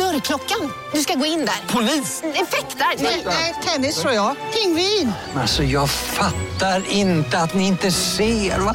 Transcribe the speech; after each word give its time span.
Dörrklockan. 0.00 0.70
Du 0.92 0.98
ska 0.98 1.14
gå 1.14 1.26
in 1.26 1.38
där. 1.38 1.74
Polis? 1.74 2.22
Effektar? 2.24 3.02
Nej, 3.26 3.54
tennis 3.66 4.02
tror 4.02 4.14
jag. 4.14 4.36
Pingvin. 4.54 5.12
Alltså 5.34 5.62
jag 5.62 5.90
fattar 5.90 6.82
inte 6.92 7.38
att 7.38 7.54
ni 7.54 7.66
inte 7.66 7.90
ser. 7.90 8.58
Va? 8.58 8.74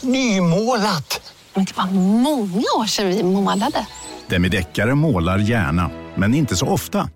Nymålat. 0.00 1.32
Men 1.54 1.64
det 1.64 1.76
var 1.76 1.86
många 2.20 2.64
år 2.78 2.86
sedan 2.86 3.08
vi 3.08 3.22
målade. 3.22 3.86
Demideckare 4.26 4.94
målar 4.94 5.38
gärna, 5.38 5.90
men 6.14 6.34
inte 6.34 6.56
så 6.56 6.66
ofta. 6.66 7.08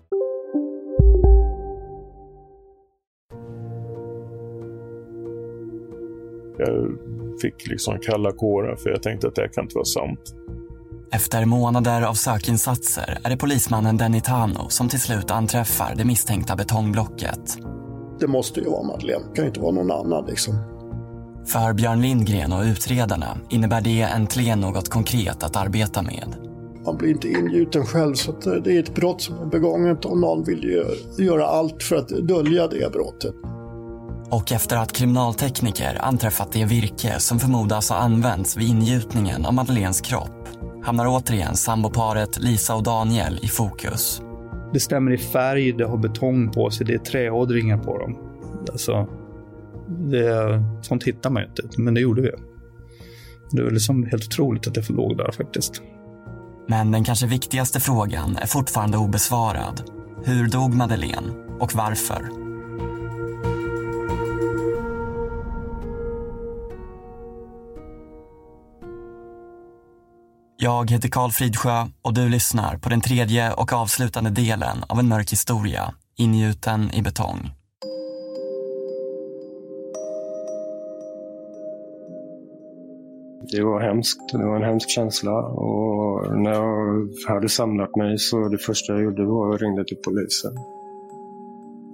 Jag 6.57 6.97
fick 7.41 7.67
liksom 7.67 7.99
kalla 7.99 8.31
kårar 8.31 8.75
för 8.75 8.89
jag 8.89 9.03
tänkte 9.03 9.27
att 9.27 9.35
det 9.35 9.49
kan 9.49 9.63
inte 9.63 9.75
vara 9.75 9.85
sant. 9.85 10.35
Efter 11.13 11.45
månader 11.45 12.01
av 12.01 12.13
sökinsatser 12.13 13.19
är 13.23 13.29
det 13.29 13.37
polismannen 13.37 13.97
Denny 13.97 14.21
Tano 14.21 14.69
som 14.69 14.89
till 14.89 14.99
slut 15.01 15.31
anträffar 15.31 15.95
det 15.95 16.05
misstänkta 16.05 16.55
betongblocket. 16.55 17.57
Det 18.19 18.27
måste 18.27 18.59
ju 18.59 18.69
vara 18.69 18.83
Madeleine, 18.83 19.25
det 19.29 19.35
kan 19.35 19.45
inte 19.45 19.59
vara 19.59 19.71
någon 19.71 19.91
annan 19.91 20.25
liksom. 20.25 20.53
För 21.45 21.73
Björn 21.73 22.01
Lindgren 22.01 22.53
och 22.53 22.63
utredarna 22.63 23.37
innebär 23.49 23.81
det 23.81 24.01
äntligen 24.01 24.59
något 24.59 24.89
konkret 24.89 25.43
att 25.43 25.55
arbeta 25.55 26.01
med. 26.01 26.35
Man 26.85 26.97
blir 26.97 27.09
inte 27.09 27.27
ingjuten 27.27 27.85
själv 27.85 28.13
så 28.13 28.31
att 28.31 28.63
det 28.63 28.73
är 28.73 28.79
ett 28.79 28.95
brott 28.95 29.21
som 29.21 29.35
är 29.35 29.45
begånget 29.45 30.05
och 30.05 30.17
någon 30.17 30.43
vill 30.43 30.63
ju 30.63 30.85
göra 31.25 31.45
allt 31.45 31.83
för 31.83 31.95
att 31.95 32.09
dölja 32.09 32.67
det 32.67 32.91
brottet. 32.91 33.35
Och 34.29 34.51
efter 34.51 34.77
att 34.77 34.91
kriminaltekniker 34.91 35.97
anträffat 36.01 36.51
det 36.51 36.65
virke 36.65 37.19
som 37.19 37.39
förmodas 37.39 37.89
ha 37.89 37.97
använts 37.97 38.57
vid 38.57 38.69
ingjutningen 38.69 39.45
av 39.45 39.53
Madeleines 39.53 40.01
kropp 40.01 40.40
hamnar 40.83 41.07
återigen 41.07 41.55
samboparet 41.55 42.39
Lisa 42.39 42.75
och 42.75 42.83
Daniel 42.83 43.39
i 43.41 43.47
fokus. 43.47 44.21
Det 44.73 44.79
stämmer 44.79 45.11
i 45.11 45.17
färg, 45.17 45.71
det 45.71 45.85
har 45.85 45.97
betong 45.97 46.51
på 46.51 46.69
sig, 46.69 46.85
det 46.85 46.93
är 46.93 46.97
träådringar 46.97 47.77
på 47.77 47.97
dem. 47.97 48.17
Alltså, 48.71 49.07
det, 49.87 50.63
sånt 50.81 51.03
hittar 51.03 51.29
man 51.29 51.43
ju 51.43 51.49
inte, 51.49 51.81
men 51.81 51.93
det 51.93 52.01
gjorde 52.01 52.21
vi. 52.21 52.31
Det 53.51 53.61
är 53.61 53.63
väl 53.63 53.73
liksom 53.73 54.03
helt 54.05 54.25
otroligt 54.25 54.67
att 54.67 54.73
det 54.73 54.89
låg 54.89 55.17
där 55.17 55.31
faktiskt. 55.31 55.81
Men 56.67 56.91
den 56.91 57.03
kanske 57.03 57.27
viktigaste 57.27 57.79
frågan 57.79 58.37
är 58.37 58.47
fortfarande 58.47 58.97
obesvarad. 58.97 59.83
Hur 60.23 60.47
dog 60.47 60.73
Madeleine 60.73 61.33
och 61.59 61.75
varför? 61.75 62.40
Jag 70.63 70.91
heter 70.91 71.09
Karl 71.09 71.31
Fridsjö 71.31 71.87
och 72.01 72.13
du 72.13 72.29
lyssnar 72.29 72.77
på 72.77 72.89
den 72.89 73.01
tredje 73.01 73.53
och 73.53 73.73
avslutande 73.73 74.29
delen 74.29 74.77
av 74.89 74.99
en 74.99 75.07
mörk 75.07 75.31
historia 75.31 75.93
ingjuten 76.17 76.91
i 76.93 77.01
betong. 77.01 77.51
Det 83.51 83.63
var 83.63 83.81
hemskt. 83.81 84.19
Det 84.31 84.45
var 84.45 84.55
en 84.55 84.63
hemsk 84.63 84.89
känsla. 84.89 85.31
Och 85.31 86.39
när 86.39 86.51
jag 86.51 87.09
hade 87.27 87.49
samlat 87.49 87.95
mig 87.95 88.17
så 88.17 88.49
det 88.49 88.57
första 88.57 88.93
jag 88.93 89.03
gjorde 89.03 89.25
var 89.25 89.55
att 89.55 89.61
ringa 89.61 89.83
till 89.83 89.97
polisen. 89.97 90.51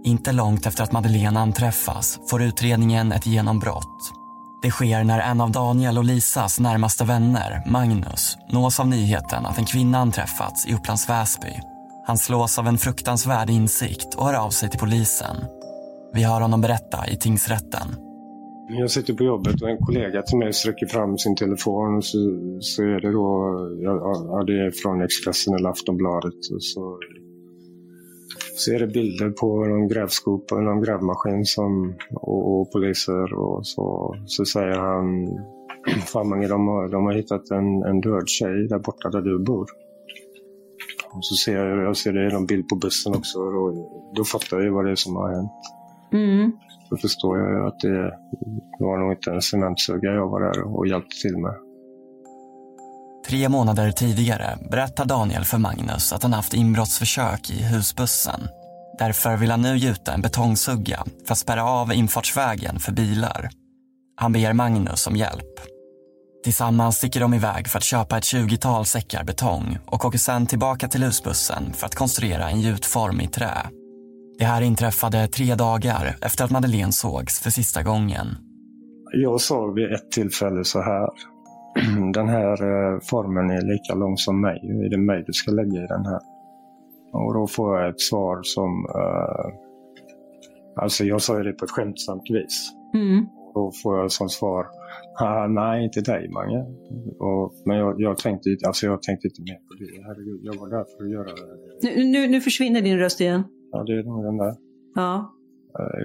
Inte 0.03 0.31
långt 0.31 0.65
efter 0.65 0.83
att 0.83 0.91
Madeleine 0.91 1.39
anträffas 1.39 2.19
får 2.29 2.43
utredningen 2.43 3.11
ett 3.11 3.25
genombrott. 3.25 4.26
Det 4.61 4.71
sker 4.71 5.03
när 5.03 5.19
en 5.19 5.41
av 5.41 5.51
Daniel 5.51 5.97
och 5.97 6.03
Lisas 6.03 6.59
närmaste 6.59 7.03
vänner, 7.03 7.63
Magnus, 7.65 8.37
nås 8.49 8.79
av 8.79 8.87
nyheten 8.87 9.45
att 9.45 9.57
en 9.57 9.65
kvinna 9.65 9.97
anträffats 9.97 10.67
i 10.67 10.73
Upplands 10.73 11.09
Väsby. 11.09 11.59
Han 12.07 12.17
slås 12.17 12.59
av 12.59 12.67
en 12.67 12.77
fruktansvärd 12.77 13.49
insikt 13.49 14.15
och 14.15 14.25
hör 14.25 14.33
av 14.45 14.49
sig 14.49 14.69
till 14.69 14.79
polisen. 14.79 15.35
Vi 16.13 16.23
hör 16.23 16.41
honom 16.41 16.61
berätta 16.61 17.07
i 17.07 17.17
tingsrätten. 17.17 17.87
Jag 18.69 18.91
sitter 18.91 19.13
på 19.13 19.23
jobbet 19.23 19.61
och 19.61 19.69
en 19.69 19.77
kollega 19.77 20.21
till 20.21 20.37
mig 20.37 20.53
sträcker 20.53 20.87
fram 20.87 21.17
sin 21.17 21.35
telefon 21.35 22.01
så, 22.01 22.17
så 22.59 22.83
är 22.83 23.01
det 23.01 23.11
då, 23.11 23.29
ja, 23.83 24.43
det 24.47 24.53
är 24.65 24.71
från 24.71 25.01
Expressen 25.01 25.55
eller 25.55 25.69
Aftonbladet. 25.69 26.33
Och 26.53 26.63
så, 26.63 26.99
så 28.57 28.73
är 28.73 28.79
det 28.79 28.87
bilder 28.87 29.29
på 29.29 29.65
någon 29.65 29.87
grävskopa, 29.87 30.55
någon 30.55 30.81
grävmaskin 30.81 31.45
som, 31.45 31.95
och, 32.13 32.61
och 32.61 32.71
poliser 32.71 33.33
och 33.33 33.67
så, 33.67 34.15
så 34.25 34.45
säger 34.45 34.75
han 34.75 35.29
Fan 36.13 36.29
Mange, 36.29 36.47
de 36.47 36.67
har, 36.67 36.87
de 36.87 37.05
har 37.05 37.13
hittat 37.13 37.51
en, 37.51 37.83
en 37.83 38.01
död 38.01 38.29
tjej 38.29 38.67
där 38.67 38.79
borta 38.79 39.09
där 39.09 39.21
du 39.21 39.39
bor. 39.39 39.67
Och 41.11 41.25
så 41.25 41.35
ser 41.35 41.65
jag, 41.65 41.83
jag 41.83 41.97
ser 41.97 42.13
det 42.13 42.29
i 42.29 42.33
någon 42.33 42.45
bild 42.45 42.67
på 42.67 42.75
bussen 42.75 43.15
också 43.15 43.39
och 43.39 43.73
då 44.15 44.23
fattar 44.23 44.59
jag 44.59 44.73
vad 44.73 44.85
det 44.85 44.91
är 44.91 44.95
som 44.95 45.15
har 45.15 45.29
hänt. 45.29 45.51
Mm. 46.13 46.51
Då 46.89 46.97
förstår 46.97 47.39
jag 47.39 47.51
ju 47.51 47.67
att 47.67 47.79
det 47.79 48.17
var 48.79 48.97
nog 48.97 49.11
inte 49.11 49.31
en 49.31 49.41
cementsugga 49.41 50.13
jag 50.13 50.29
var 50.29 50.41
där 50.41 50.77
och 50.77 50.87
hjälpte 50.87 51.15
till 51.21 51.37
med. 51.37 51.66
Tre 53.27 53.49
månader 53.49 53.91
tidigare 53.91 54.57
berättar 54.71 55.05
Daniel 55.05 55.45
för 55.45 55.57
Magnus 55.57 56.13
att 56.13 56.23
han 56.23 56.33
haft 56.33 56.53
inbrottsförsök 56.53 57.49
i 57.49 57.63
husbussen. 57.63 58.47
Därför 58.99 59.37
vill 59.37 59.51
han 59.51 59.61
nu 59.61 59.77
gjuta 59.77 60.13
en 60.13 60.21
betongsugga 60.21 61.03
för 61.25 61.31
att 61.31 61.37
spärra 61.37 61.63
av 61.63 61.93
infartsvägen 61.93 62.79
för 62.79 62.91
bilar. 62.91 63.49
Han 64.15 64.33
ber 64.33 64.53
Magnus 64.53 65.07
om 65.07 65.15
hjälp. 65.15 65.59
Tillsammans 66.43 66.97
sticker 66.97 67.19
de 67.19 67.33
iväg 67.33 67.67
för 67.67 67.77
att 67.77 67.83
köpa 67.83 68.17
ett 68.17 68.23
20-tal 68.23 68.85
säckar 68.85 69.23
betong 69.23 69.77
och 69.85 70.05
åker 70.05 70.17
sen 70.17 70.47
tillbaka 70.47 70.87
till 70.87 71.03
husbussen 71.03 71.73
för 71.73 71.85
att 71.85 71.95
konstruera 71.95 72.49
en 72.49 72.61
gjutform 72.61 73.21
i 73.21 73.27
trä. 73.27 73.57
Det 74.39 74.45
här 74.45 74.61
inträffade 74.61 75.27
tre 75.27 75.55
dagar 75.55 76.17
efter 76.21 76.45
att 76.45 76.51
Madeleine 76.51 76.91
sågs 76.91 77.39
för 77.39 77.49
sista 77.49 77.83
gången. 77.83 78.27
Jag 79.13 79.41
sa 79.41 79.65
vid 79.65 79.93
ett 79.93 80.11
tillfälle 80.11 80.63
så 80.65 80.81
här. 80.81 81.36
Den 82.13 82.27
här 82.27 82.63
eh, 82.63 82.99
formen 83.09 83.49
är 83.49 83.61
lika 83.61 83.93
lång 83.95 84.17
som 84.17 84.41
mig. 84.41 84.59
Är 84.85 84.89
det 84.89 84.97
mig 84.97 85.23
du 85.27 85.33
ska 85.33 85.51
lägga 85.51 85.83
i 85.83 85.87
den 85.87 86.05
här? 86.05 86.19
Och 87.11 87.33
då 87.33 87.47
får 87.47 87.79
jag 87.79 87.89
ett 87.89 88.01
svar 88.01 88.39
som... 88.43 88.85
Uh, 88.85 89.53
alltså 90.75 91.03
jag 91.03 91.21
sa 91.21 91.37
ju 91.37 91.43
det 91.43 91.53
på 91.53 91.65
ett 91.65 91.71
skämtsamt 91.71 92.29
vis. 92.29 92.71
Mm. 92.93 93.25
Då 93.53 93.71
får 93.83 93.97
jag 93.97 94.11
som 94.11 94.29
svar, 94.29 94.65
ah, 95.19 95.47
nej 95.47 95.83
inte 95.83 96.01
dig 96.01 96.29
Mange. 96.29 96.65
Och, 97.19 97.53
men 97.65 97.77
jag, 97.77 98.01
jag, 98.01 98.17
tänkte, 98.17 98.57
alltså 98.67 98.85
jag 98.85 99.01
tänkte 99.01 99.27
inte 99.27 99.41
mer 99.41 99.55
på 99.55 99.73
det. 99.79 100.03
Herregud, 100.07 100.39
jag 100.43 100.55
var 100.59 100.69
där 100.69 100.85
för 100.97 101.03
att 101.03 101.11
göra 101.11 101.23
det. 101.23 101.95
Nu, 101.95 102.05
nu, 102.05 102.27
nu 102.27 102.41
försvinner 102.41 102.81
din 102.81 102.97
röst 102.97 103.21
igen. 103.21 103.43
Ja, 103.71 103.83
det 103.83 103.93
är 103.93 104.03
nog 104.03 104.23
den 104.23 104.37
där. 104.37 104.55
Ja. 104.95 105.36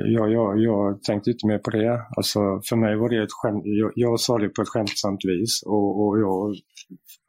Jag, 0.06 0.32
jag, 0.32 0.58
jag 0.58 1.02
tänkte 1.02 1.30
inte 1.30 1.46
mer 1.46 1.58
på 1.58 1.70
det. 1.70 2.02
Alltså, 2.16 2.40
för 2.69 2.76
mig 2.76 2.96
var 2.96 3.08
det 3.08 3.22
ett 3.22 3.32
skämt. 3.32 3.62
Jag, 3.64 3.92
jag 3.94 4.20
sa 4.20 4.38
det 4.38 4.48
på 4.48 4.62
ett 4.62 4.69
skämtsamt 4.69 5.24
vis 5.24 5.62
och, 5.66 6.06
och 6.06 6.20
jag 6.20 6.54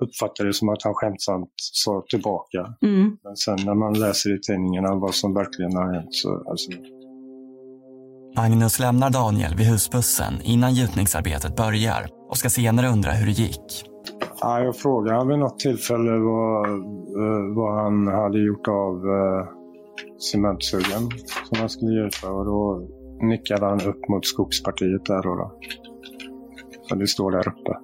uppfattade 0.04 0.50
det 0.50 0.54
som 0.54 0.70
att 0.70 0.84
han 0.84 0.94
skämtsamt 0.94 1.54
sa 1.58 2.04
tillbaka. 2.10 2.74
Mm. 2.82 3.18
Men 3.24 3.36
sen 3.36 3.58
när 3.66 3.76
man 3.76 3.94
läser 3.94 4.36
i 4.36 4.40
tidningarna 4.40 4.96
vad 4.96 5.16
som 5.16 5.34
verkligen 5.34 5.76
har 5.76 5.94
hänt 5.94 6.14
så... 6.14 6.44
Alltså... 6.50 6.72
Magnus 8.36 8.80
lämnar 8.80 9.10
Daniel 9.10 9.56
vid 9.56 9.68
husbussen 9.68 10.34
innan 10.44 10.74
gjutningsarbetet 10.74 11.56
börjar 11.56 12.10
och 12.30 12.38
ska 12.38 12.50
senare 12.50 12.88
undra 12.88 13.12
hur 13.12 13.26
det 13.26 13.32
gick. 13.32 13.86
Ja, 14.42 14.60
jag 14.60 14.76
frågade 14.76 15.28
vid 15.28 15.40
något 15.40 15.60
tillfälle 15.60 16.12
vad, 16.12 16.68
vad 17.56 17.84
han 17.84 18.08
hade 18.08 18.40
gjort 18.40 18.68
av 18.68 18.96
cementsuggen 20.32 21.10
som 21.50 21.58
han 21.60 21.70
skulle 21.70 22.02
gjuta 22.02 22.32
och 22.32 22.46
då 22.46 22.88
nickade 23.22 23.66
han 23.66 23.82
upp 23.82 24.10
mot 24.10 24.26
skogspartiet 24.26 25.06
där 25.06 25.24
då. 25.24 25.36
då. 25.36 25.60
Så 26.90 26.96
det 26.96 27.08
står 27.08 27.32
där 27.32 27.48
uppe. 27.48 27.78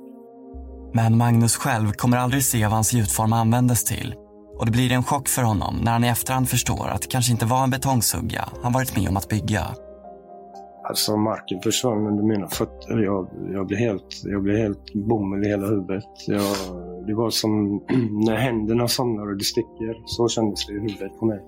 Men 0.93 1.17
Magnus 1.17 1.55
själv 1.55 1.91
kommer 1.91 2.17
aldrig 2.17 2.43
se 2.43 2.63
vad 2.63 2.71
hans 2.71 2.93
gjutform 2.93 3.33
användes 3.33 3.83
till 3.83 4.15
Och 4.59 4.65
det 4.65 4.71
blir 4.71 4.91
en 4.91 5.03
chock 5.03 5.27
för 5.27 5.43
honom 5.43 5.75
när 5.83 5.91
han 5.91 6.03
i 6.03 6.07
efterhand 6.07 6.49
förstår 6.49 6.87
att 6.87 7.01
det 7.01 7.07
kanske 7.07 7.31
inte 7.31 7.45
var 7.45 7.63
en 7.63 7.69
betongsugga 7.69 8.49
han 8.61 8.73
varit 8.73 8.97
med 8.97 9.09
om 9.09 9.17
att 9.17 9.29
bygga. 9.29 9.67
Alltså 10.83 11.17
marken 11.17 11.61
försvann 11.61 12.07
under 12.07 12.23
mina 12.23 12.47
fötter. 12.47 12.97
Jag, 12.97 13.29
jag, 13.53 13.67
blev, 13.67 13.79
helt, 13.79 14.21
jag 14.23 14.43
blev 14.43 14.57
helt 14.57 14.93
bomull 14.93 15.45
i 15.45 15.49
hela 15.49 15.67
huvudet. 15.67 16.03
Jag, 16.27 16.55
det 17.07 17.13
var 17.13 17.29
som 17.29 17.83
när 18.25 18.35
händerna 18.35 18.87
somnar 18.87 19.31
och 19.31 19.37
det 19.37 19.43
sticker. 19.43 20.01
Så 20.05 20.27
kändes 20.27 20.65
det 20.65 20.73
i 20.73 20.79
huvudet 20.79 21.19
på 21.19 21.25
mig. 21.25 21.39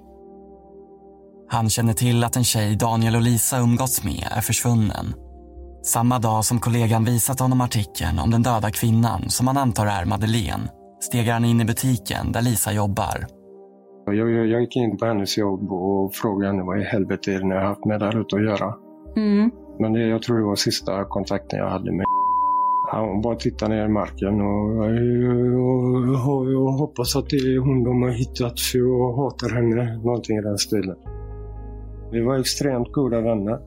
Han 1.53 1.69
känner 1.69 1.94
till 1.94 2.24
att 2.24 2.36
en 2.36 2.44
tjej 2.44 2.75
Daniel 2.75 3.15
och 3.15 3.21
Lisa 3.21 3.59
umgåtts 3.59 4.03
med 4.03 4.27
är 4.31 4.42
försvunnen. 4.42 5.06
Samma 5.83 6.19
dag 6.19 6.45
som 6.45 6.59
kollegan 6.59 7.06
visat 7.06 7.39
honom 7.39 7.62
artikeln 7.62 8.19
om 8.19 8.31
den 8.31 8.44
döda 8.44 8.71
kvinnan 8.71 9.30
som 9.30 9.48
han 9.48 9.57
antar 9.57 9.86
är 9.86 10.06
Madeleine 10.06 10.69
stegar 11.00 11.33
han 11.33 11.45
in 11.45 11.62
i 11.62 11.65
butiken 11.65 12.31
där 12.31 12.42
Lisa 12.42 12.74
jobbar. 12.74 13.25
Jag, 14.06 14.15
jag, 14.15 14.48
jag 14.48 14.62
gick 14.62 14.75
in 14.75 14.98
på 14.98 15.06
hennes 15.06 15.38
jobb 15.38 15.71
och 15.71 16.15
frågade 16.15 16.51
henne 16.51 16.63
vad 16.63 16.81
i 16.81 16.83
helvete 16.83 17.33
är 17.33 17.39
det 17.39 17.48
ni 17.48 17.56
har 17.56 17.62
haft 17.62 17.86
med 17.86 18.00
där 18.00 18.21
ute 18.21 18.36
att 18.36 18.44
göra. 18.44 18.75
Mm. 19.15 19.51
Men 19.80 19.94
det, 19.94 20.07
jag 20.07 20.21
tror 20.21 20.38
det 20.38 20.45
var 20.45 20.56
sista 20.56 21.06
kontakten 21.06 21.59
jag 21.59 21.69
hade 21.69 21.92
med 21.92 22.06
Hon 22.92 23.21
bara 23.21 23.36
tittade 23.36 23.75
ner 23.75 23.86
i 23.86 23.89
marken 23.89 24.42
och 24.42 24.86
jag, 24.86 24.95
jag, 26.07 26.51
jag 26.51 26.71
hoppas 26.71 27.15
att 27.15 27.30
det 27.30 27.38
är 27.38 27.59
hon 27.59 27.83
de 27.83 28.01
har 28.01 28.09
hittat 28.09 28.59
för 28.59 28.80
jag 28.80 29.13
hatar 29.13 29.50
henne. 29.50 29.98
Någonting 29.98 30.38
i 30.38 30.42
den 30.42 30.57
stilen. 30.57 30.95
Vi 32.11 32.21
var 32.21 32.39
extremt 32.39 32.91
goda 32.91 33.21
vänner. 33.21 33.59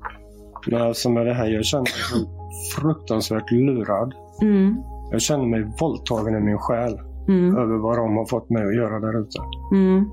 Men 0.71 0.83
alltså 0.83 1.11
med 1.11 1.27
det 1.27 1.35
här, 1.35 1.47
jag 1.47 1.65
känner 1.65 1.83
mig 1.83 2.29
fruktansvärt 2.77 3.51
lurad. 3.53 4.15
Mm. 4.43 4.77
Jag 5.11 5.23
känner 5.23 5.45
mig 5.47 5.65
våldtagen 5.81 6.35
i 6.37 6.41
min 6.41 6.59
själ 6.59 7.01
Mm. 7.29 7.57
över 7.57 7.77
vad 7.77 7.99
de 7.99 8.17
har 8.17 8.27
fått 8.27 8.51
mig 8.51 8.65
att 8.67 8.75
göra 8.77 9.01
där 9.01 9.21
ute. 9.21 9.39
Mm. 9.73 10.11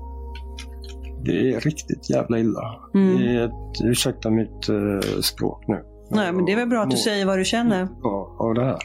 Det 1.24 1.52
är 1.54 1.60
riktigt 1.60 2.10
jävla 2.10 2.38
illa. 2.38 2.74
Mm. 2.94 3.18
Det 3.18 3.24
är 3.24 3.44
ett, 3.44 3.84
ursäkta 3.84 4.30
mitt 4.30 4.68
eh, 4.68 5.20
språk 5.20 5.64
nu. 5.68 5.82
Nej, 6.10 6.32
men 6.32 6.44
det 6.44 6.52
är 6.52 6.56
väl 6.56 6.68
bra 6.68 6.82
att 6.82 6.90
du 6.90 6.96
säger 6.96 7.26
vad 7.26 7.38
du 7.38 7.44
känner. 7.44 7.88
Ja, 8.02 8.36
av 8.38 8.54
det 8.54 8.64
här. 8.64 8.78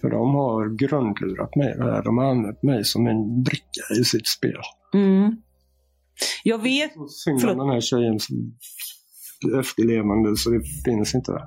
För 0.00 0.10
de 0.10 0.34
har 0.34 0.76
grundlurat 0.76 1.56
mig. 1.56 1.74
Det 1.78 1.92
här. 1.92 2.02
De 2.02 2.18
har 2.18 2.24
använt 2.24 2.62
mig 2.62 2.84
som 2.84 3.06
en 3.06 3.42
bricka 3.42 4.00
i 4.00 4.04
sitt 4.04 4.26
spel. 4.26 4.60
Mm. 4.94 5.36
Jag 6.44 6.62
vet... 6.62 6.92
Synd 7.10 7.44
om 7.44 7.58
den 7.58 7.68
här 7.68 7.80
tjejens 7.80 8.28
efterlevande 9.60 10.36
så 10.36 10.50
det 10.50 10.62
finns 10.84 11.14
inte 11.14 11.32
där. 11.32 11.44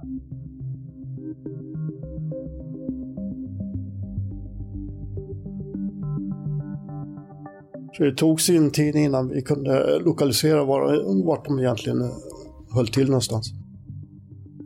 Så 7.98 8.04
det 8.04 8.16
tog 8.16 8.42
sin 8.42 8.72
tid 8.72 8.96
innan 8.96 9.30
vi 9.30 9.42
kunde 9.42 10.00
lokalisera 10.00 10.66
var, 10.66 11.26
vart 11.26 11.46
de 11.46 11.60
egentligen 11.60 12.12
höll 12.74 12.88
till 12.88 13.08
någonstans. 13.08 13.54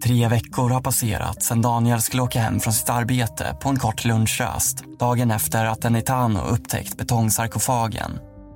Tre 0.04 0.28
veckor 0.28 0.70
har 0.70 0.82
passerat 0.82 1.44
sedan 1.44 1.62
Daniel 1.62 2.02
skulle 2.02 2.22
åka 2.22 2.40
hem 2.40 2.60
från 2.60 2.74
sitt 2.74 2.90
arbete 2.90 3.58
på 3.62 3.70
en 3.70 3.76
kort 3.76 4.06
lunchrast 4.06 4.84
dagen 5.00 5.32
efter 5.32 5.66
att 5.66 5.86
Enitano 5.86 6.40
upptäckt 6.54 6.98
betongsarkofagen. 6.98 8.12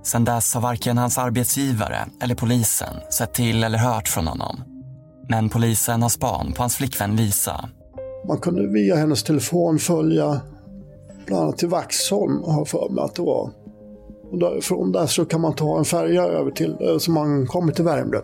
Sedan 0.05 0.25
dess 0.25 0.53
har 0.53 0.61
varken 0.61 0.97
hans 0.97 1.17
arbetsgivare 1.17 2.05
eller 2.21 2.35
polisen 2.35 2.93
sett 3.11 3.33
till 3.33 3.63
eller 3.63 3.77
hört 3.77 4.07
från 4.07 4.27
honom. 4.27 4.63
Men 5.29 5.49
polisen 5.49 6.01
har 6.01 6.09
span 6.09 6.53
på 6.53 6.63
hans 6.63 6.75
flickvän 6.75 7.15
Lisa. 7.15 7.69
Man 8.27 8.37
kunde 8.37 8.67
via 8.67 8.95
hennes 8.95 9.23
telefon 9.23 9.79
följa 9.79 10.41
bland 11.25 11.43
annat 11.43 11.57
till 11.57 11.67
Vaxholm, 11.67 12.43
har 12.43 12.65
för 12.65 12.89
mig 12.89 13.03
att 13.03 13.15
det 13.15 13.21
var. 13.21 13.51
Och 14.31 14.39
därifrån 14.39 14.91
där 14.91 15.07
så 15.07 15.25
kan 15.25 15.41
man 15.41 15.55
ta 15.55 15.77
en 15.77 15.85
färja 15.85 16.23
över 16.23 16.51
till, 16.51 16.71
eh, 16.81 16.97
så 16.97 17.11
man 17.11 17.47
kommer 17.47 17.73
till 17.73 17.85
Värmdö. 17.85 18.17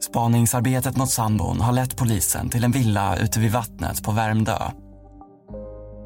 Spaningsarbetet 0.00 0.96
mot 0.96 1.10
sambon 1.10 1.60
har 1.60 1.72
lett 1.72 1.96
polisen 1.96 2.48
till 2.48 2.64
en 2.64 2.72
villa 2.72 3.16
ute 3.16 3.40
vid 3.40 3.52
vattnet 3.52 4.02
på 4.02 4.12
Värmdö. 4.12 4.58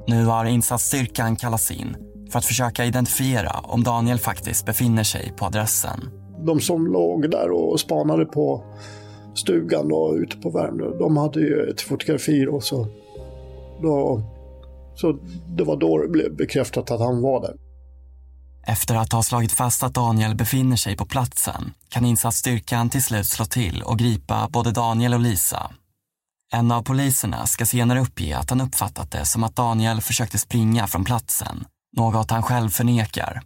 Nu 0.09 0.25
har 0.25 0.45
insatsstyrkan 0.45 1.37
kallats 1.37 1.71
in 1.71 1.97
för 2.33 2.39
att 2.39 2.45
försöka 2.45 2.85
identifiera 2.85 3.51
om 3.51 3.83
Daniel 3.83 4.19
faktiskt 4.19 4.67
befinner 4.67 5.05
sig 5.05 5.33
på 5.37 5.47
adressen. 5.47 6.11
De 6.47 6.61
som 6.61 6.87
låg 6.87 7.31
där 7.31 7.51
och 7.51 7.81
spanade 7.81 8.25
på 8.25 8.65
stugan 9.35 9.89
då, 9.89 10.17
ute 10.17 10.37
på 10.37 10.51
Värmdö, 10.51 10.99
de 10.99 11.17
hade 11.17 11.41
ju 11.41 11.71
ett 11.71 11.81
fotografi 11.81 12.47
och 12.47 12.65
så, 12.65 12.87
då, 13.83 14.23
så 14.95 15.19
det 15.57 15.65
var 15.65 15.77
då 15.77 15.99
det 15.99 16.09
blev 16.09 16.37
bekräftat 16.37 16.91
att 16.91 17.01
han 17.01 17.23
var 17.23 17.41
där. 17.41 17.55
Efter 18.67 18.95
att 18.95 19.13
ha 19.13 19.23
slagit 19.23 19.53
fast 19.53 19.83
att 19.83 19.95
Daniel 19.95 20.35
befinner 20.35 20.77
sig 20.77 20.97
på 20.97 21.05
platsen 21.05 21.73
kan 21.89 22.05
insatsstyrkan 22.05 22.91
till 22.91 23.03
slut 23.03 23.27
slå 23.27 23.45
till 23.45 23.83
och 23.83 23.99
gripa 23.99 24.49
både 24.51 24.71
Daniel 24.71 25.15
och 25.15 25.21
Lisa. 25.21 25.71
En 26.55 26.73
av 26.73 26.83
poliserna 26.83 27.47
ska 27.47 27.67
senare 27.67 28.01
uppge 28.01 28.37
att 28.39 28.51
han 28.51 28.61
uppfattat 28.61 29.11
det 29.11 29.25
som 29.25 29.45
att 29.45 29.57
Daniel 29.57 30.01
försökte 30.01 30.39
springa 30.39 30.87
från 30.87 31.05
platsen, 31.05 31.65
något 31.97 32.31
han 32.31 32.43
själv 32.43 32.69
förnekar. 32.69 33.43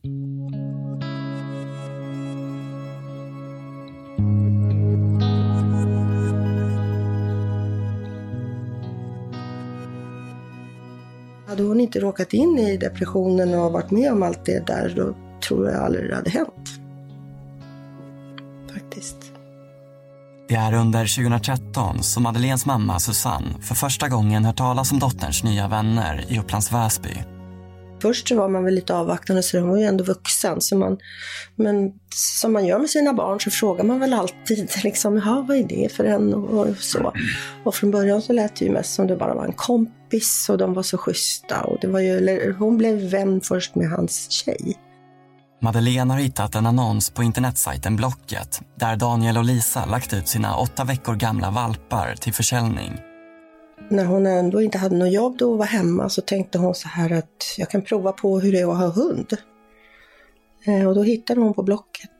Hade 11.48 11.62
hon 11.62 11.80
inte 11.80 12.00
råkat 12.00 12.32
in 12.32 12.58
i 12.58 12.76
depressionen 12.76 13.54
och 13.54 13.72
varit 13.72 13.90
med 13.90 14.12
om 14.12 14.22
allt 14.22 14.44
det 14.44 14.66
där, 14.66 14.92
då 14.96 15.14
tror 15.48 15.70
jag 15.70 15.84
aldrig 15.84 16.10
det 16.10 16.14
hade 16.14 16.30
hänt. 16.30 16.70
Faktiskt. 18.72 19.16
Det 20.48 20.54
är 20.54 20.72
under 20.72 21.16
2013 21.16 22.02
som 22.02 22.22
Madeleines 22.22 22.66
mamma 22.66 23.00
Susanne 23.00 23.54
för 23.60 23.74
första 23.74 24.08
gången 24.08 24.44
hört 24.44 24.56
talas 24.56 24.92
om 24.92 24.98
dotterns 24.98 25.44
nya 25.44 25.68
vänner 25.68 26.24
i 26.28 26.38
Upplands 26.38 26.72
Väsby. 26.72 27.35
Först 28.06 28.28
så 28.28 28.36
var 28.36 28.48
man 28.48 28.64
väl 28.64 28.74
lite 28.74 28.94
avvaktande, 28.94 29.42
så 29.42 29.58
hon 29.58 29.68
var 29.68 29.76
ju 29.76 29.84
ändå 29.84 30.04
vuxen. 30.04 30.60
Så 30.60 30.76
man, 30.76 30.98
men 31.56 31.92
som 32.14 32.52
man 32.52 32.66
gör 32.66 32.78
med 32.78 32.90
sina 32.90 33.12
barn 33.12 33.40
så 33.40 33.50
frågar 33.50 33.84
man 33.84 34.00
väl 34.00 34.12
alltid 34.12 34.70
liksom, 34.84 35.16
Jaha, 35.16 35.44
vad 35.48 35.56
är 35.56 35.64
det 35.64 35.92
för 35.92 36.04
en 36.04 36.34
och, 36.34 36.66
och 36.66 36.76
så. 36.76 37.12
Och 37.64 37.74
från 37.74 37.90
början 37.90 38.22
så 38.22 38.32
lät 38.32 38.56
det 38.56 38.64
ju 38.64 38.72
mest 38.72 38.94
som 38.94 39.06
det 39.06 39.16
bara 39.16 39.34
var 39.34 39.44
en 39.44 39.52
kompis 39.52 40.48
och 40.48 40.58
de 40.58 40.74
var 40.74 40.82
så 40.82 40.98
schyssta. 40.98 41.60
Och 41.60 41.78
det 41.80 41.86
var 41.86 42.00
ju, 42.00 42.16
eller, 42.16 42.52
hon 42.52 42.78
blev 42.78 42.96
vän 42.96 43.40
först 43.40 43.74
med 43.74 43.90
hans 43.90 44.30
tjej. 44.30 44.76
Madeleine 45.62 46.12
har 46.12 46.20
hittat 46.20 46.54
en 46.54 46.66
annons 46.66 47.10
på 47.10 47.22
internetsajten 47.22 47.96
Blocket 47.96 48.60
där 48.74 48.96
Daniel 48.96 49.38
och 49.38 49.44
Lisa 49.44 49.86
lagt 49.86 50.12
ut 50.12 50.28
sina 50.28 50.56
åtta 50.56 50.84
veckor 50.84 51.14
gamla 51.14 51.50
valpar 51.50 52.14
till 52.14 52.34
försäljning. 52.34 53.05
När 53.90 54.04
hon 54.04 54.26
ändå 54.26 54.62
inte 54.62 54.78
hade 54.78 54.96
något 54.96 55.12
jobb 55.12 55.38
då 55.38 55.52
och 55.52 55.58
var 55.58 55.66
hemma 55.66 56.08
så 56.08 56.22
tänkte 56.22 56.58
hon 56.58 56.74
så 56.74 56.88
här 56.88 57.10
att 57.10 57.54
jag 57.58 57.70
kan 57.70 57.82
prova 57.82 58.12
på 58.12 58.40
hur 58.40 58.52
det 58.52 58.60
är 58.60 58.72
att 58.72 58.78
ha 58.78 59.02
hund. 59.02 59.36
Eh, 60.66 60.88
och 60.88 60.94
då 60.94 61.02
hittade 61.02 61.40
hon 61.40 61.54
på 61.54 61.62
Blocket 61.62 62.10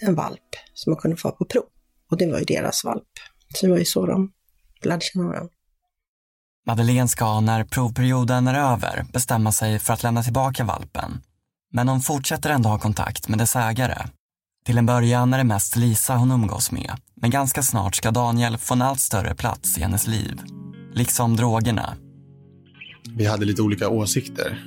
en 0.00 0.14
valp 0.14 0.40
som 0.74 0.92
hon 0.92 1.00
kunde 1.00 1.16
få 1.16 1.30
på 1.30 1.44
prov. 1.44 1.64
Och 2.10 2.18
det 2.18 2.30
var 2.30 2.38
ju 2.38 2.44
deras 2.44 2.84
valp. 2.84 3.08
Så 3.54 3.66
det 3.66 3.72
var 3.72 3.78
ju 3.78 3.84
så 3.84 4.06
de 4.06 4.32
lärde 4.82 5.00
känna 5.00 5.26
varandra. 5.26 5.54
Madeleine 6.66 7.08
ska 7.08 7.40
när 7.40 7.64
provperioden 7.64 8.48
är 8.48 8.72
över 8.72 9.04
bestämma 9.12 9.52
sig 9.52 9.78
för 9.78 9.92
att 9.92 10.02
lämna 10.02 10.22
tillbaka 10.22 10.64
valpen. 10.64 11.20
Men 11.72 11.88
hon 11.88 12.00
fortsätter 12.00 12.50
ändå 12.50 12.68
ha 12.68 12.78
kontakt 12.78 13.28
med 13.28 13.38
dess 13.38 13.56
ägare. 13.56 14.06
Till 14.64 14.78
en 14.78 14.86
början 14.86 15.34
är 15.34 15.38
det 15.38 15.44
mest 15.44 15.76
Lisa 15.76 16.16
hon 16.16 16.30
umgås 16.30 16.70
med, 16.70 16.92
men 17.14 17.30
ganska 17.30 17.62
snart 17.62 17.94
ska 17.94 18.10
Daniel 18.10 18.58
få 18.58 18.74
en 18.74 18.82
allt 18.82 19.00
större 19.00 19.34
plats 19.34 19.78
i 19.78 19.82
hennes 19.82 20.06
liv. 20.06 20.40
Liksom 20.94 21.36
drogerna. 21.36 21.96
Vi 23.16 23.26
hade 23.26 23.44
lite 23.44 23.62
olika 23.62 23.88
åsikter 23.88 24.64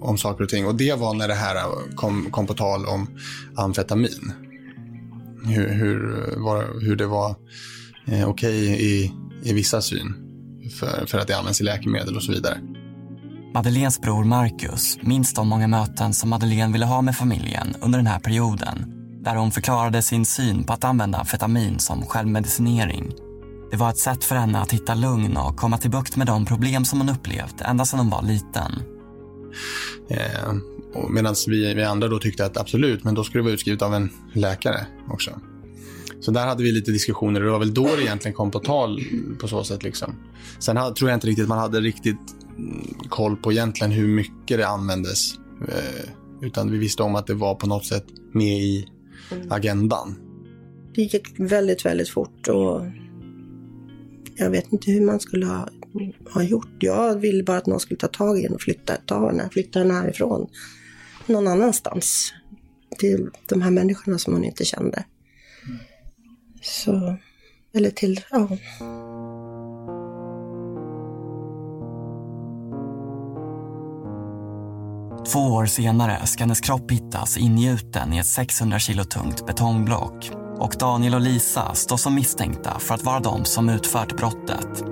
om 0.00 0.18
saker 0.18 0.44
och 0.44 0.50
ting 0.50 0.66
och 0.66 0.74
det 0.74 0.98
var 0.98 1.14
när 1.14 1.28
det 1.28 1.34
här 1.34 1.56
kom, 1.96 2.30
kom 2.30 2.46
på 2.46 2.54
tal 2.54 2.86
om 2.86 3.06
amfetamin. 3.56 4.32
Hur, 5.44 5.68
hur, 5.68 5.98
var, 6.36 6.80
hur 6.82 6.96
det 6.96 7.06
var 7.06 7.36
eh, 8.06 8.28
okej 8.28 8.56
i, 8.82 9.12
i 9.42 9.52
vissa 9.52 9.82
syn 9.82 10.14
för, 10.80 11.06
för 11.06 11.18
att 11.18 11.26
det 11.26 11.38
används 11.38 11.60
i 11.60 11.64
läkemedel 11.64 12.16
och 12.16 12.22
så 12.22 12.32
vidare. 12.32 12.58
Madeleines 13.54 14.00
bror 14.00 14.24
Marcus 14.24 14.98
minns 15.02 15.34
de 15.34 15.48
många 15.48 15.68
möten 15.68 16.14
som 16.14 16.30
Madeleine 16.30 16.72
ville 16.72 16.86
ha 16.86 17.02
med 17.02 17.16
familjen 17.16 17.74
under 17.80 17.98
den 17.98 18.06
här 18.06 18.18
perioden. 18.18 18.92
Där 19.24 19.36
hon 19.36 19.50
förklarade 19.50 20.02
sin 20.02 20.24
syn 20.24 20.64
på 20.64 20.72
att 20.72 20.84
använda 20.84 21.18
amfetamin 21.18 21.78
som 21.78 22.06
självmedicinering. 22.06 23.12
Det 23.70 23.76
var 23.76 23.90
ett 23.90 23.98
sätt 23.98 24.24
för 24.24 24.34
henne 24.36 24.58
att 24.58 24.72
hitta 24.72 24.94
lugn 24.94 25.36
och 25.36 25.56
komma 25.56 25.78
till 25.78 25.90
bukt 25.90 26.16
med 26.16 26.26
de 26.26 26.46
problem 26.46 26.84
som 26.84 26.98
hon 26.98 27.08
upplevt 27.08 27.60
ända 27.60 27.84
sedan 27.84 27.98
hon 27.98 28.10
var 28.10 28.22
liten. 28.22 28.72
Eh, 30.08 30.52
Medan 31.10 31.34
vi, 31.46 31.74
vi 31.74 31.84
andra 31.84 32.08
då 32.08 32.18
tyckte 32.18 32.44
att 32.44 32.56
absolut, 32.56 33.04
men 33.04 33.14
då 33.14 33.24
skulle 33.24 33.40
det 33.40 33.44
vara 33.44 33.54
utskrivet 33.54 33.82
av 33.82 33.94
en 33.94 34.10
läkare 34.32 34.86
också. 35.08 35.30
Så 36.20 36.30
där 36.30 36.46
hade 36.46 36.62
vi 36.62 36.72
lite 36.72 36.90
diskussioner 36.90 37.40
och 37.40 37.46
det 37.46 37.52
var 37.52 37.58
väl 37.58 37.74
då 37.74 37.96
det 37.96 38.02
egentligen 38.02 38.34
kom 38.34 38.50
på 38.50 38.58
tal 38.58 39.00
på 39.40 39.48
så 39.48 39.64
sätt. 39.64 39.82
Liksom. 39.82 40.14
Sen 40.58 40.76
hade, 40.76 40.94
tror 40.94 41.10
jag 41.10 41.16
inte 41.16 41.26
riktigt 41.26 41.48
man 41.48 41.58
hade 41.58 41.80
riktigt 41.80 42.36
mm, 42.58 42.94
koll 43.08 43.36
på 43.36 43.52
egentligen 43.52 43.90
hur 43.90 44.08
mycket 44.08 44.58
det 44.58 44.68
användes 44.68 45.34
eh, 45.68 46.10
Utan 46.42 46.70
vi 46.70 46.78
visste 46.78 47.02
om 47.02 47.14
att 47.14 47.26
det 47.26 47.34
var 47.34 47.54
på 47.54 47.66
något 47.66 47.86
sätt 47.86 48.04
med 48.32 48.58
i 48.58 48.88
agendan. 49.50 50.14
Det 50.94 51.02
gick 51.02 51.28
väldigt, 51.38 51.84
väldigt 51.84 52.08
fort 52.08 52.48
och 52.48 52.82
jag 54.40 54.50
vet 54.50 54.72
inte 54.72 54.90
hur 54.90 55.00
man 55.00 55.20
skulle 55.20 55.46
ha, 55.46 55.68
ha 56.34 56.42
gjort. 56.42 56.76
Jag 56.78 57.18
ville 57.18 57.42
bara 57.42 57.56
att 57.56 57.66
någon 57.66 57.80
skulle 57.80 58.00
ta 58.00 58.08
tag 58.08 58.38
i 58.38 58.42
den 58.42 58.54
och 58.54 58.60
flytta, 58.60 58.96
ta 58.96 59.26
henne, 59.26 59.48
flytta 59.52 59.78
henne 59.78 59.94
härifrån. 59.94 60.48
Någon 61.26 61.48
annanstans. 61.48 62.32
Till 62.98 63.30
de 63.48 63.62
här 63.62 63.70
människorna 63.70 64.18
som 64.18 64.34
hon 64.34 64.44
inte 64.44 64.64
kände. 64.64 65.04
Så, 66.62 67.16
eller 67.74 67.90
till, 67.90 68.20
ja. 68.30 68.48
Två 75.32 75.40
år 75.40 75.66
senare 75.66 76.26
ska 76.26 76.42
hennes 76.42 76.60
kropp 76.60 76.90
hittas 76.90 77.38
ingjuten 77.38 78.12
i 78.12 78.18
ett 78.18 78.26
600 78.26 78.78
kilo 78.78 79.04
tungt 79.04 79.46
betongblock 79.46 80.30
och 80.60 80.76
Daniel 80.78 81.14
och 81.14 81.20
Lisa 81.20 81.74
står 81.74 81.96
som 81.96 82.14
misstänkta 82.14 82.78
för 82.78 82.94
att 82.94 83.04
vara 83.04 83.20
de 83.20 83.44
som 83.44 83.68
utfört 83.68 84.16
brottet. 84.16 84.84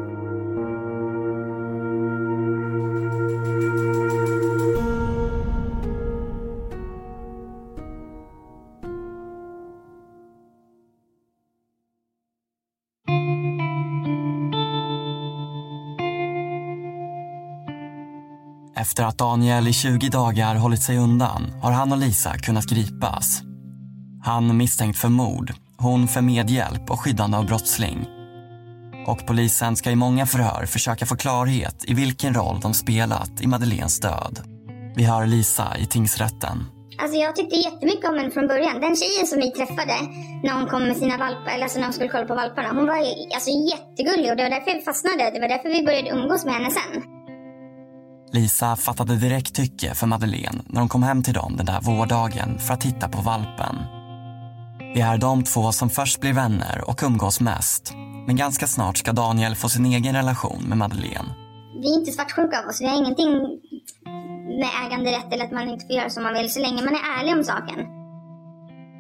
Efter 18.76 19.04
att 19.04 19.18
Daniel 19.18 19.68
i 19.68 19.72
20 19.72 20.08
dagar 20.08 20.54
hållit 20.54 20.82
sig 20.82 20.98
undan 20.98 21.52
har 21.62 21.72
han 21.72 21.92
och 21.92 21.98
Lisa 21.98 22.38
kunnat 22.38 22.64
gripas. 22.64 23.48
Han 24.22 24.56
misstänkt 24.56 24.98
för 24.98 25.08
mord, 25.08 25.52
hon 25.76 26.08
för 26.08 26.20
medhjälp 26.20 26.90
och 26.90 27.00
skyddande 27.00 27.37
av 27.37 27.46
brottsling. 27.46 28.06
Och 29.06 29.26
polisen 29.26 29.76
ska 29.76 29.90
i 29.90 29.96
många 29.96 30.26
förhör 30.26 30.66
försöka 30.66 31.06
få 31.06 31.16
klarhet 31.16 31.84
i 31.84 31.94
vilken 31.94 32.34
roll 32.34 32.60
de 32.60 32.75
spelat 32.75 33.40
i 33.40 33.46
Madeleines 33.46 34.00
död. 34.00 34.40
Vi 34.96 35.04
hör 35.04 35.26
Lisa 35.26 35.76
i 35.78 35.87
tingsrätten. 35.87 36.64
Alltså 37.02 37.18
jag 37.18 37.37
tyckte 37.37 37.56
jättemycket 37.56 38.10
om 38.10 38.18
henne 38.18 38.30
från 38.30 38.46
början. 38.46 38.80
Den 38.80 38.96
tjejen 38.96 39.26
som 39.26 39.38
vi 39.38 39.50
träffade 39.50 39.96
när 40.42 40.52
hon 40.52 40.66
kom 40.66 40.82
med 40.82 40.96
sina 40.96 41.16
valpar, 41.18 41.50
eller 41.50 41.62
alltså 41.62 41.78
när 41.78 41.87
hon 41.87 41.92
skulle 41.92 42.08
kolla 42.08 42.26
på 42.26 42.34
valparna. 42.34 42.68
Hon 42.68 42.87
var 42.87 42.98
alltså 43.34 43.50
jättegullig 43.72 44.30
och 44.30 44.37
det 44.37 44.42
var 44.42 44.50
därför 44.50 44.75
vi 44.78 44.84
fastnade. 44.84 45.30
Det 45.34 45.40
var 45.40 45.48
därför 45.48 45.68
vi 45.68 45.84
började 45.84 46.10
umgås 46.10 46.44
med 46.44 46.54
henne 46.54 46.70
sen. 46.70 47.02
Lisa 48.32 48.76
fattade 48.76 49.16
direkt 49.16 49.54
tycke 49.54 49.94
för 49.94 50.06
Madeleine 50.06 50.62
när 50.66 50.80
hon 50.80 50.88
kom 50.88 51.02
hem 51.02 51.22
till 51.22 51.34
dem 51.34 51.56
den 51.56 51.66
där 51.66 51.80
vårdagen 51.80 52.58
för 52.58 52.75
att 52.75 52.80
titta 52.80 53.08
på 53.08 53.22
valpen. 53.22 53.76
Det 54.95 55.00
är 55.00 55.18
de 55.18 55.45
två 55.45 55.73
som 55.73 55.90
först 55.90 56.21
blir 56.21 56.33
vänner 56.33 56.85
och 56.87 57.02
umgås 57.02 57.40
mest. 57.40 57.92
Men 58.26 58.37
ganska 58.37 58.66
snart 58.66 58.97
ska 58.97 59.12
Daniel 59.12 59.54
få 59.54 59.68
sin 59.68 59.87
egen 59.87 60.14
relation 60.14 60.62
med 60.68 60.78
Madeleine. 60.78 61.35
Vi 61.83 61.95
är 61.95 61.99
inte 61.99 62.12
svartsjuka 62.12 62.62
av 62.62 62.68
oss. 62.68 62.80
Vi 62.80 62.87
har 62.87 62.99
ingenting 62.99 63.33
med 64.61 64.68
äganderätt 64.87 65.33
eller 65.33 65.45
att 65.45 65.52
man 65.52 65.68
inte 65.68 65.87
får 65.87 65.97
göra 65.97 66.11
som 66.11 66.23
man 66.23 66.35
vill 66.35 66.52
så 66.52 66.61
länge 66.61 66.83
man 66.83 66.95
är 66.95 67.21
ärlig 67.21 67.37
om 67.37 67.45
saken. 67.45 67.87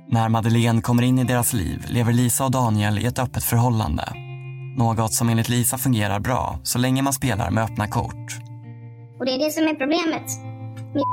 När 0.08 0.28
Madeleine 0.28 0.82
kommer 0.82 1.02
in 1.02 1.18
i 1.18 1.24
deras 1.24 1.52
liv 1.52 1.84
lever 1.88 2.12
Lisa 2.12 2.44
och 2.44 2.50
Daniel 2.50 2.98
i 2.98 3.06
ett 3.06 3.18
öppet 3.18 3.44
förhållande. 3.44 4.12
Något 4.76 5.12
som 5.12 5.28
enligt 5.28 5.48
Lisa 5.48 5.78
fungerar 5.78 6.20
bra 6.20 6.58
så 6.62 6.78
länge 6.78 7.02
man 7.02 7.12
spelar 7.12 7.50
med 7.50 7.64
öppna 7.64 7.88
kort. 7.88 8.38
Och 9.18 9.24
det 9.26 9.32
är 9.32 9.38
det 9.38 9.50
som 9.50 9.64
är 9.64 9.74
problemet 9.74 10.28
med 10.94 11.04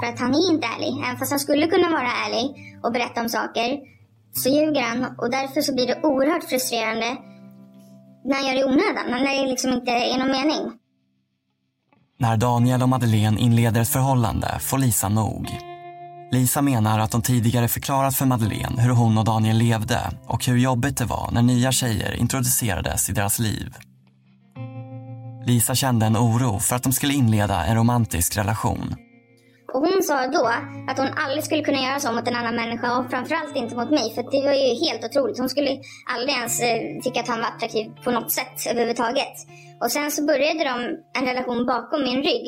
för 0.00 0.12
att 0.12 0.20
han 0.20 0.34
är 0.34 0.52
inte 0.52 0.66
ärlig. 0.66 1.04
Även 1.04 1.16
fast 1.18 1.30
han 1.32 1.40
skulle 1.40 1.66
kunna 1.66 1.90
vara 1.90 2.10
ärlig 2.26 2.46
och 2.82 2.92
berätta 2.92 3.20
om 3.20 3.28
saker 3.28 3.97
så 4.32 4.48
ljuger 4.48 4.82
han 4.82 5.04
och 5.18 5.30
därför 5.30 5.60
så 5.60 5.74
blir 5.74 5.86
det 5.86 6.00
oerhört 6.02 6.44
frustrerande 6.44 7.16
när 8.24 8.36
han 8.36 8.46
gör 8.46 8.54
det 8.54 8.60
i 8.60 8.64
onödan, 8.64 9.10
när 9.10 9.42
det 9.42 9.50
liksom 9.50 9.72
inte 9.72 9.90
är 9.90 10.18
någon 10.18 10.30
mening. 10.30 10.72
När 12.18 12.36
Daniel 12.36 12.82
och 12.82 12.88
Madeleine 12.88 13.40
inleder 13.40 13.80
ett 13.80 13.88
förhållande 13.88 14.58
får 14.60 14.78
Lisa 14.78 15.08
nog. 15.08 15.58
Lisa 16.30 16.62
menar 16.62 16.98
att 16.98 17.10
de 17.10 17.22
tidigare 17.22 17.68
förklarat 17.68 18.16
för 18.16 18.26
Madeleine 18.26 18.82
hur 18.82 18.90
hon 18.90 19.18
och 19.18 19.24
Daniel 19.24 19.56
levde 19.58 20.00
och 20.26 20.46
hur 20.46 20.56
jobbigt 20.56 20.98
det 20.98 21.04
var 21.04 21.30
när 21.32 21.42
nya 21.42 21.72
tjejer 21.72 22.14
introducerades 22.14 23.10
i 23.10 23.12
deras 23.12 23.38
liv. 23.38 23.74
Lisa 25.46 25.74
kände 25.74 26.06
en 26.06 26.16
oro 26.16 26.58
för 26.58 26.76
att 26.76 26.82
de 26.82 26.92
skulle 26.92 27.14
inleda 27.14 27.64
en 27.64 27.76
romantisk 27.76 28.36
relation. 28.36 28.94
Och 29.72 29.80
hon 29.80 30.02
sa 30.02 30.26
då 30.26 30.46
att 30.88 30.98
hon 30.98 31.08
aldrig 31.16 31.44
skulle 31.44 31.64
kunna 31.64 31.82
göra 31.82 32.00
så 32.00 32.12
mot 32.12 32.28
en 32.28 32.36
annan 32.36 32.56
människa 32.56 32.98
och 32.98 33.10
framförallt 33.10 33.56
inte 33.56 33.76
mot 33.76 33.90
mig 33.90 34.14
för 34.14 34.22
det 34.22 34.42
var 34.46 34.54
ju 34.54 34.68
helt 34.86 35.04
otroligt. 35.04 35.38
Hon 35.38 35.48
skulle 35.48 35.70
aldrig 36.14 36.34
ens 36.36 36.60
eh, 36.60 36.80
tycka 37.02 37.20
att 37.20 37.28
han 37.28 37.40
var 37.40 37.46
attraktiv 37.46 37.86
på 38.04 38.10
något 38.10 38.32
sätt 38.32 38.56
överhuvudtaget. 38.70 39.34
Och 39.80 39.92
sen 39.92 40.10
så 40.10 40.26
började 40.26 40.64
de 40.64 40.74
en 41.18 41.26
relation 41.26 41.66
bakom 41.66 42.00
min 42.02 42.22
rygg 42.22 42.46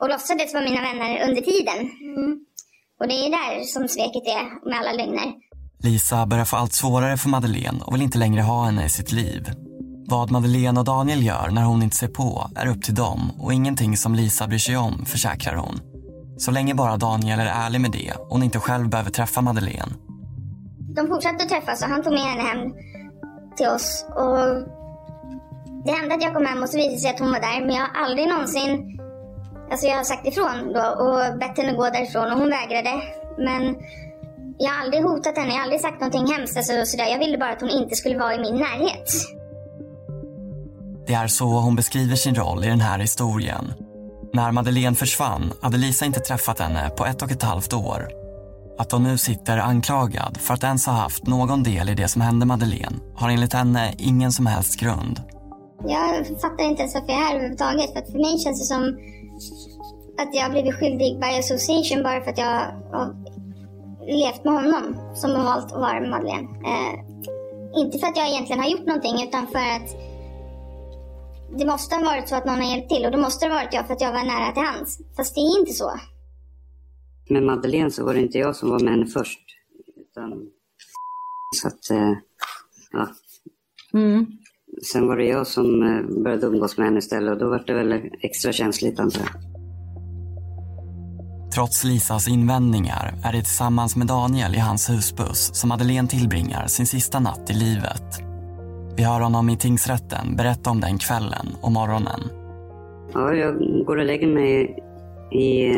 och 0.00 0.08
låtsades 0.08 0.54
vara 0.54 0.64
mina 0.64 0.80
vänner 0.80 1.28
under 1.28 1.42
tiden. 1.42 1.78
Mm. 2.16 2.38
Och 3.00 3.08
det 3.08 3.14
är 3.14 3.30
där 3.30 3.64
som 3.64 3.88
sveket 3.88 4.26
är 4.26 4.68
med 4.68 4.78
alla 4.78 4.92
lögner. 4.92 5.32
Lisa 5.82 6.26
börjar 6.26 6.44
få 6.44 6.56
allt 6.56 6.72
svårare 6.72 7.16
för 7.16 7.28
Madeleine 7.28 7.80
och 7.84 7.94
vill 7.94 8.02
inte 8.02 8.18
längre 8.18 8.42
ha 8.42 8.64
henne 8.64 8.86
i 8.86 8.88
sitt 8.88 9.12
liv. 9.12 9.50
Vad 10.06 10.30
Madeleine 10.30 10.80
och 10.80 10.86
Daniel 10.86 11.22
gör 11.22 11.50
när 11.50 11.62
hon 11.62 11.82
inte 11.82 11.96
ser 11.96 12.08
på 12.08 12.50
är 12.56 12.66
upp 12.66 12.82
till 12.82 12.94
dem 12.94 13.30
och 13.38 13.52
ingenting 13.52 13.96
som 13.96 14.14
Lisa 14.14 14.46
bryr 14.46 14.58
sig 14.58 14.76
om, 14.76 15.04
försäkrar 15.06 15.54
hon. 15.54 15.80
Så 16.38 16.50
länge 16.50 16.74
bara 16.74 16.96
Daniel 16.96 17.40
är 17.40 17.46
ärlig 17.46 17.80
med 17.80 17.90
det 17.90 18.12
och 18.18 18.28
hon 18.30 18.42
inte 18.42 18.58
själv 18.58 18.88
behöver 18.88 19.10
träffa 19.10 19.40
Madeleine. 19.40 19.92
De 20.96 21.06
fortsatte 21.06 21.44
att 21.44 21.48
träffas 21.48 21.82
och 21.82 21.88
han 21.88 22.02
tog 22.02 22.12
med 22.12 22.22
henne 22.22 22.42
hem 22.42 22.72
till 23.56 23.68
oss. 23.68 24.06
Och 24.08 24.38
det 25.84 25.92
hände 25.92 26.14
att 26.14 26.22
jag 26.22 26.34
kom 26.34 26.46
hem 26.46 26.62
och 26.62 26.68
så 26.68 26.76
visade 26.76 26.94
det 26.94 27.00
sig 27.00 27.10
att 27.10 27.20
hon 27.20 27.30
var 27.30 27.40
där 27.40 27.60
men 27.66 27.74
jag 27.74 27.82
har 27.82 28.04
aldrig 28.04 28.28
någonsin 28.28 28.98
Alltså 29.70 29.86
jag 29.86 29.96
har 29.96 30.04
sagt 30.04 30.26
ifrån 30.26 30.72
då 30.72 30.84
och 31.04 31.38
bett 31.38 31.58
henne 31.58 31.72
gå 31.72 31.84
därifrån 31.84 32.32
och 32.32 32.38
hon 32.38 32.50
vägrade. 32.50 33.02
Men 33.38 33.76
jag 34.58 34.70
har 34.70 34.84
aldrig 34.84 35.04
hotat 35.04 35.36
henne, 35.36 35.48
jag 35.48 35.56
har 35.56 35.62
aldrig 35.62 35.80
sagt 35.80 36.00
någonting 36.00 36.26
hemskt. 36.34 36.56
Alltså, 36.56 36.72
sådär. 36.84 37.06
Jag 37.06 37.18
ville 37.18 37.38
bara 37.38 37.52
att 37.52 37.60
hon 37.60 37.70
inte 37.70 37.94
skulle 37.94 38.18
vara 38.18 38.34
i 38.34 38.38
min 38.38 38.56
närhet. 38.56 39.10
Det 41.06 41.14
är 41.14 41.26
så 41.26 41.44
hon 41.44 41.76
beskriver 41.76 42.16
sin 42.16 42.34
roll 42.34 42.64
i 42.64 42.68
den 42.68 42.80
här 42.80 42.98
historien. 42.98 43.72
När 44.32 44.52
Madeleine 44.52 44.96
försvann 44.96 45.52
hade 45.62 45.76
Lisa 45.76 46.04
inte 46.04 46.20
träffat 46.20 46.60
henne 46.60 46.90
på 46.96 47.06
ett 47.06 47.22
och 47.22 47.30
ett 47.30 47.42
halvt 47.42 47.72
år. 47.72 48.08
Att 48.78 48.92
hon 48.92 49.02
nu 49.02 49.18
sitter 49.18 49.58
anklagad 49.58 50.36
för 50.40 50.54
att 50.54 50.64
ens 50.64 50.86
ha 50.86 50.92
haft 50.92 51.26
någon 51.26 51.62
del 51.62 51.88
i 51.88 51.94
det 51.94 52.08
som 52.08 52.22
hände 52.22 52.46
Madeleine 52.46 52.96
har 53.14 53.30
enligt 53.30 53.52
henne 53.52 53.94
ingen 53.98 54.32
som 54.32 54.46
helst 54.46 54.80
grund. 54.80 55.22
Jag 55.84 56.26
fattar 56.26 56.64
inte 56.64 56.82
ens 56.82 56.94
varför 56.94 57.12
jag 57.12 57.20
är 57.20 57.24
här 57.24 57.34
överhuvudtaget. 57.34 57.92
För, 57.92 58.12
för 58.12 58.18
mig 58.18 58.38
känns 58.38 58.60
det 58.60 58.74
som 58.74 58.82
att 60.20 60.34
jag 60.34 60.42
har 60.42 60.50
blivit 60.50 60.74
skyldig 60.74 61.20
by 61.20 61.38
association 61.38 62.02
bara 62.02 62.20
för 62.20 62.30
att 62.30 62.38
jag 62.38 62.54
har 62.92 63.14
levt 64.06 64.44
med 64.44 64.54
honom 64.54 65.14
som 65.14 65.30
har 65.30 65.44
valt 65.44 65.72
att 65.72 65.80
vara 65.80 66.00
med 66.00 66.10
Madeleine. 66.10 66.48
Eh, 66.72 66.94
inte 67.82 67.98
för 67.98 68.06
att 68.06 68.16
jag 68.16 68.28
egentligen 68.28 68.62
har 68.62 68.68
gjort 68.68 68.86
någonting 68.86 69.22
utan 69.22 69.46
för 69.46 69.58
att 69.76 70.07
det 71.56 71.66
måste 71.66 71.94
ha 71.94 72.02
varit 72.02 72.28
så 72.28 72.36
att 72.36 72.46
någon 72.46 72.60
har 72.60 72.70
hjälpt 72.70 72.88
till 72.88 73.04
och 73.04 73.12
då 73.12 73.18
måste 73.18 73.46
det 73.46 73.52
ha 73.52 73.60
varit 73.60 73.74
jag 73.74 73.86
för 73.86 73.94
att 73.94 74.00
jag 74.00 74.12
var 74.12 74.24
nära 74.24 74.52
till 74.52 74.62
hands. 74.62 74.98
Fast 75.16 75.34
det 75.34 75.40
är 75.40 75.60
inte 75.60 75.72
så. 75.72 76.00
Med 77.30 77.42
Madeleine 77.42 77.90
så 77.90 78.04
var 78.04 78.14
det 78.14 78.20
inte 78.20 78.38
jag 78.38 78.56
som 78.56 78.70
var 78.70 78.80
med 78.80 78.92
henne 78.92 79.06
först. 79.06 79.40
Utan... 79.96 80.32
Så 81.56 81.68
att, 81.68 81.90
eh, 81.90 82.12
ja. 82.92 83.08
Mm. 83.94 84.26
Sen 84.92 85.06
var 85.06 85.16
det 85.16 85.24
jag 85.24 85.46
som 85.46 85.82
eh, 85.82 86.22
började 86.22 86.46
umgås 86.46 86.78
med 86.78 86.86
henne 86.86 86.98
istället 86.98 87.32
och 87.32 87.38
då 87.38 87.48
var 87.48 87.64
det 87.66 87.74
väl 87.74 88.10
extra 88.20 88.52
känsligt 88.52 89.00
antar 89.00 89.20
jag. 89.20 89.28
Trots 91.54 91.84
Lisas 91.84 92.28
invändningar 92.28 93.14
är 93.24 93.32
det 93.32 93.38
tillsammans 93.38 93.96
med 93.96 94.06
Daniel 94.06 94.54
i 94.54 94.58
hans 94.58 94.90
husbuss 94.90 95.50
som 95.54 95.68
Madeleine 95.68 96.08
tillbringar 96.08 96.66
sin 96.66 96.86
sista 96.86 97.20
natt 97.20 97.50
i 97.50 97.52
livet. 97.52 98.27
Vi 98.98 99.04
hör 99.04 99.20
honom 99.20 99.50
i 99.50 99.56
tingsrätten 99.56 100.36
berätta 100.36 100.70
om 100.70 100.80
den 100.80 100.98
kvällen 100.98 101.46
och 101.60 101.72
morgonen. 101.72 102.20
Ja, 103.14 103.34
jag 103.34 103.84
går 103.86 103.96
och 103.96 104.04
lägger 104.04 104.26
mig 104.26 104.78
i, 105.32 105.72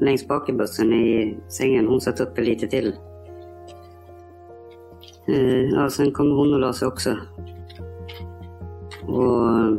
längst 0.00 0.28
bak 0.28 0.48
i 0.48 0.52
bussen 0.52 0.92
i 0.92 1.38
sängen. 1.48 1.86
Hon 1.86 2.00
satt 2.00 2.20
uppe 2.20 2.40
lite 2.40 2.66
till. 2.66 2.94
Eh, 5.28 5.64
ja, 5.72 5.90
sen 5.90 6.12
kom 6.12 6.30
hon 6.30 6.54
och 6.54 6.60
la 6.60 6.72
sig 6.72 6.88
också. 6.88 7.10
Och 9.02 9.78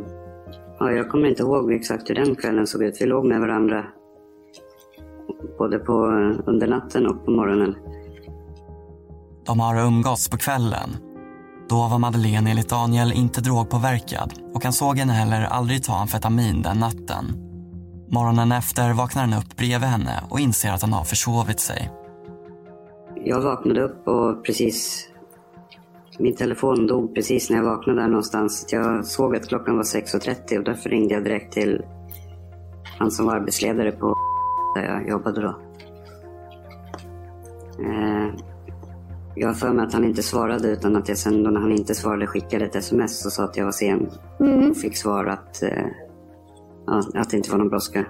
ja, 0.80 0.92
jag 0.92 1.10
kommer 1.10 1.30
inte 1.30 1.44
ihåg 1.44 1.74
exakt 1.74 2.10
hur 2.10 2.16
den 2.16 2.36
kvällen 2.36 2.68
såg 2.68 2.84
ut. 2.84 3.02
Vi 3.02 3.06
låg 3.06 3.26
med 3.26 3.40
varandra 3.40 3.86
både 5.58 5.80
på, 5.80 5.94
under 6.46 6.68
natten 6.68 7.08
och 7.08 7.26
på 7.26 7.32
morgonen. 7.32 7.76
De 9.46 9.60
har 9.60 9.86
umgåtts 9.88 10.30
på 10.30 10.38
kvällen. 10.38 10.90
Då 11.70 11.88
var 11.88 12.00
Madeleine 12.00 12.50
enligt 12.50 12.70
Daniel 12.70 13.12
inte 13.12 13.42
drogpåverkad 13.42 14.34
och 14.54 14.64
han 14.64 14.74
såg 14.74 14.98
henne 14.98 15.14
heller 15.14 15.42
aldrig 15.42 15.84
ta 15.84 15.96
amfetamin 15.96 16.62
den 16.62 16.78
natten. 16.78 17.26
Morgonen 18.10 18.52
efter 18.52 18.94
vaknar 18.94 19.22
han 19.22 19.34
upp 19.34 19.58
bredvid 19.58 19.90
henne 19.90 20.24
och 20.30 20.40
inser 20.40 20.72
att 20.72 20.82
han 20.82 20.94
har 20.94 21.04
försovit 21.04 21.60
sig. 21.60 21.92
Jag 23.24 23.42
vaknade 23.42 23.82
upp 23.82 24.08
och 24.08 24.46
precis... 24.46 25.08
Min 26.20 26.36
telefon 26.36 26.88
dog 26.88 27.16
precis 27.16 27.50
när 27.50 27.58
jag 27.58 27.64
vaknade 27.64 28.02
där 28.02 28.08
någonstans. 28.08 28.68
Jag 28.72 29.06
såg 29.06 29.36
att 29.36 29.48
klockan 29.48 29.76
var 29.76 29.84
6.30 29.84 30.58
och 30.58 30.64
därför 30.64 30.90
ringde 30.90 31.14
jag 31.14 31.24
direkt 31.24 31.54
till 31.54 31.82
han 33.00 33.12
som 33.12 33.26
var 33.26 33.36
arbetsledare 33.36 33.92
på 33.92 34.16
där 34.76 34.84
jag 34.84 35.10
jobbade 35.10 35.42
då. 35.42 35.56
Eh, 37.84 38.55
jag 39.36 39.48
har 39.48 39.56
för 39.56 39.74
mig 39.74 39.86
att 39.86 39.94
han 39.94 40.04
inte 40.04 40.24
svarade 40.24 40.68
utan 40.68 40.96
att 40.96 41.10
jag 41.10 41.18
sen 41.18 41.44
då 41.44 41.50
när 41.50 41.62
han 41.62 41.72
inte 41.72 41.96
svarade 41.96 42.28
skickade 42.28 42.66
ett 42.66 42.76
sms 42.76 43.26
och 43.26 43.32
sa 43.32 43.44
att 43.44 43.58
jag 43.58 43.66
var 43.66 43.72
sen. 43.72 44.10
Mm. 44.40 44.70
Och 44.70 44.78
fick 44.78 44.98
svar 44.98 45.26
att, 45.26 45.64
eh, 45.64 45.86
ja, 46.88 47.04
att 47.14 47.30
det 47.30 47.38
inte 47.38 47.52
var 47.52 47.58
någon 47.58 47.70
brådska. 47.70 48.06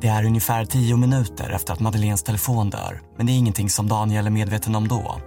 Det 0.00 0.08
är 0.08 0.26
ungefär 0.26 0.64
tio 0.64 0.96
minuter 0.96 1.50
efter 1.54 1.72
att 1.72 1.80
Madeleines 1.80 2.22
telefon 2.22 2.70
dör. 2.70 3.00
Men 3.16 3.26
det 3.26 3.32
är 3.32 3.38
ingenting 3.38 3.68
som 3.68 3.88
Daniel 3.88 4.26
är 4.26 4.30
medveten 4.30 4.74
om 4.74 4.88
då. 4.88 5.20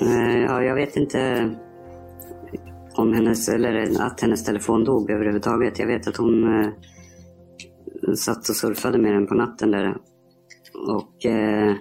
Eh, 0.00 0.38
ja, 0.38 0.62
jag 0.62 0.74
vet 0.74 0.96
inte 0.96 1.50
om 2.94 3.12
hennes, 3.12 3.48
eller 3.48 4.02
att 4.02 4.20
hennes 4.20 4.44
telefon 4.44 4.84
dog 4.84 5.10
överhuvudtaget. 5.10 5.78
Jag 5.78 5.86
vet 5.86 6.08
att 6.08 6.16
hon 6.16 6.60
eh, 6.60 6.70
satt 8.14 8.48
och 8.48 8.56
surfade 8.56 8.98
med 8.98 9.12
den 9.14 9.26
på 9.26 9.34
natten 9.34 9.70
där. 9.70 9.96
Och 10.88 11.26
eh, 11.26 11.74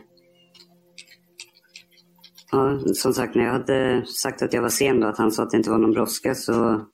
ja, 2.52 2.80
som 2.94 3.14
sagt, 3.14 3.36
när 3.36 3.44
jag 3.44 3.52
hade 3.52 4.06
sagt 4.06 4.42
att 4.42 4.54
jag 4.54 4.62
var 4.62 4.70
sen 4.70 5.00
då, 5.00 5.08
att 5.08 5.18
han 5.18 5.32
sa 5.32 5.44
att 5.44 5.52
det 5.52 5.58
inte 5.58 5.70
var 5.70 5.78
någon 5.78 5.92
brådska 5.92 6.36
så 6.36 6.86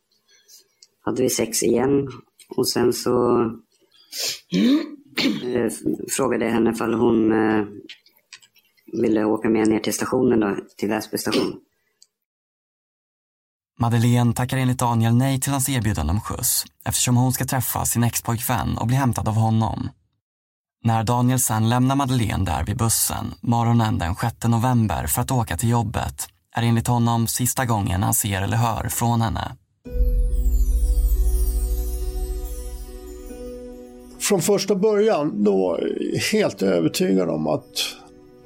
hade 1.06 1.22
vi 1.22 1.30
sex 1.30 1.64
igen. 1.64 2.08
Och 2.56 2.68
sen 2.68 2.94
så 2.94 3.42
eh, 5.44 5.72
frågade 6.10 6.46
jag 6.46 6.52
henne 6.52 6.72
ifall 6.72 6.94
hon 6.94 7.32
eh, 7.32 7.66
ville 9.02 9.24
åka 9.24 9.50
med 9.50 9.68
ner 9.68 9.80
till 9.80 9.94
stationen 9.94 10.40
då, 10.40 10.58
till 10.78 10.90
Väsby 10.90 11.18
station. 11.18 11.56
Madeleine 13.80 14.34
tackar 14.34 14.58
enligt 14.58 14.80
Daniel 14.80 15.16
nej 15.16 15.40
till 15.40 15.52
hans 15.52 15.70
erbjudande 15.70 16.12
om 16.12 16.22
skjuts 16.22 16.66
eftersom 16.86 17.16
hon 17.16 17.34
ska 17.34 17.46
träffa 17.46 17.86
sin 17.86 18.04
expojkvän 18.04 18.78
och 18.78 18.88
bli 18.88 18.96
hämtad 18.96 19.28
av 19.28 19.34
honom. 19.34 19.90
När 20.88 21.04
Daniel 21.04 21.40
sen 21.40 21.70
lämnar 21.70 21.96
Madeleine 21.96 22.46
där 22.46 22.64
vid 22.64 22.78
bussen 22.78 23.34
morgonen 23.42 23.98
den 23.98 24.16
6 24.16 24.36
november 24.48 25.08
för 25.08 25.22
att 25.22 25.32
åka 25.32 25.58
till 25.58 25.70
jobbet 25.70 26.28
är 26.56 26.64
enligt 26.64 26.88
honom 26.88 27.28
sista 27.28 27.66
gången 27.66 28.04
han 28.04 28.14
ser 28.14 28.42
eller 28.42 28.58
hör 28.58 28.90
från 28.90 29.22
henne. 29.22 29.56
Från 34.20 34.42
första 34.42 34.76
början 34.76 35.44
då 35.44 35.58
var 35.58 35.80
jag 36.12 36.20
helt 36.20 36.62
övertygad 36.62 37.30
om 37.30 37.48
att, 37.48 37.64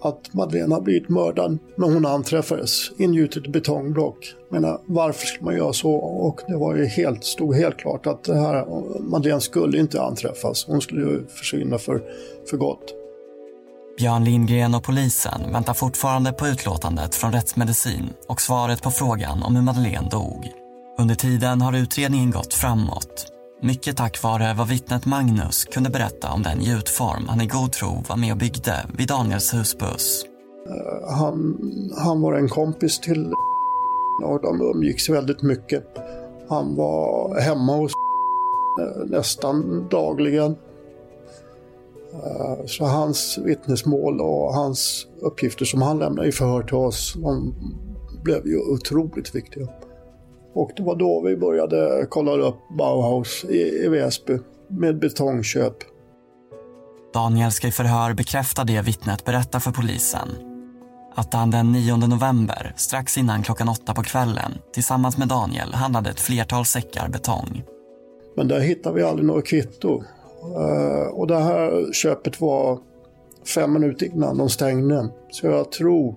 att 0.02 0.34
Madeleine 0.34 0.76
har 0.76 0.82
blivit 0.82 1.10
mördad 1.10 1.58
när 1.76 1.88
hon 1.88 2.06
anträffades, 2.06 2.92
ingjutet 2.98 3.46
i 3.46 3.50
betongblock. 3.50 4.34
Menar, 4.52 4.82
varför 4.86 5.28
skulle 5.28 5.46
man 5.46 5.56
göra 5.56 5.74
så? 5.74 5.92
Och 5.96 6.42
det 6.48 6.58
var 6.58 6.76
ju 6.76 6.86
helt, 6.86 7.24
stod 7.24 7.56
helt 7.56 7.78
klart 7.78 8.08
att 8.08 8.24
det 8.24 8.36
här, 8.36 8.66
Madeleine 9.00 9.42
skulle 9.42 9.80
inte 9.80 10.02
anträffas. 10.02 10.66
Hon 10.68 10.82
skulle 10.82 11.28
försvinna 11.28 11.78
för, 11.78 12.02
för 12.50 12.58
gott. 12.58 12.94
Björn 13.98 14.24
Lindgren 14.24 14.76
och 14.76 14.84
polisen 14.84 15.52
väntar 15.52 15.74
fortfarande 15.74 16.32
på 16.32 16.48
utlåtandet 16.48 17.16
från 17.16 17.32
rättsmedicin 17.32 18.10
och 18.28 18.42
svaret 18.42 18.82
på 18.82 18.92
frågan 18.92 19.44
om 19.44 19.56
hur 19.56 19.64
Madeleine 19.64 20.10
dog. 20.10 20.52
Under 21.00 21.16
tiden 21.16 21.62
har 21.62 21.78
utredningen 21.78 22.32
gått 22.32 22.54
framåt. 22.54 23.31
Mycket 23.64 23.98
tack 23.98 24.24
vare 24.24 24.54
vad 24.58 24.68
vittnet 24.68 25.06
Magnus 25.06 25.66
kunde 25.66 25.90
berätta 25.90 26.32
om 26.32 26.44
den 26.44 26.62
gjutform 26.62 27.28
han 27.28 27.42
i 27.42 27.48
god 27.48 27.72
tro 27.72 28.04
var 28.10 28.18
med 28.18 28.32
och 28.32 28.38
byggde 28.38 28.86
vid 28.98 29.08
Daniels 29.08 29.54
husbuss. 29.54 30.26
Eh, 30.70 31.14
han, 31.14 31.58
han 31.98 32.22
var 32.22 32.34
en 32.34 32.50
kompis 32.50 33.00
till 33.00 33.34
och 34.24 34.42
de 34.42 34.62
umgicks 34.62 35.10
väldigt 35.10 35.42
mycket. 35.42 35.84
Han 36.50 36.76
var 36.76 37.40
hemma 37.40 37.76
hos 37.76 37.92
nästan 39.06 39.88
dagligen. 39.90 40.56
Eh, 42.14 42.66
så 42.66 42.86
hans 42.86 43.40
vittnesmål 43.46 44.22
och 44.22 44.54
hans 44.54 45.08
uppgifter 45.22 45.66
som 45.66 45.82
han 45.82 46.00
lämnade 46.00 46.28
i 46.28 46.32
förhör 46.32 46.64
till 46.64 46.76
oss, 46.76 47.14
de 47.18 47.54
blev 48.24 48.48
ju 48.48 48.58
otroligt 48.58 49.36
viktiga. 49.36 49.68
Och 50.54 50.72
det 50.76 50.84
var 50.84 50.96
då 50.96 51.22
vi 51.22 51.38
började 51.38 52.06
kolla 52.10 52.32
upp 52.32 52.60
Bauhaus 52.78 53.46
i, 53.50 53.86
i 53.86 53.88
Väsby 53.88 54.38
med 54.68 55.00
betongköp. 55.00 55.76
Daniel 57.14 57.52
ska 57.52 57.68
i 57.68 57.72
förhör 57.72 58.14
bekräfta 58.14 58.64
det 58.64 58.82
vittnet 58.82 59.26
berättar 59.26 59.60
för 59.60 59.72
polisen. 59.72 60.30
Att 61.16 61.34
han 61.34 61.52
den 61.52 61.72
9 61.72 61.98
november, 61.98 62.74
strax 62.78 63.18
innan 63.18 63.44
klockan 63.44 63.70
åtta 63.70 63.94
på 63.94 64.04
kvällen, 64.04 64.52
tillsammans 64.74 65.18
med 65.18 65.28
Daniel 65.28 65.74
handlade 65.74 66.10
ett 66.10 66.20
flertal 66.20 66.66
säckar 66.66 67.10
betong. 67.10 67.64
Men 68.36 68.48
där 68.48 68.60
hittade 68.60 68.96
vi 68.96 69.04
aldrig 69.04 69.28
något 69.28 69.46
kvitto. 69.46 70.04
Eh, 70.42 71.08
och 71.14 71.28
det 71.28 71.40
här 71.40 71.94
köpet 71.94 72.42
var 72.42 72.80
fem 73.56 73.74
minuter 73.74 74.06
innan 74.06 74.38
de 74.38 74.50
stängde. 74.50 75.10
Så 75.32 75.48
jag 75.48 75.72
tror 75.72 76.16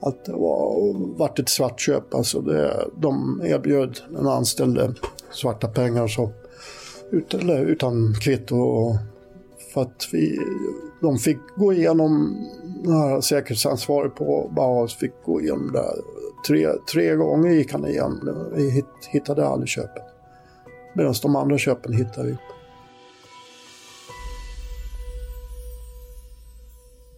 att 0.00 0.24
det 0.24 0.32
var 0.32 0.94
vart 1.18 1.38
ett 1.38 1.48
svartköp. 1.48 2.14
Alltså 2.14 2.40
det, 2.40 2.88
de 2.96 3.42
erbjöd 3.44 4.00
den 4.10 4.26
anställde 4.26 4.94
svarta 5.30 5.68
pengar 5.68 6.08
så, 6.08 6.30
ut, 7.10 7.34
eller, 7.34 7.64
utan 7.64 8.14
kvitto. 8.20 8.96
För 9.74 9.82
att 9.82 10.08
vi, 10.12 10.38
de 11.00 11.18
fick 11.18 11.38
gå 11.56 11.72
igenom, 11.72 12.36
den 12.84 12.92
här 12.92 13.20
säkerhetsansvarig 13.20 14.14
på 14.14 14.50
Bauhaus 14.56 14.94
fick 14.94 15.12
gå 15.24 15.40
igenom 15.40 15.72
det. 15.72 15.84
Tre, 16.46 16.68
tre 16.92 17.14
gånger 17.14 17.50
gick 17.50 17.72
han 17.72 17.86
igenom 17.86 18.48
Vi 18.54 18.84
hittade 19.10 19.46
aldrig 19.46 19.68
köpet. 19.68 20.02
Medan 20.94 21.14
de 21.22 21.36
andra 21.36 21.58
köpen 21.58 21.92
hittade 21.92 22.26
vi. 22.26 22.36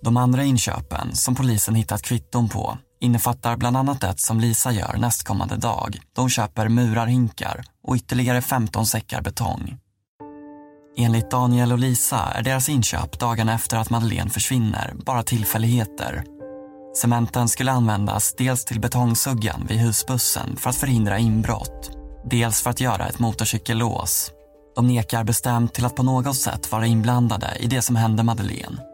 De 0.04 0.16
andra 0.16 0.44
inköpen, 0.44 1.16
som 1.16 1.34
polisen 1.34 1.74
hittat 1.74 2.02
kvitton 2.02 2.48
på, 2.48 2.78
innefattar 3.00 3.56
bland 3.56 3.76
annat 3.76 4.04
ett 4.04 4.20
som 4.20 4.40
Lisa 4.40 4.72
gör 4.72 4.96
nästkommande 4.98 5.56
dag. 5.56 5.98
De 6.16 6.28
köper 6.28 6.68
murarhinkar 6.68 7.64
och 7.82 7.96
ytterligare 7.96 8.42
15 8.42 8.86
säckar 8.86 9.22
betong. 9.22 9.78
Enligt 10.96 11.30
Daniel 11.30 11.72
och 11.72 11.78
Lisa 11.78 12.18
är 12.18 12.42
deras 12.42 12.68
inköp 12.68 13.18
dagarna 13.18 13.54
efter 13.54 13.76
att 13.76 13.90
Madeleine 13.90 14.30
försvinner 14.30 14.94
bara 15.06 15.22
tillfälligheter. 15.22 16.24
Cementen 16.96 17.48
skulle 17.48 17.72
användas 17.72 18.34
dels 18.38 18.64
till 18.64 18.80
betongsuggan 18.80 19.66
vid 19.68 19.78
husbussen 19.78 20.56
för 20.56 20.70
att 20.70 20.76
förhindra 20.76 21.18
inbrott, 21.18 21.90
dels 22.30 22.62
för 22.62 22.70
att 22.70 22.80
göra 22.80 23.06
ett 23.08 23.18
motorcykellås. 23.18 24.30
De 24.76 24.86
nekar 24.86 25.24
bestämt 25.24 25.74
till 25.74 25.84
att 25.84 25.96
på 25.96 26.02
något 26.02 26.36
sätt 26.36 26.72
vara 26.72 26.86
inblandade 26.86 27.56
i 27.60 27.66
det 27.66 27.82
som 27.82 27.96
hände 27.96 28.22
Madeleine. 28.22 28.91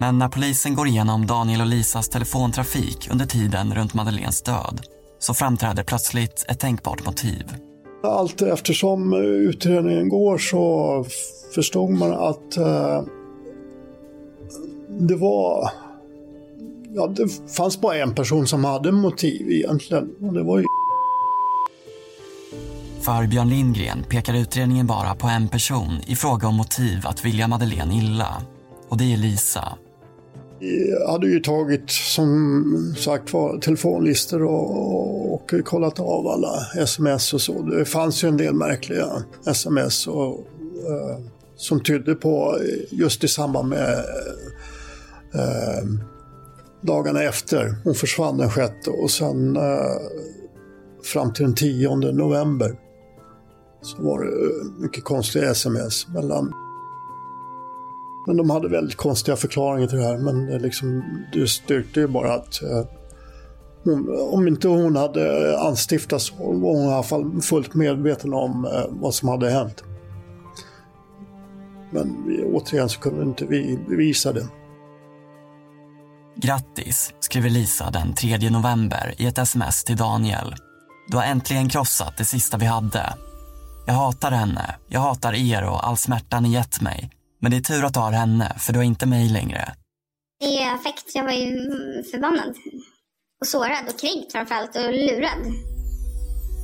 Men 0.00 0.18
när 0.18 0.28
polisen 0.28 0.74
går 0.74 0.88
igenom 0.88 1.26
Daniel 1.26 1.60
och 1.60 1.66
Lisas 1.66 2.08
telefontrafik 2.08 3.08
under 3.10 3.26
tiden 3.26 3.74
runt 3.74 3.94
Madeleines 3.94 4.42
död 4.42 4.80
så 5.18 5.34
framträder 5.34 5.82
plötsligt 5.82 6.44
ett 6.48 6.60
tänkbart 6.60 7.06
motiv. 7.06 7.54
Allt 8.02 8.42
eftersom 8.42 9.14
utredningen 9.48 10.08
går 10.08 10.38
så 10.38 11.04
förstod 11.54 11.90
man 11.90 12.12
att 12.12 12.56
eh, 12.56 13.02
det 14.88 15.16
var... 15.16 15.70
Ja, 16.94 17.06
det 17.06 17.52
fanns 17.56 17.80
bara 17.80 17.96
en 17.96 18.14
person 18.14 18.46
som 18.46 18.64
hade 18.64 18.92
motiv 18.92 19.50
egentligen. 19.50 20.14
Och 20.20 20.32
det 20.32 20.42
var 20.42 20.58
ju 20.58 20.64
För 23.00 23.26
Björn 23.26 23.48
Lindgren 23.48 24.02
pekar 24.02 24.34
utredningen 24.34 24.86
bara 24.86 25.14
på 25.14 25.26
en 25.26 25.48
person 25.48 26.00
i 26.06 26.16
fråga 26.16 26.48
om 26.48 26.56
motiv 26.56 27.06
att 27.06 27.24
vilja 27.24 27.48
Madeleine 27.48 27.94
illa. 27.94 28.42
Och 28.88 28.96
det 28.96 29.12
är 29.12 29.16
Lisa. 29.16 29.78
Hade 31.06 31.28
ju 31.28 31.40
tagit 31.40 31.90
som 31.90 32.94
sagt 32.98 33.32
var 33.32 33.58
telefonlistor 33.58 34.42
och, 34.42 35.34
och 35.34 35.52
kollat 35.64 36.00
av 36.00 36.26
alla 36.26 36.66
sms 36.76 37.34
och 37.34 37.40
så. 37.40 37.62
Det 37.62 37.84
fanns 37.84 38.24
ju 38.24 38.28
en 38.28 38.36
del 38.36 38.54
märkliga 38.54 39.06
sms 39.46 40.06
och, 40.06 40.46
eh, 40.88 41.18
som 41.56 41.82
tydde 41.82 42.14
på 42.14 42.58
eh, 42.60 42.98
just 42.98 43.24
i 43.24 43.28
samband 43.28 43.68
med 43.68 43.98
eh, 45.34 45.84
dagarna 46.80 47.22
efter. 47.22 47.74
Hon 47.84 47.94
försvann 47.94 48.38
den 48.38 48.50
sjätte 48.50 48.90
och 48.90 49.10
sen 49.10 49.56
eh, 49.56 49.96
fram 51.04 51.32
till 51.32 51.44
den 51.44 51.54
10 51.54 51.96
november 51.96 52.76
så 53.82 54.02
var 54.02 54.24
det 54.24 54.30
eh, 54.30 54.82
mycket 54.82 55.04
konstiga 55.04 55.50
sms 55.50 56.08
mellan 56.08 56.52
men 58.26 58.36
de 58.36 58.50
hade 58.50 58.68
väldigt 58.68 58.96
konstiga 58.96 59.36
förklaringar 59.36 59.88
till 59.88 59.98
det 59.98 60.04
här. 60.04 60.18
Men 60.18 60.46
det, 60.46 60.58
liksom, 60.58 61.02
det 61.32 61.46
styrkte 61.46 62.00
ju 62.00 62.06
bara 62.06 62.34
att 62.34 62.62
eh, 62.62 62.84
hon, 63.84 64.18
om 64.32 64.48
inte 64.48 64.68
hon 64.68 64.96
hade 64.96 65.58
anstiftats 65.58 66.24
så 66.24 66.34
var 66.36 66.72
hon 66.72 66.88
i 66.88 66.92
alla 66.92 67.02
fall 67.02 67.40
fullt 67.40 67.74
medveten 67.74 68.34
om 68.34 68.64
eh, 68.64 68.84
vad 68.88 69.14
som 69.14 69.28
hade 69.28 69.50
hänt. 69.50 69.84
Men 71.90 72.26
vi, 72.26 72.44
återigen 72.44 72.88
så 72.88 73.00
kunde 73.00 73.22
inte 73.22 73.46
vi 73.46 73.78
bevisa 73.88 74.32
det. 74.32 74.48
Grattis, 76.36 77.14
skriver 77.20 77.50
Lisa 77.50 77.90
den 77.90 78.14
3 78.14 78.50
november 78.50 79.14
i 79.18 79.26
ett 79.26 79.38
sms 79.38 79.84
till 79.84 79.96
Daniel. 79.96 80.54
Du 81.08 81.16
har 81.16 81.24
äntligen 81.24 81.68
krossat 81.68 82.14
det 82.18 82.24
sista 82.24 82.56
vi 82.56 82.66
hade. 82.66 83.14
Jag 83.86 83.94
hatar 83.94 84.30
henne, 84.30 84.74
jag 84.88 85.00
hatar 85.00 85.34
er 85.34 85.64
och 85.64 85.86
all 85.86 85.96
smärta 85.96 86.40
ni 86.40 86.52
gett 86.52 86.80
mig. 86.80 87.10
Men 87.40 87.50
det 87.50 87.56
är 87.56 87.60
tur 87.60 87.84
att 87.84 87.94
du 87.94 88.00
har 88.00 88.12
henne, 88.12 88.56
för 88.58 88.72
du 88.72 88.78
har 88.78 88.84
inte 88.84 89.06
mig 89.06 89.28
längre. 89.28 89.74
Det 90.40 90.62
är 90.62 90.74
affekt. 90.74 91.14
Jag 91.14 91.24
var 91.24 91.32
ju 91.32 91.56
förbannad. 92.10 92.54
Och 93.40 93.46
sårad 93.46 93.88
och 93.88 94.00
kränkt 94.00 94.32
framförallt 94.32 94.76
och 94.76 94.92
lurad. 94.92 95.52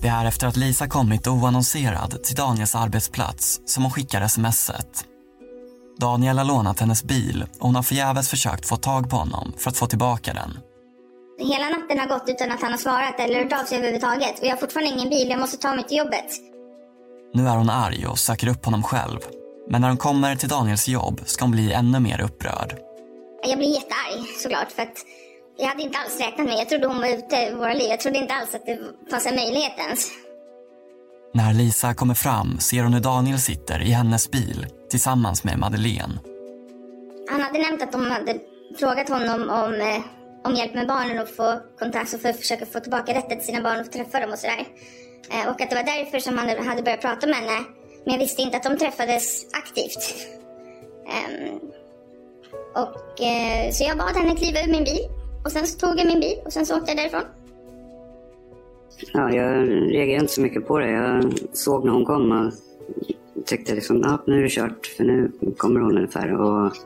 Det 0.02 0.08
är 0.08 0.24
efter 0.24 0.46
att 0.46 0.56
Lisa 0.56 0.88
kommit 0.88 1.26
oannonserad 1.26 2.22
till 2.24 2.36
Daniels 2.36 2.74
arbetsplats 2.74 3.60
som 3.66 3.82
hon 3.82 3.92
skickar 3.92 4.28
smset. 4.28 5.04
Daniel 6.00 6.38
har 6.38 6.44
lånat 6.44 6.80
hennes 6.80 7.04
bil 7.04 7.44
och 7.58 7.66
hon 7.66 7.74
har 7.74 7.82
förgäves 7.82 8.30
försökt 8.30 8.68
få 8.68 8.76
tag 8.76 9.10
på 9.10 9.16
honom 9.16 9.52
för 9.58 9.70
att 9.70 9.76
få 9.76 9.86
tillbaka 9.86 10.32
den. 10.34 10.58
Hela 11.38 11.68
natten 11.68 11.98
har 11.98 12.06
gått 12.06 12.28
utan 12.28 12.52
att 12.52 12.62
han 12.62 12.70
har 12.70 12.78
svarat 12.78 13.20
eller 13.20 13.42
hört 13.42 13.60
av 13.60 13.64
sig 13.64 13.78
överhuvudtaget. 13.78 14.38
Och 14.38 14.46
jag 14.46 14.50
har 14.50 14.56
fortfarande 14.56 14.90
ingen 14.90 15.08
bil. 15.08 15.28
Jag 15.30 15.40
måste 15.40 15.56
ta 15.56 15.74
mig 15.74 15.84
till 15.86 15.96
jobbet. 15.98 16.26
Nu 17.34 17.48
är 17.48 17.56
hon 17.56 17.70
arg 17.70 18.06
och 18.06 18.18
söker 18.18 18.48
upp 18.48 18.64
honom 18.64 18.82
själv. 18.82 19.18
Men 19.68 19.80
när 19.80 19.88
hon 19.88 19.96
kommer 19.96 20.36
till 20.36 20.48
Daniels 20.48 20.88
jobb 20.88 21.20
ska 21.24 21.44
hon 21.44 21.50
bli 21.50 21.72
ännu 21.72 22.00
mer 22.00 22.20
upprörd. 22.20 22.76
Jag 23.48 23.58
blir 23.58 23.68
jättearg 23.68 24.26
såklart 24.42 24.72
för 24.72 24.82
att 24.82 24.98
jag 25.58 25.66
hade 25.66 25.82
inte 25.82 25.98
alls 25.98 26.20
räknat 26.20 26.46
med 26.46 26.56
Jag 26.58 26.68
trodde 26.68 26.86
hon 26.86 26.98
var 26.98 27.08
ute 27.08 27.36
i 27.36 27.54
våra 27.54 27.72
liv. 27.74 27.86
Jag 27.88 28.00
trodde 28.00 28.18
inte 28.18 28.34
alls 28.34 28.54
att 28.54 28.66
det 28.66 28.78
fanns 29.10 29.26
en 29.26 29.34
möjlighet 29.34 29.78
ens. 29.78 30.10
När 31.34 31.52
Lisa 31.54 31.94
kommer 31.94 32.14
fram 32.14 32.58
ser 32.58 32.82
hon 32.82 32.94
hur 32.94 33.00
Daniel 33.00 33.38
sitter 33.38 33.82
i 33.82 33.90
hennes 33.90 34.30
bil 34.30 34.66
tillsammans 34.90 35.44
med 35.44 35.58
Madeleine. 35.58 36.18
Han 37.30 37.40
hade 37.40 37.58
nämnt 37.58 37.82
att 37.82 37.92
de 37.92 38.10
hade 38.10 38.38
frågat 38.78 39.08
honom 39.08 39.50
om, 39.50 39.74
eh, 39.74 40.02
om 40.44 40.54
hjälp 40.54 40.74
med 40.74 40.88
barnen 40.88 41.18
och 41.18 41.28
få 41.28 41.60
kontakt 41.78 42.14
och 42.14 42.20
för 42.20 42.28
att 42.28 42.36
försöka 42.36 42.66
få 42.66 42.80
tillbaka 42.80 43.14
rätten 43.14 43.38
till 43.38 43.46
sina 43.46 43.62
barn 43.62 43.80
och 43.80 43.92
träffa 43.92 44.20
dem 44.20 44.30
och 44.32 44.38
sådär. 44.38 44.66
Eh, 45.30 45.48
och 45.50 45.60
att 45.60 45.70
det 45.70 45.76
var 45.76 45.82
därför 45.82 46.18
som 46.18 46.38
han 46.38 46.66
hade 46.66 46.82
börjat 46.82 47.00
prata 47.00 47.26
med 47.26 47.36
henne. 47.36 47.64
Men 48.06 48.14
jag 48.14 48.20
visste 48.20 48.42
inte 48.42 48.56
att 48.56 48.62
de 48.62 48.78
träffades 48.78 49.46
aktivt. 49.52 50.16
Um, 51.06 51.60
och, 52.74 53.22
eh, 53.22 53.70
så 53.72 53.84
jag 53.84 53.98
bad 53.98 54.16
henne 54.16 54.36
kliva 54.36 54.60
ur 54.60 54.70
min 54.70 54.84
bil. 54.84 55.08
Och 55.44 55.52
sen 55.52 55.66
så 55.66 55.78
tog 55.78 55.98
jag 55.98 56.06
min 56.06 56.20
bil 56.20 56.38
och 56.44 56.52
sen 56.52 56.66
så 56.66 56.76
åkte 56.76 56.90
jag 56.90 56.96
därifrån. 56.96 57.22
Ja, 59.12 59.30
jag 59.30 59.68
reagerade 59.68 60.20
inte 60.20 60.32
så 60.32 60.40
mycket 60.40 60.66
på 60.66 60.78
det. 60.78 60.90
Jag 60.90 61.32
såg 61.52 61.84
när 61.84 61.92
hon 61.92 62.04
kom 62.04 62.32
och 62.32 62.52
tyckte 63.44 63.74
liksom, 63.74 64.00
ja, 64.02 64.22
nu 64.26 64.38
är 64.38 64.42
det 64.42 64.48
kört 64.48 64.86
för 64.86 65.04
nu 65.04 65.32
kommer 65.56 65.80
hon 65.80 65.96
ungefär. 65.96 66.40
Och, 66.40 66.76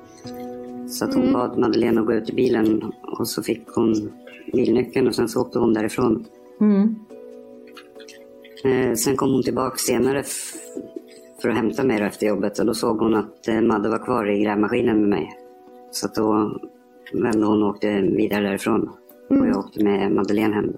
så 0.91 1.05
att 1.05 1.15
hon 1.15 1.23
mm. 1.23 1.33
bad 1.33 1.59
Madeleine 1.59 2.01
att 2.01 2.07
gå 2.07 2.13
ut 2.13 2.31
i 2.31 2.33
bilen 2.33 2.93
och 3.03 3.29
så 3.29 3.43
fick 3.43 3.69
hon 3.69 4.13
bilnyckeln 4.53 5.09
och 5.09 5.15
sen 5.15 5.29
så 5.29 5.41
åkte 5.41 5.59
hon 5.59 5.75
därifrån. 5.75 6.27
Mm. 6.61 6.95
Eh, 8.65 8.95
sen 8.95 9.17
kom 9.17 9.33
hon 9.33 9.43
tillbaka 9.43 9.77
senare 9.77 10.25
för 11.43 11.49
att 11.49 11.57
hämta 11.57 11.85
mig 11.85 12.03
efter 12.03 12.27
jobbet 12.27 12.59
och 12.59 12.67
då 12.67 12.75
såg 12.75 12.99
hon 12.99 13.15
att 13.15 13.49
eh, 13.49 13.61
Madde 13.61 13.89
var 13.89 14.05
kvar 14.05 14.31
i 14.31 14.43
grävmaskinen 14.43 15.01
med 15.01 15.09
mig. 15.09 15.31
Så 15.91 16.09
då 16.15 16.59
vände 17.13 17.47
hon 17.47 17.63
och 17.63 17.69
åkte 17.69 18.01
vidare 18.01 18.43
därifrån. 18.43 18.91
Mm. 19.31 19.43
Och 19.43 19.49
jag 19.49 19.59
åkte 19.59 19.85
med 19.85 20.13
Madeleine 20.13 20.55
hem. 20.55 20.73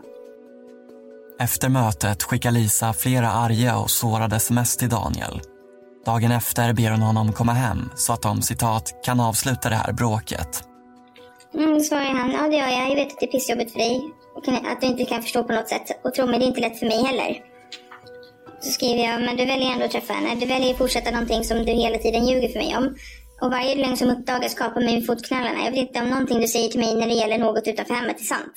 Efter 1.40 1.68
mötet 1.68 2.22
skickar 2.22 2.50
Lisa 2.50 2.92
flera 2.92 3.28
arga 3.28 3.78
och 3.78 3.90
sårade 3.90 4.36
sms 4.36 4.76
till 4.76 4.88
Daniel. 4.88 5.40
Dagen 6.06 6.32
efter 6.32 6.72
ber 6.72 6.90
hon 6.90 7.00
honom 7.00 7.32
komma 7.32 7.52
hem 7.52 7.78
så 7.94 8.12
att 8.12 8.22
de 8.22 8.42
citat 8.42 9.00
kan 9.04 9.20
avsluta 9.20 9.68
det 9.68 9.74
här 9.74 9.92
bråket. 9.92 10.64
Mm, 11.54 11.80
svarar 11.80 12.04
han, 12.04 12.30
ja 12.30 12.48
det 12.48 12.56
gör 12.56 12.68
jag. 12.68 12.90
Jag 12.90 12.94
vet 12.94 13.12
att 13.12 13.20
det 13.20 13.26
är 13.26 13.32
pissjobbigt 13.32 13.72
för 13.72 13.78
dig 13.78 14.12
och 14.34 14.48
att 14.48 14.80
du 14.80 14.86
inte 14.86 15.04
kan 15.04 15.22
förstå 15.22 15.44
på 15.44 15.52
något 15.52 15.68
sätt. 15.68 16.00
Och 16.04 16.14
tro 16.14 16.26
mig, 16.26 16.38
det 16.38 16.44
är 16.44 16.48
inte 16.48 16.60
lätt 16.60 16.78
för 16.78 16.86
mig 16.86 17.04
heller. 17.04 17.51
Så 18.62 18.70
skriver 18.70 19.02
jag, 19.02 19.22
men 19.22 19.36
du 19.36 19.46
väljer 19.46 19.72
ändå 19.72 19.84
att 19.84 19.90
träffa 19.90 20.12
henne. 20.12 20.34
Du 20.34 20.46
väljer 20.46 20.70
att 20.70 20.78
fortsätta 20.78 21.10
någonting 21.10 21.44
som 21.44 21.58
du 21.58 21.72
hela 21.72 21.98
tiden 21.98 22.26
ljuger 22.26 22.48
för 22.48 22.58
mig 22.58 22.76
om. 22.76 22.96
Och 23.40 23.50
varje 23.50 23.74
lögn 23.74 23.96
som 23.96 24.10
uppdagas 24.10 24.54
kapar 24.54 24.80
mig 24.80 24.94
med 24.94 25.06
fotknölarna. 25.06 25.64
Jag 25.64 25.70
vet 25.70 25.88
inte 25.88 26.00
om 26.00 26.08
någonting 26.08 26.40
du 26.40 26.48
säger 26.48 26.68
till 26.68 26.80
mig 26.80 26.94
när 26.94 27.06
det 27.06 27.14
gäller 27.14 27.38
något 27.38 27.66
utanför 27.66 27.94
hemmet 27.94 28.20
är 28.20 28.24
sant. 28.24 28.56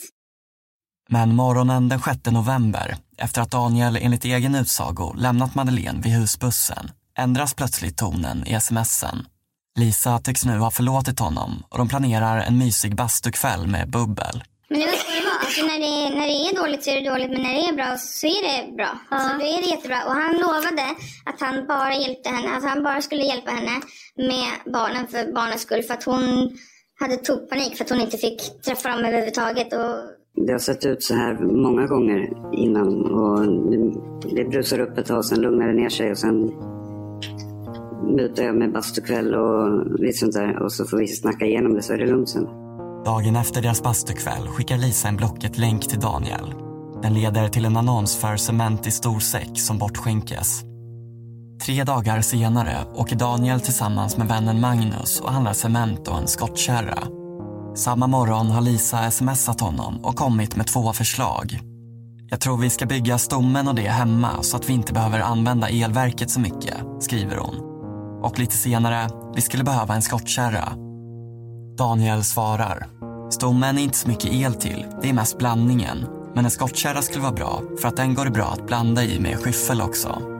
Men 1.10 1.36
morgonen 1.36 1.90
den 1.90 2.00
6 2.00 2.20
november, 2.26 2.98
efter 3.18 3.42
att 3.42 3.52
Daniel 3.52 3.98
enligt 4.02 4.26
egen 4.26 4.56
utsago 4.56 5.14
lämnat 5.18 5.56
Madeleine 5.56 6.02
vid 6.02 6.14
husbussen, 6.14 6.92
ändras 7.18 7.54
plötsligt 7.54 7.98
tonen 7.98 8.48
i 8.48 8.62
smsen. 8.62 9.26
Lisa 9.80 10.20
tycks 10.20 10.46
nu 10.46 10.58
ha 10.58 10.72
förlåtit 10.72 11.20
honom 11.20 11.64
och 11.70 11.78
de 11.78 11.88
planerar 11.88 12.38
en 12.42 12.58
mysig 12.58 12.96
bastukväll 12.96 13.68
med 13.68 13.90
bubbel. 13.90 14.44
Men 14.70 14.80
det 14.80 14.86
var 14.86 14.98
så 15.04 15.08
det 15.18 15.26
var. 15.30 15.38
Alltså 15.46 15.62
när, 15.70 15.80
det, 15.86 16.16
när 16.20 16.28
det 16.32 16.40
är 16.48 16.54
dåligt 16.62 16.84
så 16.84 16.90
är 16.92 16.96
det 17.02 17.10
dåligt, 17.10 17.32
men 17.34 17.42
när 17.42 17.54
det 17.60 17.66
är 17.72 17.76
bra 17.82 17.98
så 17.98 18.28
är 18.28 18.42
det 18.48 18.76
bra. 18.80 18.92
Alltså 19.10 19.30
då 19.40 19.46
är 19.56 19.62
det 19.62 19.70
jättebra. 19.76 20.00
Och 20.08 20.16
han 20.24 20.34
lovade 20.46 20.88
att 21.30 21.40
han 21.46 21.56
bara 21.68 21.96
hjälpte 22.04 22.30
henne, 22.30 22.50
att 22.58 22.64
han 22.64 22.84
bara 22.84 23.02
skulle 23.02 23.24
hjälpa 23.24 23.52
henne 23.52 23.76
med 24.32 24.74
barnen 24.78 25.08
för 25.08 25.34
barnens 25.40 25.62
skull. 25.62 25.84
För 25.84 25.94
att 25.94 26.04
hon 26.04 26.24
hade 27.00 27.18
tokpanik 27.18 27.76
för 27.78 27.84
att 27.84 27.90
hon 27.90 28.02
inte 28.02 28.18
fick 28.18 28.62
träffa 28.66 28.90
dem 28.90 29.06
överhuvudtaget. 29.06 29.74
Och... 29.74 29.96
Det 30.46 30.52
har 30.52 30.60
sett 30.60 30.86
ut 30.86 31.04
så 31.04 31.14
här 31.14 31.34
många 31.66 31.86
gånger 31.88 32.20
innan 32.54 33.06
och 33.06 33.40
det 34.36 34.44
brusar 34.46 34.80
upp 34.80 34.98
ett 34.98 35.06
tag, 35.06 35.26
sen 35.26 35.42
lugnar 35.42 35.68
det 35.68 35.74
ner 35.74 35.90
sig 35.90 36.12
och 36.12 36.18
sen 36.18 36.52
mutar 38.16 38.44
jag 38.44 38.56
med 38.56 38.72
bastukväll 38.72 39.36
och 39.36 39.86
lite 40.00 40.18
sånt 40.18 40.34
där 40.34 40.64
och 40.64 40.72
så 40.74 40.86
får 40.86 40.98
vi 40.98 41.08
snacka 41.08 41.46
igenom 41.46 41.74
det 41.74 41.82
så 41.82 41.94
är 41.94 41.98
det 41.98 42.06
lugnt 42.06 42.30
sen. 42.30 42.65
Dagen 43.06 43.36
efter 43.36 43.62
deras 43.62 43.84
bastukväll 43.84 44.48
skickar 44.48 44.78
Lisa 44.78 45.08
en 45.08 45.16
Blocket-länk 45.18 45.88
till 45.88 46.00
Daniel. 46.00 46.54
Den 47.02 47.14
leder 47.14 47.48
till 47.48 47.66
en 47.66 47.78
annons 47.78 48.16
för 48.16 48.38
cement 48.38 48.88
i 48.88 48.92
stor 48.92 49.20
säck 49.20 49.60
som 49.60 49.78
bortskänkes. 49.78 50.64
Tre 51.66 51.84
dagar 51.84 52.22
senare 52.22 52.78
åker 52.96 53.16
Daniel 53.16 53.62
tillsammans 53.62 54.18
med 54.18 54.28
vännen 54.28 54.62
Magnus 54.62 55.20
och 55.20 55.32
handlar 55.32 55.54
cement 55.54 56.08
och 56.08 56.18
en 56.18 56.28
skottkärra. 56.28 57.08
Samma 57.76 58.08
morgon 58.08 58.48
har 58.48 58.62
Lisa 58.62 59.12
smsat 59.12 59.62
honom 59.62 60.06
och 60.06 60.16
kommit 60.16 60.56
med 60.56 60.68
två 60.68 60.94
förslag. 60.94 61.60
Jag 62.30 62.40
tror 62.40 62.58
vi 62.58 62.70
ska 62.70 62.86
bygga 62.86 63.18
stommen 63.18 63.68
och 63.68 63.76
det 63.76 63.90
hemma 63.90 64.44
så 64.44 64.58
att 64.58 64.70
vi 64.70 64.74
inte 64.74 64.94
behöver 64.94 65.20
använda 65.20 65.70
elverket 65.70 66.30
så 66.30 66.40
mycket, 66.40 66.76
skriver 67.00 67.38
hon. 67.38 67.56
Och 68.24 68.40
lite 68.40 68.58
senare, 68.58 69.10
vi 69.36 69.42
skulle 69.42 69.64
behöva 69.64 69.96
en 69.96 70.02
skottkärra. 70.02 70.74
Daniel 71.78 72.24
svarar. 72.24 72.88
Stommen 73.30 73.78
är 73.78 73.82
inte 73.82 73.98
så 73.98 74.08
mycket 74.08 74.34
el 74.34 74.54
till, 74.54 74.86
det 75.02 75.10
är 75.10 75.14
mest 75.14 75.38
blandningen. 75.38 76.06
Men 76.36 76.46
en 76.46 76.52
skottkärra 76.52 77.02
skulle 77.02 77.24
vara 77.24 77.34
bra 77.34 77.62
för 77.82 77.88
att 77.88 77.98
den 77.98 78.14
går 78.14 78.26
det 78.26 78.32
bra 78.32 78.46
att 78.46 78.68
blanda 78.68 79.04
i 79.04 79.20
med 79.20 79.38
skyffel 79.38 79.82
också. 79.82 80.35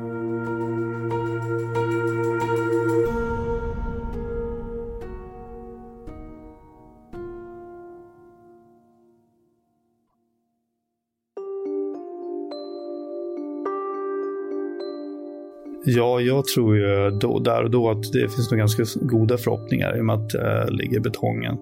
Ja, 15.88 16.22
jag 16.22 16.46
tror 16.46 16.78
ju 16.78 17.10
då, 17.12 17.40
där 17.40 17.64
och 17.64 17.72
då 17.72 17.90
att 17.90 18.12
det 18.14 18.30
finns 18.30 18.52
nog 18.52 18.60
ganska 18.60 18.84
goda 19.02 19.38
förhoppningar 19.38 19.98
i 19.98 20.02
och 20.02 20.06
med 20.06 20.16
att 20.16 20.30
det 20.30 20.62
äh, 20.62 20.70
ligger 20.70 21.00
betongen 21.00 21.58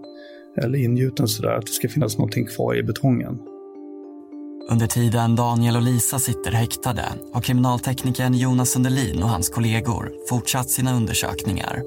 eller 0.58 0.80
ingjuten 0.80 1.28
sådär, 1.28 1.52
att 1.52 1.66
det 1.66 1.72
ska 1.72 1.90
finnas 1.90 2.18
någonting 2.18 2.46
kvar 2.46 2.76
i 2.76 2.84
betongen. 2.84 3.40
Under 4.70 4.88
tiden 4.88 5.36
Daniel 5.36 5.76
och 5.76 5.82
Lisa 5.82 6.20
sitter 6.20 6.52
häktade 6.52 7.04
har 7.34 7.42
kriminalteknikern 7.42 8.34
Jonas 8.34 8.70
Sundelin 8.70 9.24
och 9.24 9.30
hans 9.30 9.50
kollegor 9.50 10.12
fortsatt 10.30 10.70
sina 10.70 10.96
undersökningar. 10.96 11.84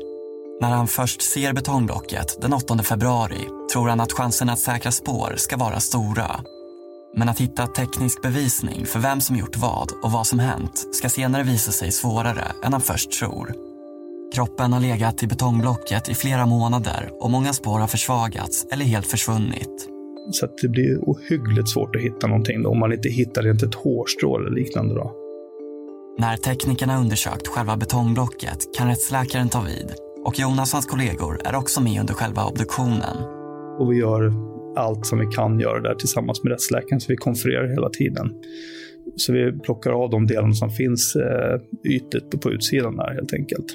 När 0.61 0.70
han 0.70 0.87
först 0.87 1.22
ser 1.22 1.53
betongblocket 1.53 2.42
den 2.42 2.53
8 2.53 2.79
februari 2.79 3.49
tror 3.72 3.88
han 3.88 4.01
att 4.01 4.12
chansen 4.12 4.51
att 4.51 4.59
säkra 4.59 4.92
spår 4.92 5.35
ska 5.37 5.57
vara 5.57 5.81
stora. 5.81 6.40
Men 7.14 7.29
att 7.29 7.40
hitta 7.40 7.66
teknisk 7.66 8.23
bevisning 8.23 8.87
för 8.87 9.01
vem 9.01 9.21
som 9.21 9.37
gjort 9.37 9.57
vad 9.57 9.92
och 10.03 10.12
vad 10.12 10.27
som 10.27 10.38
hänt 10.38 10.88
ska 10.92 11.09
senare 11.09 11.42
visa 11.42 11.73
sig 11.73 11.92
svårare 11.92 12.45
än 12.64 12.73
han 12.73 12.81
först 12.81 13.11
tror. 13.11 13.55
Kroppen 14.35 14.73
har 14.73 14.81
legat 14.81 15.23
i 15.23 15.27
betongblocket 15.27 16.09
i 16.09 16.14
flera 16.14 16.47
månader 16.47 17.11
och 17.21 17.31
många 17.31 17.53
spår 17.53 17.79
har 17.79 17.87
försvagats 17.87 18.66
eller 18.71 18.85
helt 18.85 19.07
försvunnit. 19.07 19.88
Så 20.31 20.47
det 20.62 20.69
blir 20.69 20.99
ohyggligt 20.99 21.69
svårt 21.69 21.97
att 21.97 22.03
hitta 22.03 22.27
någonting 22.27 22.62
då, 22.62 22.71
om 22.71 22.79
man 22.79 22.92
inte 22.92 23.09
hittar 23.09 23.51
inte 23.51 23.66
ett 23.66 23.75
hårstrå 23.75 24.38
eller 24.38 24.51
liknande. 24.51 24.95
Då. 24.95 25.12
När 26.19 26.37
teknikerna 26.37 27.01
undersökt 27.01 27.49
själva 27.49 27.77
betongblocket 27.77 28.75
kan 28.77 28.88
rättsläkaren 28.88 29.49
ta 29.49 29.61
vid 29.61 29.95
och 30.25 30.38
Jonas 30.38 30.73
och 30.73 30.77
hans 30.77 30.87
kollegor 30.87 31.40
är 31.45 31.55
också 31.55 31.81
med 31.81 32.01
under 32.01 32.14
själva 32.14 32.45
obduktionen. 32.45 33.16
Och 33.79 33.92
vi 33.92 33.97
gör 33.97 34.33
allt 34.77 35.07
som 35.07 35.19
vi 35.19 35.27
kan 35.27 35.61
göra 35.61 35.81
där 35.81 35.95
tillsammans 35.95 36.45
med 36.45 36.51
rättsläkaren, 36.51 37.01
så 37.01 37.12
vi 37.12 37.17
konfererar 37.17 37.69
hela 37.69 37.91
tiden. 37.91 38.33
Så 39.17 39.33
vi 39.33 39.53
plockar 39.53 39.91
av 39.91 40.11
de 40.11 40.27
delarna 40.27 40.55
som 40.55 40.71
finns 40.71 41.17
eh, 41.17 41.61
ytligt 41.85 42.41
på 42.41 42.53
utsidan 42.53 42.97
där 42.97 43.15
helt 43.15 43.33
enkelt. 43.33 43.67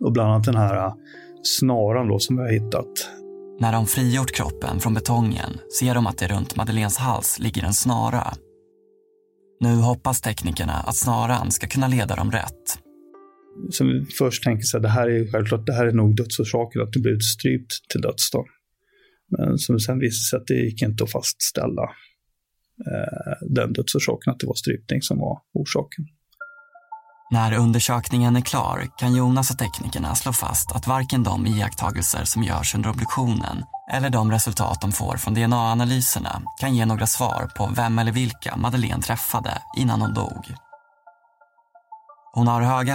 Och 0.00 0.12
bland 0.12 0.30
annat 0.30 0.44
den 0.44 0.56
här 0.56 0.76
äh, 0.76 0.94
snaran 1.42 2.08
då 2.08 2.18
som 2.18 2.36
vi 2.36 2.42
har 2.42 2.52
hittat. 2.52 3.08
När 3.60 3.72
de 3.72 3.86
frigjort 3.86 4.32
kroppen 4.32 4.80
från 4.80 4.94
betongen 4.94 5.50
ser 5.78 5.94
de 5.94 6.06
att 6.06 6.18
det 6.18 6.26
runt 6.26 6.56
Madeleines 6.56 6.96
hals 6.96 7.38
ligger 7.38 7.64
en 7.64 7.74
snara. 7.74 8.32
Nu 9.60 9.74
hoppas 9.74 10.20
teknikerna 10.20 10.72
att 10.72 10.96
snaran 10.96 11.50
ska 11.50 11.66
kunna 11.66 11.88
leda 11.88 12.16
dem 12.16 12.30
rätt. 12.30 12.78
Som 13.70 13.86
vi 13.86 14.06
först 14.18 14.44
tänker 14.44 14.62
så 14.62 14.76
här, 14.76 14.82
det 14.82 14.88
här 14.88 15.08
är 15.08 15.32
självklart, 15.32 15.66
det 15.66 15.72
här 15.72 15.86
är 15.86 15.92
nog 15.92 16.16
dödsorsaken, 16.16 16.82
att 16.82 16.92
du 16.92 17.00
blivit 17.00 17.24
strypt 17.24 17.90
till 17.90 18.00
döds 18.00 18.30
då. 18.30 18.44
Men 19.38 19.58
som 19.58 19.80
sen 19.80 19.98
visade 19.98 20.24
sig 20.30 20.36
att 20.36 20.46
det 20.46 20.54
gick 20.54 20.82
inte 20.82 21.04
att 21.04 21.12
fastställa 21.12 21.82
eh, 22.86 23.48
den 23.48 23.72
dödsorsaken, 23.72 24.32
att 24.32 24.38
det 24.38 24.46
var 24.46 24.54
strypning 24.54 25.02
som 25.02 25.18
var 25.18 25.38
orsaken. 25.54 26.04
När 27.30 27.58
undersökningen 27.58 28.36
är 28.36 28.40
klar 28.40 28.86
kan 28.98 29.16
Jonas 29.16 29.50
och 29.50 29.58
teknikerna 29.58 30.14
slå 30.14 30.32
fast 30.32 30.72
att 30.72 30.86
varken 30.86 31.22
de 31.22 31.46
iakttagelser 31.46 32.24
som 32.24 32.42
görs 32.42 32.74
under 32.74 32.90
obduktionen 32.90 33.64
eller 33.92 34.10
de 34.10 34.30
resultat 34.30 34.80
de 34.80 34.92
får 34.92 35.16
från 35.16 35.34
DNA-analyserna 35.34 36.42
kan 36.60 36.76
ge 36.76 36.86
några 36.86 37.06
svar 37.06 37.50
på 37.56 37.72
vem 37.76 37.98
eller 37.98 38.12
vilka 38.12 38.56
Madeleine 38.56 39.02
träffade 39.02 39.50
innan 39.78 40.00
hon 40.00 40.14
dog. 40.14 40.54
Hon 42.34 42.46
har 42.46 42.62
höga 42.62 42.94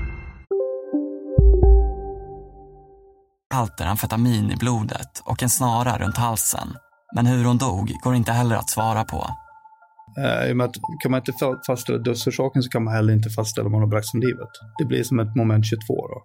Halter 3.53 3.85
amfetamin 3.85 4.51
i 4.51 4.55
blodet 4.55 5.21
och 5.25 5.43
en 5.43 5.49
snara 5.49 5.97
runt 5.97 6.17
halsen. 6.17 6.67
Men 7.15 7.25
hur 7.25 7.45
hon 7.45 7.57
dog 7.57 7.91
går 8.03 8.15
inte 8.15 8.31
heller 8.31 8.55
att 8.55 8.69
svara 8.69 9.03
på. 9.03 9.27
Uh, 10.19 10.49
I 10.49 10.53
och 10.53 10.57
med 10.57 10.65
att 10.65 10.75
kan 11.03 11.11
man 11.11 11.19
inte 11.19 11.33
fastställa 11.67 11.97
dödsorsaken 11.97 12.63
så 12.63 12.69
kan 12.69 12.83
man 12.83 12.93
heller 12.93 13.13
inte 13.13 13.29
fastställa 13.29 13.67
om 13.67 13.73
hon 13.73 13.81
har 13.81 13.89
bragts 13.89 14.13
om 14.13 14.19
livet. 14.19 14.49
Det 14.77 14.85
blir 14.85 15.03
som 15.03 15.19
ett 15.19 15.35
moment 15.35 15.65
22 15.65 15.77
då. 15.87 16.23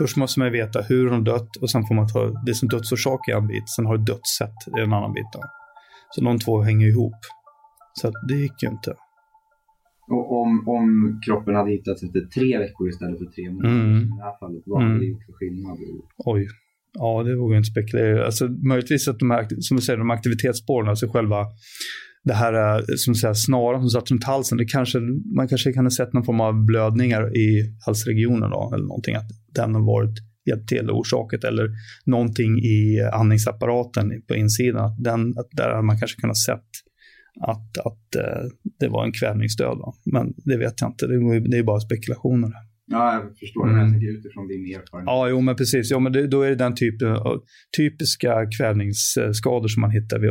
Först 0.00 0.16
måste 0.16 0.40
man 0.40 0.52
veta 0.52 0.80
hur 0.80 1.10
hon 1.10 1.24
dött 1.24 1.56
och 1.60 1.70
sen 1.70 1.86
får 1.86 1.94
man 1.94 2.08
ta 2.08 2.26
det 2.46 2.54
som 2.54 2.68
dödsorsak 2.68 3.28
i 3.28 3.32
en 3.32 3.46
bit, 3.46 3.70
sen 3.70 3.86
har 3.86 3.96
du 3.96 4.04
dödssätt 4.04 4.58
i 4.78 4.80
en 4.80 4.92
annan 4.92 5.12
bit. 5.12 5.32
Då. 5.32 5.40
Så 6.10 6.20
de 6.20 6.38
två 6.38 6.62
hänger 6.62 6.86
ihop. 6.86 7.16
Så 8.00 8.08
att 8.08 8.14
det 8.28 8.34
gick 8.34 8.62
ju 8.62 8.68
inte. 8.68 8.94
Och 10.10 10.40
om, 10.40 10.68
om 10.68 11.20
kroppen 11.26 11.54
hade 11.54 11.70
hittats 11.70 12.02
efter 12.02 12.20
tre 12.20 12.58
veckor 12.58 12.88
istället 12.88 13.18
för 13.18 13.26
tre 13.26 13.50
månader, 13.50 13.74
Mm. 13.84 14.00
som 14.00 14.12
i 14.14 14.16
det 14.16 14.24
här 14.24 14.38
fallet, 14.40 14.62
vad 14.66 14.78
hade 14.82 14.90
Mm. 14.94 15.00
det 15.00 15.06
gjort 15.10 15.24
för 15.26 15.32
skillnad? 15.32 15.78
Oj. 16.18 16.48
Ja, 16.98 17.22
det 17.22 17.36
vågar 17.36 17.54
jag 17.56 17.60
inte 17.60 17.70
spekulera 17.70 18.24
alltså, 18.26 18.48
Möjligtvis 18.48 19.08
att 19.08 19.18
de 19.18 19.30
här, 19.30 19.46
som 19.60 19.76
du 19.76 19.82
säger, 19.82 19.98
de 19.98 20.10
aktivitetsspåren, 20.10 20.88
alltså 20.88 21.08
själva 21.08 21.46
det 22.24 22.32
här 22.34 22.54
eh, 22.78 22.82
som 22.96 23.14
säger, 23.14 23.34
snaran 23.34 23.80
som 23.80 23.90
satt 23.90 24.10
runt 24.10 24.24
halsen, 24.24 24.58
det 24.58 24.64
kanske, 24.64 24.98
man 25.36 25.48
kanske 25.48 25.72
kan 25.72 25.84
ha 25.84 25.90
sett 25.90 26.12
någon 26.12 26.24
form 26.24 26.40
av 26.40 26.64
blödningar 26.66 27.36
i 27.36 27.74
halsregionen 27.86 28.50
då, 28.50 28.70
eller 28.74 28.84
någonting, 28.84 29.14
att 29.14 29.30
den 29.54 29.74
har 29.74 29.82
varit 29.86 30.16
hjälpt 30.50 30.68
till 30.68 30.90
och 30.90 30.98
orsakat, 30.98 31.44
eller 31.44 31.68
någonting 32.06 32.58
i 32.58 33.00
andningsapparaten 33.12 34.22
på 34.28 34.34
insidan, 34.34 34.84
att 34.84 35.04
den, 35.04 35.20
att 35.38 35.48
där 35.52 35.70
hade 35.70 35.82
man 35.82 35.98
kanske 35.98 36.20
kunnat 36.20 36.36
sett 36.36 36.64
att, 37.40 37.78
att 37.78 38.16
eh, 38.16 38.44
det 38.80 38.88
var 38.88 39.04
en 39.04 39.12
kvävningsdöd. 39.12 39.78
Då. 39.78 39.94
Men 40.12 40.34
det 40.36 40.56
vet 40.56 40.80
jag 40.80 40.90
inte, 40.90 41.06
det 41.06 41.58
är, 41.58 41.62
bara 41.62 41.80
spekulationer. 41.80 42.50
Ja, 42.86 43.14
jag 43.14 43.38
förstår. 43.38 43.66
Men 43.66 43.80
jag 43.80 43.90
tänker 43.90 44.18
utifrån 44.18 44.48
din 44.48 44.64
erfarenhet. 44.76 45.06
Ja, 45.06 45.28
jo, 45.28 45.40
men 45.40 45.56
precis. 45.56 45.90
Ja, 45.90 45.98
men 45.98 46.12
det, 46.12 46.26
då 46.26 46.42
är 46.42 46.48
det 46.48 46.56
den 46.56 46.74
typen 46.74 47.08
av 47.08 47.42
typiska 47.76 48.46
kvävningsskador 48.58 49.68
som 49.68 49.80
man 49.80 49.90
hittar 49.90 50.18
vid, 50.18 50.30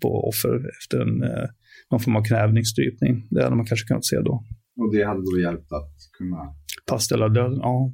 på 0.00 0.28
offer 0.28 0.54
efter 0.78 1.00
en, 1.00 1.22
eh, 1.22 1.48
någon 1.90 2.00
form 2.00 2.16
av 2.16 2.22
knävningsstrypning. 2.22 3.26
Det 3.30 3.42
hade 3.42 3.56
man 3.56 3.66
kanske 3.66 3.86
kunnat 3.86 4.04
se 4.04 4.16
då. 4.20 4.44
Och 4.80 4.94
det 4.94 5.04
hade 5.04 5.20
då 5.20 5.40
hjälpt 5.42 5.72
att 5.72 5.94
kunna... 6.18 6.36
Fastställa 6.90 7.28
döden, 7.28 7.58
ja. 7.62 7.92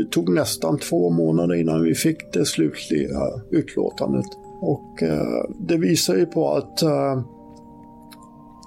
Det 0.00 0.10
tog 0.10 0.34
nästan 0.34 0.78
två 0.78 1.10
månader 1.10 1.54
innan 1.54 1.82
vi 1.82 1.94
fick 1.94 2.32
det 2.32 2.44
slutliga 2.44 3.20
utlåtandet. 3.50 4.26
Och 4.60 5.02
eh, 5.02 5.44
det 5.58 5.76
visar 5.76 6.16
ju 6.16 6.26
på 6.26 6.52
att 6.52 6.82
eh, 6.82 7.22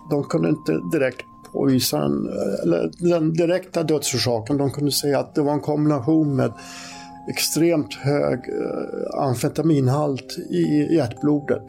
de 0.10 0.24
kunde 0.24 0.50
inte 0.50 0.80
direkt 0.92 1.26
påvisa 1.54 2.00
den, 2.00 2.30
eh, 2.30 2.64
eller 2.64 2.92
den 3.00 3.34
direkta 3.34 3.84
dödsorsaken. 3.84 4.58
De 4.58 4.72
kunde 4.72 4.92
säga 4.92 5.20
att 5.20 5.36
det 5.36 5.42
var 5.42 5.54
en 5.54 5.60
kombination 5.60 6.36
med 6.36 6.54
extremt 7.30 7.94
hög 7.94 8.40
eh, 8.40 9.22
amfetaminhalt 9.22 10.38
i 10.50 10.96
hjärtblodet. 10.96 11.64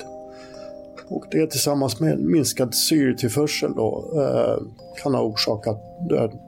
Och 1.09 1.24
det 1.31 1.46
tillsammans 1.46 2.00
med 2.00 2.18
minskad 2.18 2.74
syretillförsel 2.74 3.72
då, 3.77 4.12
eh, 4.16 4.66
kan 5.03 5.14
ha 5.14 5.22
orsakat 5.22 5.81
döden. 6.09 6.38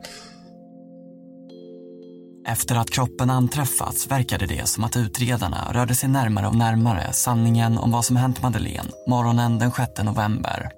Efter 2.49 2.77
att 2.77 2.91
kroppen 2.91 3.31
anträffats 3.31 4.11
verkade 4.11 4.47
det 4.47 4.69
som 4.69 4.85
att 4.85 4.97
utredarna 4.97 5.69
rörde 5.73 5.95
sig 5.95 6.09
närmare 6.09 6.47
och 6.47 6.55
närmare 6.55 7.13
sanningen 7.13 7.79
om 7.79 7.91
vad 7.91 8.05
som 8.05 8.17
hänt 8.17 8.43
Madeleine 8.43 8.91
morgonen 9.07 9.59
den 9.59 9.73
6 9.73 10.05
november. 10.05 10.71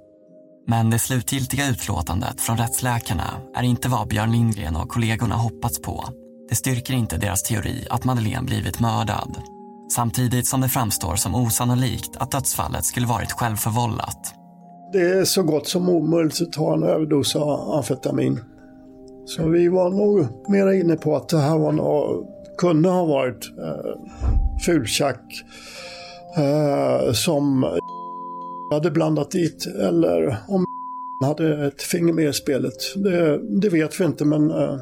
Men 0.66 0.90
det 0.90 0.98
slutgiltiga 0.98 1.68
utlåtandet 1.68 2.40
från 2.40 2.58
rättsläkarna 2.58 3.40
är 3.54 3.62
inte 3.62 3.88
vad 3.88 4.08
Björn 4.08 4.32
Lindgren 4.32 4.76
och 4.76 4.88
kollegorna 4.88 5.34
hoppats 5.34 5.82
på. 5.82 6.04
Det 6.48 6.54
styrker 6.54 6.94
inte 6.94 7.16
deras 7.16 7.42
teori 7.42 7.86
att 7.90 8.04
Madeleine 8.04 8.46
blivit 8.46 8.80
mördad. 8.80 9.36
Samtidigt 9.92 10.46
som 10.46 10.60
det 10.60 10.68
framstår 10.68 11.16
som 11.16 11.34
osannolikt 11.34 12.16
att 12.16 12.30
dödsfallet 12.30 12.84
skulle 12.84 13.06
varit 13.06 13.32
självförvållat. 13.32 14.34
Det 14.92 15.10
är 15.10 15.24
så 15.24 15.42
gott 15.42 15.68
som 15.68 15.88
omöjligt 15.88 16.42
att 16.42 16.52
ta 16.52 16.74
en 16.74 16.82
överdos 16.82 17.36
av 17.36 17.72
amfetamin. 17.76 18.40
Så 19.28 19.48
vi 19.48 19.68
var 19.68 19.90
nog 19.90 20.26
mera 20.48 20.74
inne 20.74 20.96
på 20.96 21.16
att 21.16 21.28
det 21.28 21.38
här 21.38 21.58
var 21.58 21.72
nog, 21.72 22.26
kunde 22.58 22.88
ha 22.88 23.04
varit 23.04 23.50
eh, 23.58 24.00
fultjack 24.66 25.44
eh, 26.36 27.12
som 27.12 27.66
hade 28.72 28.90
blandat 28.90 29.30
dit 29.30 29.66
eller 29.66 30.36
om 30.48 30.64
hade 31.24 31.66
ett 31.66 31.82
finger 31.82 32.12
med 32.12 32.28
i 32.28 32.32
spelet. 32.32 32.74
Det, 32.96 33.40
det 33.60 33.68
vet 33.68 34.00
vi 34.00 34.04
inte 34.04 34.24
men 34.24 34.50
eh, 34.50 34.78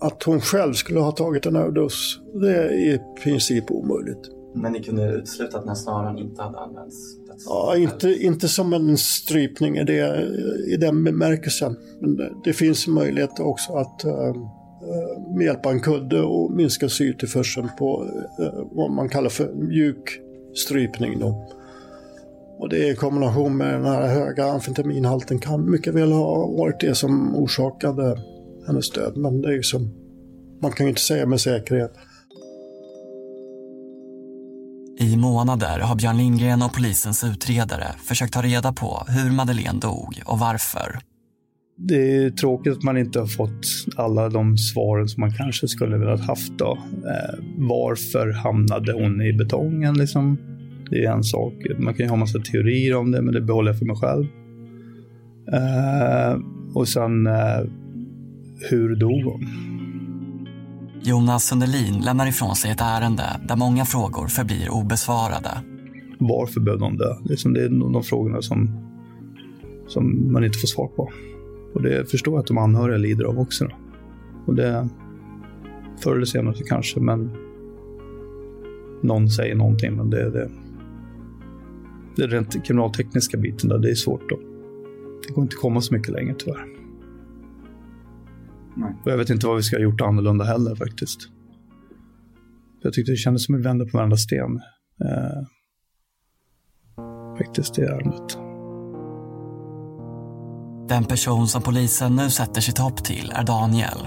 att 0.00 0.22
hon 0.22 0.40
själv 0.40 0.72
skulle 0.72 1.00
ha 1.00 1.12
tagit 1.12 1.46
en 1.46 1.56
överdos, 1.56 2.20
det 2.34 2.56
är 2.56 2.72
i 2.72 3.00
princip 3.22 3.70
omöjligt. 3.70 4.35
Men 4.56 4.72
ni 4.72 4.82
kunde 4.82 5.12
utesluta 5.12 5.56
att 5.56 5.62
den 5.62 5.68
här 5.68 5.74
snaran 5.74 6.18
inte 6.18 6.42
hade 6.42 6.58
använts? 6.58 6.96
Ja, 7.46 7.76
inte, 7.76 8.24
inte 8.24 8.48
som 8.48 8.72
en 8.72 8.96
strypning 8.96 9.76
i, 9.76 9.84
det, 9.84 10.28
i 10.68 10.76
den 10.76 11.04
bemärkelsen. 11.04 11.76
Men 12.00 12.16
det, 12.16 12.30
det 12.44 12.52
finns 12.52 12.86
möjlighet 12.86 13.40
också 13.40 13.72
att 13.72 14.04
uh, 14.04 14.36
med 15.36 15.44
hjälp 15.46 15.66
av 15.66 15.72
en 15.72 15.80
kudde 15.80 16.22
och 16.22 16.52
minska 16.52 16.88
syretillförseln 16.88 17.68
på 17.78 18.04
uh, 18.40 18.66
vad 18.70 18.90
man 18.90 19.08
kallar 19.08 19.28
för 19.28 19.52
mjuk 19.52 20.20
strypning. 20.54 21.18
Då. 21.18 21.48
Och 22.58 22.68
det 22.68 22.88
i 22.88 22.94
kombination 22.94 23.56
med 23.56 23.74
den 23.74 23.84
här 23.84 24.08
höga 24.08 24.44
amfetaminhalten 24.44 25.38
kan 25.38 25.70
mycket 25.70 25.94
väl 25.94 26.12
ha 26.12 26.46
varit 26.46 26.80
det 26.80 26.94
som 26.94 27.36
orsakade 27.36 28.18
hennes 28.66 28.90
död. 28.90 29.16
Men 29.16 29.42
det 29.42 29.48
är 29.48 29.52
ju 29.52 29.62
som, 29.62 29.94
man 30.62 30.72
kan 30.72 30.86
ju 30.86 30.90
inte 30.90 31.02
säga 31.02 31.26
med 31.26 31.40
säkerhet. 31.40 31.92
I 34.98 35.16
månader 35.16 35.78
har 35.78 35.96
Björn 35.96 36.16
Lindgren 36.16 36.62
och 36.62 36.74
polisens 36.74 37.24
utredare 37.24 37.86
försökt 38.04 38.32
ta 38.32 38.42
reda 38.42 38.72
på 38.72 39.04
hur 39.08 39.32
Madeleine 39.32 39.80
dog 39.80 40.22
och 40.24 40.38
varför. 40.38 40.98
Det 41.78 42.16
är 42.16 42.30
tråkigt 42.30 42.72
att 42.72 42.82
man 42.82 42.98
inte 42.98 43.18
har 43.18 43.26
fått 43.26 43.66
alla 43.96 44.28
de 44.28 44.58
svaren 44.58 45.08
som 45.08 45.20
man 45.20 45.32
kanske 45.32 45.68
skulle 45.68 45.96
velat 45.96 46.26
haft. 46.26 46.58
Då. 46.58 46.78
Eh, 46.92 47.44
varför 47.56 48.32
hamnade 48.32 48.92
hon 48.92 49.22
i 49.22 49.32
betongen? 49.32 49.98
Liksom? 49.98 50.38
Det 50.90 51.04
är 51.04 51.12
en 51.12 51.24
sak. 51.24 51.54
Man 51.78 51.94
kan 51.94 52.06
ju 52.06 52.10
ha 52.10 52.16
massa 52.16 52.38
teorier 52.38 52.96
om 52.96 53.10
det, 53.10 53.22
men 53.22 53.34
det 53.34 53.40
behåller 53.40 53.70
jag 53.70 53.78
för 53.78 53.86
mig 53.86 53.96
själv. 53.96 54.26
Eh, 55.52 56.40
och 56.74 56.88
sen, 56.88 57.26
eh, 57.26 57.60
hur 58.70 58.96
dog 58.96 59.22
hon? 59.22 59.75
Jonas 61.06 61.44
Sundelin 61.44 62.00
lämnar 62.00 62.26
ifrån 62.28 62.56
sig 62.56 62.70
ett 62.70 62.80
ärende 62.80 63.40
där 63.48 63.56
många 63.56 63.84
frågor 63.84 64.26
förblir 64.26 64.70
obesvarade. 64.70 65.50
Varför 66.18 66.60
behövde 66.60 66.84
de 66.84 66.96
dö? 66.96 67.14
Liksom 67.24 67.52
det 67.52 67.64
är 67.64 67.92
de, 67.92 68.02
frågorna 68.02 68.42
som, 68.42 68.70
som 69.86 70.32
man 70.32 70.44
inte 70.44 70.58
får 70.58 70.68
svar 70.68 70.86
på. 70.86 71.10
Och 71.74 71.82
det 71.82 72.10
förstår 72.10 72.34
jag 72.34 72.40
att 72.40 72.46
de 72.46 72.58
anhöriga 72.58 72.98
lider 72.98 73.24
av 73.24 73.38
också. 73.38 73.68
Och 74.46 74.54
det, 74.54 74.88
förr 76.02 76.16
eller 76.16 76.24
senare 76.24 76.54
kanske, 76.66 77.00
men 77.00 77.30
någon 79.02 79.30
säger 79.30 79.54
någonting, 79.54 79.96
men 79.96 80.10
det, 80.10 80.30
det, 80.30 80.50
det 82.16 82.26
rent 82.26 82.64
kriminaltekniska 82.66 83.36
biten 83.36 83.68
där, 83.68 83.78
det 83.78 83.90
är 83.90 83.94
svårt 83.94 84.28
då. 84.28 84.38
Det 85.26 85.32
går 85.32 85.44
inte 85.44 85.54
att 85.54 85.60
komma 85.60 85.80
så 85.80 85.94
mycket 85.94 86.12
längre 86.12 86.34
tyvärr. 86.38 86.75
Nej. 88.76 88.94
Och 89.04 89.10
jag 89.10 89.18
vet 89.18 89.30
inte 89.30 89.46
vad 89.46 89.56
vi 89.56 89.62
ska 89.62 89.76
ha 89.76 89.82
gjort 89.82 90.00
annorlunda 90.00 90.44
heller 90.44 90.76
faktiskt. 90.76 91.28
Jag 92.82 92.92
tyckte 92.92 93.12
det 93.12 93.16
kändes 93.16 93.44
som 93.44 93.54
att 93.54 93.60
vi 93.60 93.64
vände 93.64 93.84
på 93.84 93.96
varandra 93.96 94.16
sten. 94.16 94.60
Eh, 95.04 95.42
faktiskt, 97.38 97.74
det 97.74 97.82
ärendet. 97.82 98.38
Den 100.88 101.04
person 101.04 101.48
som 101.48 101.62
polisen 101.62 102.16
nu 102.16 102.30
sätter 102.30 102.60
sitt 102.60 102.78
hopp 102.78 103.04
till 103.04 103.32
är 103.34 103.44
Daniel. 103.44 104.06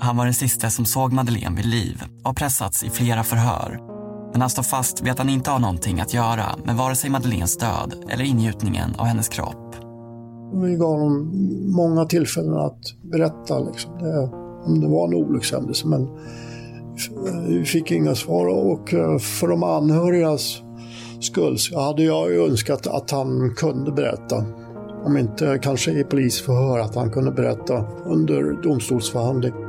Han 0.00 0.16
var 0.16 0.24
den 0.24 0.34
sista 0.34 0.70
som 0.70 0.84
såg 0.84 1.12
Madeleine 1.12 1.56
vid 1.56 1.66
liv 1.66 2.02
och 2.18 2.26
har 2.26 2.34
pressats 2.34 2.84
i 2.84 2.90
flera 2.90 3.24
förhör. 3.24 3.78
Men 4.32 4.40
han 4.40 4.50
står 4.50 4.62
fast 4.62 5.02
vid 5.02 5.12
att 5.12 5.18
han 5.18 5.28
inte 5.28 5.50
har 5.50 5.58
någonting 5.58 6.00
att 6.00 6.14
göra 6.14 6.56
med 6.64 6.76
vare 6.76 6.94
sig 6.94 7.10
Madeleines 7.10 7.58
död 7.58 7.94
eller 8.08 8.24
ingjutningen 8.24 8.94
av 8.98 9.06
hennes 9.06 9.28
kropp. 9.28 9.85
Vi 10.52 10.74
gav 10.74 10.90
honom 10.90 11.30
många 11.76 12.04
tillfällen 12.04 12.56
att 12.56 12.80
berätta 13.02 13.58
liksom, 13.58 13.98
det, 13.98 14.30
om 14.64 14.80
det 14.80 14.88
var 14.88 15.08
en 15.08 15.14
olyckshändelse. 15.14 15.86
Men 15.86 16.08
vi 17.48 17.64
fick 17.64 17.90
inga 17.90 18.14
svar 18.14 18.46
och 18.46 18.94
eh, 18.94 19.18
för 19.18 19.48
de 19.48 19.62
anhörigas 19.62 20.62
skull 21.20 21.58
så 21.58 21.80
hade 21.80 22.02
jag 22.02 22.30
ju 22.30 22.44
önskat 22.44 22.86
att 22.86 23.10
han 23.10 23.54
kunde 23.54 23.92
berätta. 23.92 24.44
Om 25.04 25.16
inte 25.16 25.58
kanske 25.62 25.90
i 25.90 26.04
polisförhör, 26.04 26.78
att 26.78 26.94
han 26.94 27.10
kunde 27.10 27.30
berätta 27.30 27.84
under 28.06 28.62
domstolsförhandling. 28.62 29.65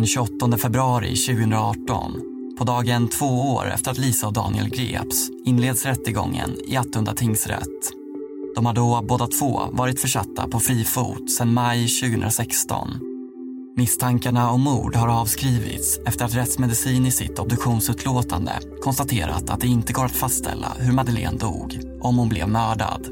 Den 0.00 0.06
28 0.06 0.58
februari 0.58 1.16
2018, 1.16 2.20
på 2.58 2.64
dagen 2.64 3.08
två 3.08 3.26
år 3.26 3.70
efter 3.74 3.90
att 3.90 3.98
Lisa 3.98 4.26
och 4.26 4.32
Daniel 4.32 4.68
greps, 4.68 5.30
inleds 5.44 5.86
rättegången 5.86 6.56
i 6.66 6.76
Attunda 6.76 7.14
tingsrätt. 7.14 7.92
De 8.54 8.66
har 8.66 8.74
då 8.74 9.02
båda 9.08 9.26
två 9.26 9.60
varit 9.72 10.00
försatta 10.00 10.48
på 10.48 10.60
fri 10.60 10.84
fot 10.84 11.30
sedan 11.30 11.54
maj 11.54 11.88
2016. 11.88 12.88
Misstankarna 13.76 14.50
om 14.50 14.60
mord 14.60 14.96
har 14.96 15.08
avskrivits 15.08 15.98
efter 16.06 16.24
att 16.24 16.36
rättsmedicin 16.36 17.06
i 17.06 17.10
sitt 17.10 17.38
obduktionsutlåtande 17.38 18.52
konstaterat 18.82 19.50
att 19.50 19.60
det 19.60 19.68
inte 19.68 19.92
går 19.92 20.04
att 20.04 20.16
fastställa 20.16 20.72
hur 20.78 20.92
Madeleine 20.92 21.38
dog, 21.38 21.80
om 22.00 22.18
hon 22.18 22.28
blev 22.28 22.48
mördad. 22.48 23.06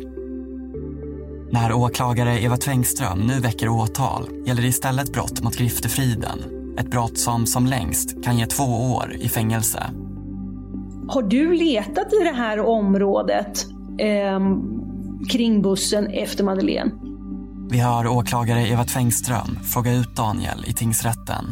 När 1.50 1.72
åklagare 1.72 2.42
Eva 2.42 2.56
Tengström 2.56 3.18
nu 3.18 3.40
väcker 3.40 3.68
åtal 3.68 4.28
gäller 4.46 4.62
det 4.62 4.68
istället 4.68 5.12
brott 5.12 5.42
mot 5.42 5.56
griftefriden. 5.56 6.57
Ett 6.78 6.90
brott 6.90 7.18
som 7.18 7.46
som 7.46 7.66
längst 7.66 8.24
kan 8.24 8.38
ge 8.38 8.46
två 8.46 8.64
år 8.64 9.12
i 9.20 9.28
fängelse. 9.28 9.90
Har 11.08 11.22
du 11.22 11.54
letat 11.54 12.12
i 12.12 12.24
det 12.24 12.34
här 12.34 12.60
området 12.60 13.66
eh, 13.98 14.40
kring 15.32 15.62
bussen 15.62 16.06
efter 16.06 16.44
Madeleine? 16.44 16.90
Vi 17.70 17.78
hör 17.78 18.06
åklagare 18.06 18.68
Eva 18.68 18.84
Tengström 18.84 19.58
fråga 19.74 19.94
ut 19.94 20.16
Daniel 20.16 20.64
i 20.66 20.72
tingsrätten. 20.72 21.44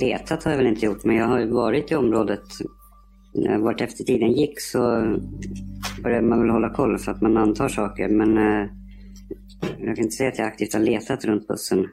Letat 0.00 0.44
har 0.44 0.50
jag 0.50 0.58
väl 0.58 0.66
inte 0.66 0.86
gjort, 0.86 1.04
men 1.04 1.16
jag 1.16 1.28
har 1.28 1.46
varit 1.46 1.92
i 1.92 1.94
området. 1.94 2.44
Vart 3.58 3.80
efter 3.80 4.04
tiden 4.04 4.32
gick 4.32 4.60
så 4.60 4.78
började 6.02 6.26
man 6.26 6.40
väl 6.40 6.50
hålla 6.50 6.70
koll 6.70 6.98
för 6.98 7.12
att 7.12 7.22
man 7.22 7.36
antar 7.36 7.68
saker. 7.68 8.08
Men 8.08 8.38
eh, 8.38 8.68
jag 9.78 9.96
kan 9.96 10.04
inte 10.04 10.16
säga 10.16 10.28
att 10.28 10.38
jag 10.38 10.46
aktivt 10.46 10.72
har 10.72 10.80
letat 10.80 11.24
runt 11.24 11.48
bussen. 11.48 11.86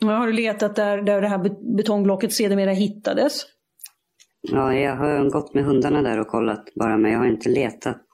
Ja, 0.00 0.06
Har 0.16 0.26
du 0.26 0.32
letat 0.32 0.76
där, 0.76 1.02
där 1.02 1.20
det 1.20 1.28
här 1.28 1.38
bet- 1.38 1.76
betongblocket 1.76 2.32
sedermera 2.32 2.70
hittades? 2.72 3.42
Ja, 4.42 4.74
jag 4.74 4.96
har 4.96 5.30
gått 5.30 5.54
med 5.54 5.64
hundarna 5.64 6.02
där 6.02 6.20
och 6.20 6.26
kollat 6.28 6.74
bara, 6.74 6.96
men 6.98 7.12
jag 7.12 7.18
har 7.18 7.26
inte 7.26 7.48
letat. 7.48 8.06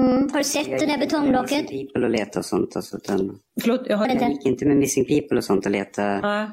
Mm. 0.00 0.30
Har 0.30 0.38
du 0.38 0.44
sett 0.44 0.78
det 0.78 0.86
där 0.86 0.98
betongblocket? 0.98 1.68
People 1.68 2.04
och 2.04 2.10
leta 2.10 2.38
och 2.38 2.44
sånt. 2.44 2.76
Alltså, 2.76 2.96
utan 2.96 3.38
Förlåt, 3.60 3.82
jag 3.86 3.96
har 3.96 4.06
jag 4.06 4.30
gick 4.30 4.46
inte 4.46 4.66
med 4.66 4.76
Missing 4.76 5.04
People 5.04 5.36
och 5.38 5.44
sånt 5.44 5.66
och 5.66 5.72
leta 5.72 6.20
Nej. 6.20 6.48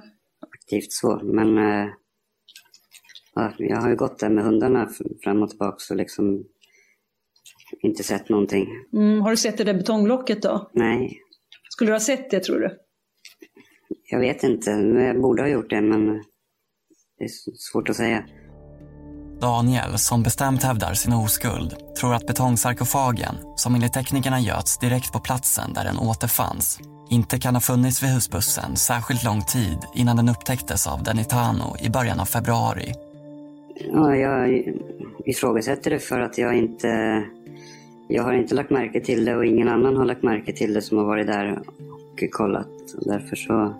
aktivt 0.55 0.91
så. 0.91 1.21
Men 1.23 1.57
eh, 1.57 1.87
ja, 3.35 3.51
jag 3.57 3.77
har 3.77 3.89
ju 3.89 3.95
gått 3.95 4.19
där 4.19 4.29
med 4.29 4.43
hundarna 4.43 4.89
fram 5.23 5.43
och 5.43 5.49
tillbaka 5.49 5.77
och 5.89 5.95
liksom 5.95 6.43
inte 7.81 8.03
sett 8.03 8.29
någonting. 8.29 8.67
Mm, 8.93 9.21
har 9.21 9.31
du 9.31 9.37
sett 9.37 9.57
det 9.57 9.63
där 9.63 9.73
betongblocket 9.73 10.41
då? 10.41 10.69
Nej, 10.73 11.19
Skulle 11.69 11.89
du 11.89 11.95
ha 11.95 11.99
sett 11.99 12.29
det 12.31 12.39
tror 12.39 12.59
du? 12.59 12.77
Jag 14.11 14.19
vet 14.19 14.43
inte. 14.43 14.69
Jag 14.71 15.21
borde 15.21 15.41
ha 15.41 15.49
gjort 15.49 15.69
det, 15.69 15.81
men 15.81 16.05
det 17.17 17.23
är 17.23 17.29
svårt 17.71 17.89
att 17.89 17.95
säga. 17.95 18.23
Daniel, 19.41 19.97
som 19.97 20.23
bestämt 20.23 20.63
hävdar 20.63 20.93
sin 20.93 21.13
oskuld, 21.13 21.75
tror 21.99 22.13
att 22.13 22.27
betongsarkofagen, 22.27 23.35
som 23.55 23.75
enligt 23.75 23.93
teknikerna 23.93 24.39
göts 24.39 24.77
direkt 24.77 25.13
på 25.13 25.19
platsen 25.19 25.73
där 25.73 25.83
den 25.83 25.97
återfanns, 25.97 26.79
inte 27.09 27.39
kan 27.39 27.53
ha 27.53 27.61
funnits 27.61 28.03
vid 28.03 28.09
husbussen 28.09 28.75
särskilt 28.75 29.23
lång 29.23 29.41
tid 29.41 29.77
innan 29.95 30.17
den 30.17 30.29
upptäcktes 30.29 30.87
av 30.87 31.03
Denitano 31.03 31.75
i 31.79 31.89
början 31.89 32.19
av 32.19 32.25
februari. 32.25 32.93
Ja, 33.91 34.15
jag 34.15 34.63
ifrågasätter 35.25 35.91
det 35.91 35.99
för 35.99 36.19
att 36.19 36.37
jag 36.37 36.57
inte... 36.57 37.23
Jag 38.07 38.23
har 38.23 38.33
inte 38.33 38.55
lagt 38.55 38.69
märke 38.69 39.01
till 39.01 39.25
det 39.25 39.35
och 39.35 39.45
ingen 39.45 39.69
annan 39.69 39.95
har 39.95 40.05
lagt 40.05 40.23
märke 40.23 40.53
till 40.53 40.73
det 40.73 40.81
som 40.81 40.97
har 40.97 41.05
varit 41.05 41.27
där 41.27 41.61
och 41.67 42.23
kollat. 42.31 42.67
Därför 43.05 43.35
så 43.35 43.73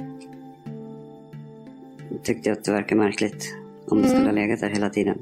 tyckte 2.23 2.49
jag 2.49 2.57
att 2.57 2.63
det 2.63 2.71
verkar 2.71 2.95
märkligt 2.95 3.55
om 3.87 3.97
det 4.01 4.07
Mm. 4.07 4.15
skulle 4.17 4.29
ha 4.29 4.35
legat 4.35 4.59
där 4.59 4.69
hela 4.69 4.89
tiden. 4.89 5.17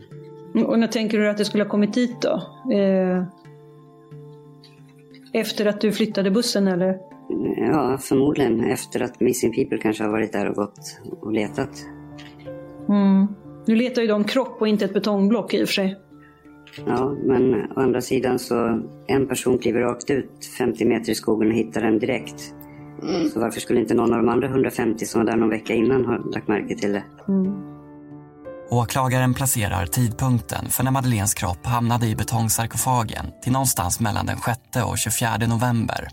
Och 0.67 0.79
när 0.79 0.87
tänker 0.87 1.17
du 1.17 1.29
att 1.29 1.37
det 1.37 1.45
skulle 1.45 1.63
ha 1.63 1.69
kommit 1.69 1.93
dit 1.93 2.21
då? 2.21 2.41
Eh, 2.73 3.23
efter 5.33 5.65
att 5.65 5.81
du 5.81 5.91
flyttade 5.91 6.31
bussen 6.31 6.67
eller? 6.67 6.97
Ja, 7.57 7.97
förmodligen 8.01 8.63
efter 8.63 9.01
att 9.01 9.19
Missing 9.19 9.53
People 9.53 9.77
kanske 9.77 10.03
har 10.03 10.11
varit 10.11 10.31
där 10.31 10.49
och 10.49 10.55
gått 10.55 10.79
och 11.21 11.31
letat. 11.33 11.69
Mm. 12.89 13.27
Nu 13.65 13.75
letar 13.75 14.01
ju 14.01 14.07
de 14.07 14.23
kropp 14.23 14.61
och 14.61 14.67
inte 14.67 14.85
ett 14.85 14.93
betongblock 14.93 15.53
i 15.53 15.63
och 15.63 15.67
för 15.67 15.73
sig. 15.73 15.99
Ja, 16.85 17.15
men 17.23 17.53
å 17.53 17.79
andra 17.79 18.01
sidan 18.01 18.39
så 18.39 18.81
en 19.07 19.27
person 19.27 19.57
kliver 19.57 19.79
rakt 19.79 20.09
ut 20.09 20.45
50 20.57 20.85
meter 20.85 21.11
i 21.11 21.15
skogen 21.15 21.47
och 21.47 21.53
hittar 21.53 21.81
den 21.81 21.99
direkt. 21.99 22.53
Så 23.33 23.39
varför 23.39 23.59
skulle 23.59 23.79
inte 23.79 23.93
någon 23.93 24.13
av 24.13 24.17
de 24.17 24.29
andra 24.29 24.47
150 24.47 25.05
som 25.05 25.21
var 25.21 25.31
där 25.31 25.37
någon 25.37 25.49
vecka 25.49 25.73
innan 25.73 26.05
ha 26.05 26.17
lagt 26.17 26.47
märke 26.47 26.75
till 26.75 26.93
det? 26.93 27.03
Åklagaren 28.69 29.33
placerar 29.33 29.85
tidpunkten 29.85 30.69
för 30.69 30.83
när 30.83 30.91
Madeleines 30.91 31.33
kropp 31.33 31.65
hamnade 31.65 32.07
i 32.07 32.15
betongsarkofagen 32.15 33.25
till 33.43 33.51
någonstans 33.51 33.99
mellan 33.99 34.25
den 34.25 34.37
6 34.37 34.85
och 34.85 34.97
24 34.97 35.37
november. 35.47 36.07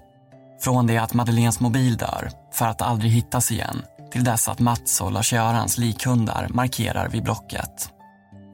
Från 0.60 0.86
det 0.86 0.98
att 0.98 1.14
Madeleines 1.14 1.60
mobil 1.60 1.96
dör, 1.96 2.30
för 2.52 2.66
att 2.66 2.82
aldrig 2.82 3.10
hittas 3.10 3.52
igen, 3.52 3.82
till 4.12 4.24
dess 4.24 4.48
att 4.48 4.58
Mats 4.58 5.00
och 5.00 5.12
Lars-Görans 5.12 5.78
likhundar 5.78 6.46
markerar 6.50 7.08
vid 7.08 7.24
blocket. 7.24 7.90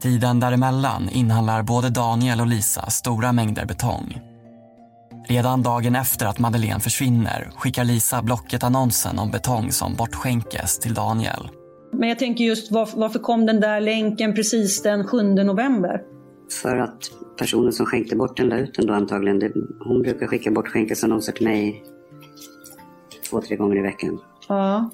Tiden 0.03 0.41
däremellan 0.41 1.09
inhandlar 1.09 1.62
både 1.62 1.91
Daniel 1.91 2.41
och 2.41 2.47
Lisa 2.47 2.91
stora 2.91 3.32
mängder 3.32 3.66
betong. 3.66 4.20
Redan 5.29 5.62
dagen 5.62 5.97
efter 5.97 6.27
att 6.27 6.39
Madeleine 6.39 6.81
försvinner 6.81 7.51
skickar 7.57 7.85
Lisa 7.85 8.22
Blocket 8.22 8.64
annonsen 8.64 9.18
om 9.18 9.31
betong 9.31 9.72
som 9.72 9.95
bortskänkes 9.95 10.79
till 10.79 10.95
Daniel. 10.95 11.49
Men 11.93 12.09
jag 12.09 12.18
tänker 12.18 12.45
just 12.45 12.72
varför, 12.72 12.99
varför 12.99 13.18
kom 13.18 13.47
den 13.47 13.61
där 13.61 13.81
länken 13.81 14.35
precis 14.35 14.83
den 14.83 15.07
7 15.07 15.22
november? 15.22 16.03
För 16.62 16.77
att 16.77 16.99
personen 17.39 17.72
som 17.72 17.87
skänkte 17.87 18.16
bort 18.16 18.37
den 18.37 18.49
la 18.49 18.59
ut 18.59 18.74
den 18.74 18.87
då 18.87 18.95
antagligen. 18.95 19.39
Det, 19.39 19.53
hon 19.81 20.03
brukar 20.03 20.27
skicka 20.27 20.51
bort 20.51 20.68
skänkesannonser 20.68 21.33
till 21.33 21.47
mig 21.47 21.83
två, 23.31 23.41
tre 23.41 23.57
gånger 23.57 23.77
i 23.77 23.83
veckan. 23.83 24.18
Ja, 24.49 24.91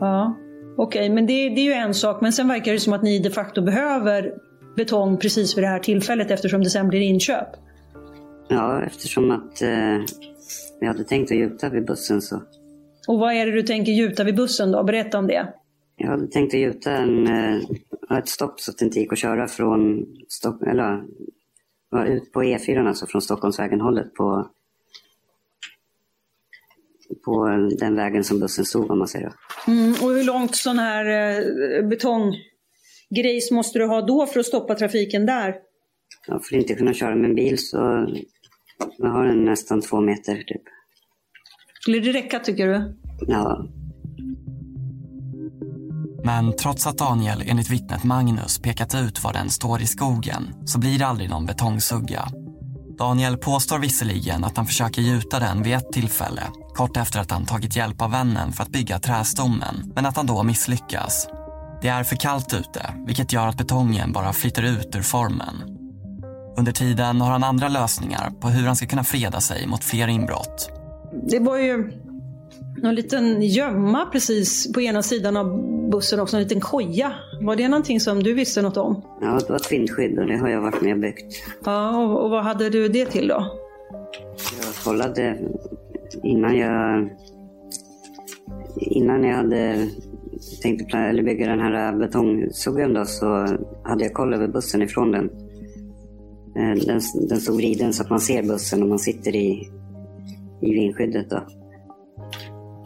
ja. 0.00 0.36
okej, 0.76 1.10
men 1.10 1.26
det, 1.26 1.32
det 1.32 1.60
är 1.60 1.64
ju 1.64 1.72
en 1.72 1.94
sak. 1.94 2.20
Men 2.20 2.32
sen 2.32 2.48
verkar 2.48 2.72
det 2.72 2.80
som 2.80 2.92
att 2.92 3.02
ni 3.02 3.18
de 3.18 3.30
facto 3.30 3.62
behöver 3.62 4.32
betong 4.76 5.16
precis 5.16 5.56
vid 5.56 5.64
det 5.64 5.68
här 5.68 5.78
tillfället 5.78 6.30
eftersom 6.30 6.62
det 6.62 6.70
sen 6.70 6.88
blir 6.88 7.00
inköp. 7.00 7.48
Ja, 8.48 8.82
eftersom 8.82 9.30
att 9.30 9.62
eh, 9.62 10.04
jag 10.80 10.86
hade 10.86 11.04
tänkt 11.04 11.30
att 11.30 11.36
gjuta 11.36 11.68
vid 11.68 11.86
bussen 11.86 12.22
så. 12.22 12.42
Och 13.08 13.18
vad 13.18 13.34
är 13.34 13.46
det 13.46 13.52
du 13.52 13.62
tänker 13.62 13.92
gjuta 13.92 14.24
vid 14.24 14.36
bussen 14.36 14.72
då? 14.72 14.84
Berätta 14.84 15.18
om 15.18 15.26
det. 15.26 15.54
Jag 15.96 16.08
hade 16.08 16.26
tänkt 16.26 16.54
att 16.54 16.60
gjuta 16.60 16.92
en, 16.92 17.26
eh, 17.26 18.18
ett 18.18 18.28
stopp 18.28 18.60
så 18.60 18.70
att 18.70 18.78
det 18.78 18.84
inte 18.84 19.00
gick 19.00 19.12
att 19.12 19.18
köra 19.18 19.48
från 19.48 20.06
Stock, 20.28 20.62
eller, 20.62 21.04
ut 22.06 22.32
på 22.32 22.42
E4, 22.42 22.88
alltså 22.88 23.06
från 23.06 23.22
Stockholmsvägen 23.22 23.80
hållet 23.80 24.14
på, 24.14 24.50
på 27.24 27.46
den 27.78 27.96
vägen 27.96 28.24
som 28.24 28.40
bussen 28.40 28.64
stod 28.64 28.90
om 28.90 28.98
man 28.98 29.08
säger. 29.08 29.32
Mm, 29.66 29.90
och 29.90 30.10
hur 30.10 30.24
långt 30.24 30.56
sån 30.56 30.78
här 30.78 31.06
eh, 31.06 31.88
betonggrejs 31.88 33.50
måste 33.50 33.78
du 33.78 33.86
ha 33.86 34.02
då 34.02 34.26
för 34.26 34.40
att 34.40 34.46
stoppa 34.46 34.74
trafiken 34.74 35.26
där? 35.26 35.54
Ja, 36.26 36.40
för 36.42 36.56
att 36.56 36.62
inte 36.62 36.74
kunna 36.74 36.94
köra 36.94 37.14
med 37.14 37.30
en 37.30 37.36
bil 37.36 37.58
så 37.58 38.06
jag 38.98 39.10
har 39.10 39.24
den 39.26 39.44
nästan 39.44 39.80
två 39.82 40.00
meter 40.00 40.34
typ. 40.34 40.62
Skulle 41.80 41.98
det 41.98 42.12
räcka 42.12 42.38
tycker 42.38 42.66
du? 42.66 42.96
Ja, 43.26 43.66
Men 46.26 46.56
trots 46.56 46.86
att 46.86 46.98
Daniel 46.98 47.42
enligt 47.46 47.70
vittnet 47.70 48.04
Magnus 48.04 48.58
pekat 48.58 48.94
ut 48.94 49.24
var 49.24 49.32
den 49.32 49.50
står 49.50 49.82
i 49.82 49.86
skogen 49.86 50.54
så 50.64 50.78
blir 50.78 50.98
det 50.98 51.06
aldrig 51.06 51.30
någon 51.30 51.46
betongsugga. 51.46 52.28
Daniel 52.98 53.36
påstår 53.36 53.78
visserligen 53.78 54.44
att 54.44 54.56
han 54.56 54.66
försöker 54.66 55.02
gjuta 55.02 55.38
den 55.38 55.62
vid 55.62 55.74
ett 55.74 55.92
tillfälle, 55.92 56.42
kort 56.74 56.96
efter 56.96 57.20
att 57.20 57.30
han 57.30 57.46
tagit 57.46 57.76
hjälp 57.76 58.02
av 58.02 58.10
vännen 58.10 58.52
för 58.52 58.62
att 58.62 58.68
bygga 58.68 58.98
trästommen, 58.98 59.92
men 59.94 60.06
att 60.06 60.16
han 60.16 60.26
då 60.26 60.42
misslyckas. 60.42 61.28
Det 61.82 61.88
är 61.88 62.04
för 62.04 62.16
kallt 62.16 62.54
ute, 62.54 62.94
vilket 63.06 63.32
gör 63.32 63.48
att 63.48 63.58
betongen 63.58 64.12
bara 64.12 64.32
flyter 64.32 64.62
ut 64.62 64.96
ur 64.96 65.02
formen. 65.02 65.75
Under 66.58 66.72
tiden 66.72 67.20
har 67.20 67.30
han 67.30 67.44
andra 67.44 67.68
lösningar 67.68 68.32
på 68.40 68.48
hur 68.48 68.66
han 68.66 68.76
ska 68.76 68.86
kunna 68.86 69.04
freda 69.04 69.40
sig 69.40 69.66
mot 69.66 69.84
fler 69.84 70.08
inbrott. 70.08 70.70
Det 71.30 71.38
var 71.38 71.58
ju 71.58 71.92
någon 72.82 72.94
liten 72.94 73.42
gömma 73.42 74.06
precis 74.12 74.72
på 74.72 74.80
ena 74.80 75.02
sidan 75.02 75.36
av 75.36 75.46
bussen 75.90 76.20
också, 76.20 76.36
en 76.36 76.42
liten 76.42 76.60
koja. 76.60 77.12
Var 77.40 77.56
det 77.56 77.68
någonting 77.68 78.00
som 78.00 78.22
du 78.22 78.34
visste 78.34 78.62
något 78.62 78.76
om? 78.76 79.02
ja 79.20 79.38
det 79.46 79.48
var 79.48 79.56
ett 79.56 79.72
vindskydd 79.72 80.18
och 80.18 80.26
det 80.26 80.36
har 80.36 80.48
jag 80.48 80.60
varit 80.60 80.82
med 80.82 80.92
och 80.92 81.00
byggt. 81.00 81.34
Ja, 81.64 81.96
och, 81.96 82.24
och 82.24 82.30
vad 82.30 82.44
hade 82.44 82.70
du 82.70 82.88
det 82.88 83.06
till 83.06 83.28
då? 83.28 83.58
Jag 84.64 84.74
kollade 84.84 85.38
innan 86.22 86.56
jag 86.56 87.10
innan 88.76 89.24
jag 89.24 89.36
hade 89.36 89.88
tänkt 90.62 90.94
eller 90.94 91.22
bygga 91.22 91.46
den 91.46 91.60
här 91.60 91.92
betongsuggan 91.92 92.94
då 92.94 93.04
så 93.04 93.46
hade 93.84 94.04
jag 94.04 94.12
koll 94.12 94.34
över 94.34 94.48
bussen 94.48 94.82
ifrån 94.82 95.12
den. 95.12 95.30
Eh, 96.58 96.86
Den, 96.86 97.00
den 97.28 97.40
stod 97.40 97.56
vriden 97.56 97.92
så 97.92 98.02
att 98.02 98.10
man 98.10 98.20
ser 98.20 98.42
bussen 98.42 98.82
om 98.82 98.88
man 98.88 98.98
sitter 98.98 99.36
i, 99.36 99.70
i 100.62 100.70
vindskyddet 100.72 101.30
då. 101.30 101.46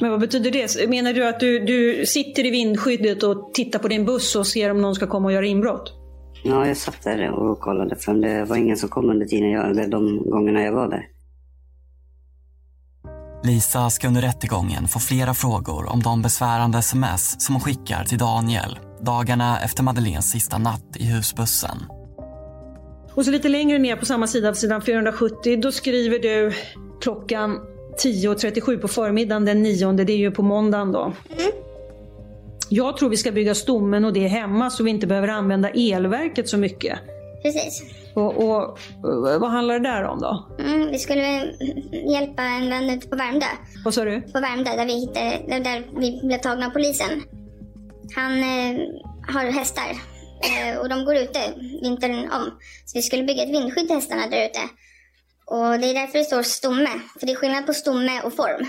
Men 0.00 0.10
vad 0.10 0.20
betyder 0.20 0.50
det? 0.50 0.88
Menar 0.88 1.12
du 1.12 1.28
att 1.28 1.40
du, 1.40 1.58
du 1.64 2.06
sitter 2.06 2.46
i 2.46 2.50
vindskyddet 2.50 3.22
och 3.22 3.54
tittar 3.54 3.78
på 3.78 3.88
din 3.88 4.04
buss 4.04 4.36
och 4.36 4.46
ser 4.46 4.70
om 4.70 4.80
någon 4.82 4.94
ska 4.94 5.06
komma 5.06 5.26
och 5.26 5.32
göra 5.32 5.46
inbrott? 5.46 5.92
Ja, 6.44 6.66
jag 6.66 6.76
satt 6.76 7.02
där 7.04 7.30
och 7.30 7.60
kollade 7.60 7.96
för 7.96 8.14
det 8.14 8.44
var 8.44 8.56
ingen 8.56 8.76
som 8.76 8.88
kom 8.88 9.10
under 9.10 9.26
tiden 9.26 9.50
jag, 9.50 9.90
de 9.90 10.30
gångerna 10.30 10.62
jag 10.62 10.72
var 10.72 10.88
där. 10.88 11.06
Lisa 13.44 13.90
ska 13.90 14.08
under 14.08 14.20
rättegången 14.20 14.88
få 14.88 14.98
flera 14.98 15.34
frågor 15.34 15.92
om 15.92 16.02
de 16.02 16.22
besvärande 16.22 16.78
sms 16.78 17.44
som 17.44 17.54
hon 17.54 17.62
skickar 17.62 18.04
till 18.04 18.18
Daniel 18.18 18.78
dagarna 19.00 19.60
efter 19.60 19.82
Madeleines 19.82 20.30
sista 20.30 20.58
natt 20.58 20.96
i 20.96 21.04
husbussen. 21.04 21.76
Och 23.14 23.24
så 23.24 23.30
lite 23.30 23.48
längre 23.48 23.78
ner 23.78 23.96
på 23.96 24.06
samma 24.06 24.26
sida, 24.26 24.54
sidan 24.54 24.82
470, 24.82 25.56
då 25.56 25.72
skriver 25.72 26.18
du 26.18 26.52
klockan 27.00 27.60
10.37 28.02 28.78
på 28.78 28.88
förmiddagen 28.88 29.44
den 29.44 29.62
9, 29.62 29.92
det 29.92 30.12
är 30.12 30.16
ju 30.16 30.30
på 30.30 30.42
måndagen 30.42 30.92
då. 30.92 31.12
Jag 32.68 32.96
tror 32.96 33.08
vi 33.08 33.16
ska 33.16 33.32
bygga 33.32 33.54
stommen 33.54 34.04
och 34.04 34.12
det 34.12 34.26
hemma 34.26 34.70
så 34.70 34.84
vi 34.84 34.90
inte 34.90 35.06
behöver 35.06 35.28
använda 35.28 35.70
elverket 35.70 36.48
så 36.48 36.56
mycket. 36.58 36.98
Precis. 37.42 37.82
Och, 38.14 38.36
och, 38.36 38.62
och 39.02 39.40
vad 39.40 39.50
handlar 39.50 39.80
det 39.80 39.88
där 39.88 40.04
om 40.04 40.20
då? 40.20 40.46
Mm, 40.58 40.90
vi 40.90 40.98
skulle 40.98 41.52
hjälpa 42.12 42.42
en 42.42 42.70
vän 42.70 42.90
ute 42.90 43.08
på 43.08 43.16
Värmdö. 43.16 43.46
Vad 43.84 43.94
sa 43.94 44.04
du? 44.04 44.20
På 44.20 44.40
Värmdö, 44.40 44.76
där 44.76 44.86
vi, 44.86 45.00
hittade, 45.00 45.58
där, 45.64 46.00
vi 46.00 46.20
blev 46.22 46.38
tagna 46.38 46.66
av 46.66 46.70
polisen. 46.70 47.22
Han 48.16 48.32
eh, 48.32 48.80
har 49.34 49.52
hästar 49.52 49.82
eh, 49.82 49.96
och 50.80 50.88
de 50.88 51.04
går 51.04 51.16
ute 51.16 51.40
vintern 51.82 52.14
om. 52.14 52.44
Så 52.86 52.98
vi 52.98 53.02
skulle 53.02 53.24
bygga 53.24 53.42
ett 53.42 53.54
vindskydd 53.54 53.86
till 53.86 53.96
hästarna 53.96 54.26
där 54.26 54.46
ute. 54.46 54.60
Och 55.46 55.80
det 55.80 55.86
är 55.90 55.94
därför 55.94 56.18
det 56.18 56.24
står 56.24 56.42
stomme. 56.42 56.90
För 57.18 57.26
det 57.26 57.32
är 57.32 57.36
skillnad 57.36 57.66
på 57.66 57.72
stomme 57.72 58.20
och 58.24 58.34
form. 58.34 58.66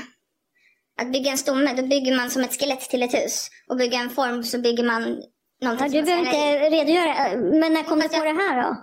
Att 1.02 1.12
bygga 1.12 1.32
en 1.32 1.38
stomme, 1.38 1.74
då 1.74 1.84
bygger 1.88 2.18
man 2.18 2.30
som 2.30 2.44
ett 2.44 2.60
skelett 2.60 2.80
till 2.80 3.04
ett 3.04 3.14
hus. 3.14 3.50
Och 3.70 3.78
bygga 3.78 4.00
en 4.00 4.10
form 4.10 4.44
så 4.44 4.60
bygger 4.60 4.84
man 4.84 5.02
någonting 5.62 5.88
Ja, 5.94 6.02
du 6.02 6.04
behöver 6.04 6.26
inte 6.26 6.70
redogöra. 6.78 7.14
Men 7.60 7.74
när 7.74 7.84
kom 7.84 8.00
du 8.00 8.08
på 8.08 8.24
det 8.24 8.42
här 8.44 8.64
då? 8.64 8.78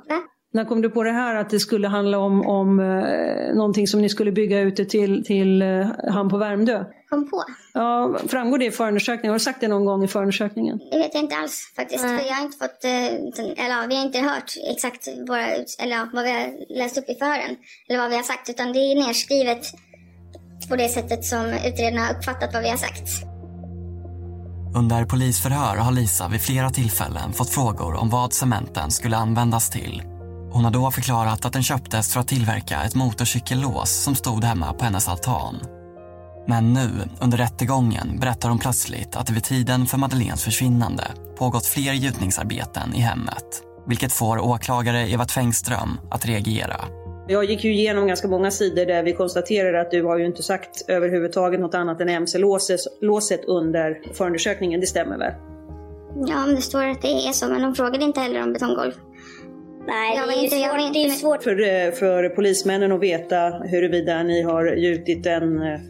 När 0.53 0.65
kom 0.65 0.83
du 0.83 0.91
på 0.91 1.03
det 1.03 1.13
här 1.13 1.35
att 1.35 1.51
det 1.51 1.61
skulle 1.61 1.89
handla 1.89 2.19
om, 2.19 2.47
om 2.47 2.81
eh, 2.81 3.57
någonting 3.57 3.87
som 3.87 4.01
ni 4.01 4.09
skulle 4.09 4.33
bygga 4.33 4.61
ute 4.61 4.85
till, 4.85 5.25
till 5.25 5.63
eh, 5.63 5.87
hamn 6.13 6.31
på 6.31 6.39
Värmdö? 6.39 6.85
Kom 7.11 7.31
på? 7.31 7.45
Ja, 7.75 8.19
framgår 8.29 8.59
det 8.59 8.65
i 8.65 8.71
förundersökningen? 8.71 9.31
Har 9.31 9.39
du 9.39 9.45
sagt 9.45 9.61
det 9.61 9.69
någon 9.69 9.85
gång 9.85 10.05
i 10.05 10.09
förundersökningen? 10.09 10.79
Det 10.91 10.99
vet 10.99 11.15
jag 11.15 11.23
inte 11.23 11.37
alls 11.37 11.73
faktiskt. 11.77 12.01
För 12.01 12.09
jag 12.09 12.35
har 12.35 12.43
inte 12.43 12.59
fått, 12.59 12.85
eh, 12.85 13.65
eller 13.65 13.89
vi 13.89 13.97
har 13.97 14.03
inte 14.03 14.19
hört 14.19 14.53
exakt 14.71 15.09
våra, 15.29 15.47
eller 15.79 16.15
vad 16.15 16.25
vi 16.25 16.31
har 16.31 16.77
läst 16.79 16.99
upp 16.99 17.09
i 17.09 17.15
förhören. 17.15 17.57
Eller 17.89 18.01
vad 18.01 18.11
vi 18.11 18.17
har 18.17 18.23
sagt. 18.23 18.49
Utan 18.49 18.73
det 18.73 18.79
är 18.79 19.07
nedskrivet 19.07 19.67
på 20.69 20.77
det 20.77 20.89
sättet 20.89 21.25
som 21.25 21.47
utredarna 21.47 22.07
har 22.07 22.15
uppfattat 22.15 22.51
vad 22.53 22.63
vi 22.63 22.69
har 22.69 22.77
sagt. 22.77 23.09
Under 24.77 25.05
polisförhör 25.05 25.77
har 25.77 25.93
Lisa 25.93 26.29
vid 26.29 26.41
flera 26.41 26.71
tillfällen 26.71 27.33
fått 27.33 27.51
frågor 27.51 27.95
om 27.95 28.11
vad 28.11 28.33
cementen 28.33 28.91
skulle 28.91 29.17
användas 29.17 29.71
till. 29.71 30.03
Hon 30.53 30.65
har 30.65 30.71
då 30.71 30.91
förklarat 30.91 31.45
att 31.45 31.53
den 31.53 31.63
köptes 31.63 32.13
för 32.13 32.21
att 32.21 32.29
tillverka 32.29 32.83
ett 32.83 32.95
motorcykellås 32.95 33.91
som 33.91 34.15
stod 34.15 34.45
hemma 34.45 34.73
på 34.73 34.85
hennes 34.85 35.09
altan. 35.09 35.78
Men 36.49 36.73
nu, 36.73 36.89
under 37.23 37.39
rättegången, 37.39 38.19
berättar 38.21 38.49
hon 38.49 38.59
plötsligt 38.59 39.17
att 39.17 39.27
det 39.27 39.33
vid 39.33 39.45
tiden 39.45 39.87
för 39.87 39.99
Madeleines 39.99 40.45
försvinnande 40.45 41.05
pågått 41.39 41.67
fler 41.67 41.93
gjutningsarbeten 41.93 42.95
i 42.95 43.01
hemmet. 43.01 43.63
Vilket 43.87 44.13
får 44.13 44.39
åklagare 44.39 45.11
Eva 45.11 45.25
Tvängström 45.25 45.89
att 46.11 46.27
reagera. 46.27 46.77
Jag 47.29 47.45
gick 47.45 47.65
ju 47.65 47.73
igenom 47.73 48.07
ganska 48.07 48.29
många 48.29 48.51
sidor 48.51 48.87
där 48.87 49.03
vi 49.03 49.13
konstaterar 49.13 49.75
att 49.81 49.91
du 49.91 50.03
har 50.05 50.19
ju 50.19 50.27
inte 50.27 50.43
sagt 50.43 50.85
överhuvudtaget 50.89 51.61
något 51.61 51.75
annat 51.75 52.01
än 52.01 52.09
MC-låset 52.09 52.81
låset 53.01 53.45
under 53.45 54.01
förundersökningen. 54.15 54.81
Det 54.81 54.87
stämmer 54.87 55.19
väl? 55.19 55.33
Ja, 56.29 56.47
men 56.47 56.55
det 56.55 56.63
står 56.63 56.85
att 56.87 57.03
det 57.03 57.09
är 57.29 57.33
så. 57.33 57.49
Men 57.49 57.63
de 57.63 57.75
frågade 57.75 58.05
inte 58.05 58.21
heller 58.21 58.43
om 58.43 58.53
betonggolv. 58.53 58.93
Nej, 59.87 60.17
Jag 60.17 60.29
det 60.29 60.35
är, 60.35 60.45
inte- 60.45 60.57
jag 60.57 60.71
svårt, 60.81 60.93
det 60.93 61.05
är 61.05 61.11
svårt. 61.11 61.43
För, 61.43 61.87
eh, 61.87 61.93
för 61.93 62.29
polismännen 62.29 62.93
att 62.93 63.01
veta 63.01 63.39
huruvida 63.51 64.23
ni 64.23 64.43
har 64.43 64.67
gjutit 64.77 65.27
en, 65.27 65.63
eh, 65.63 65.81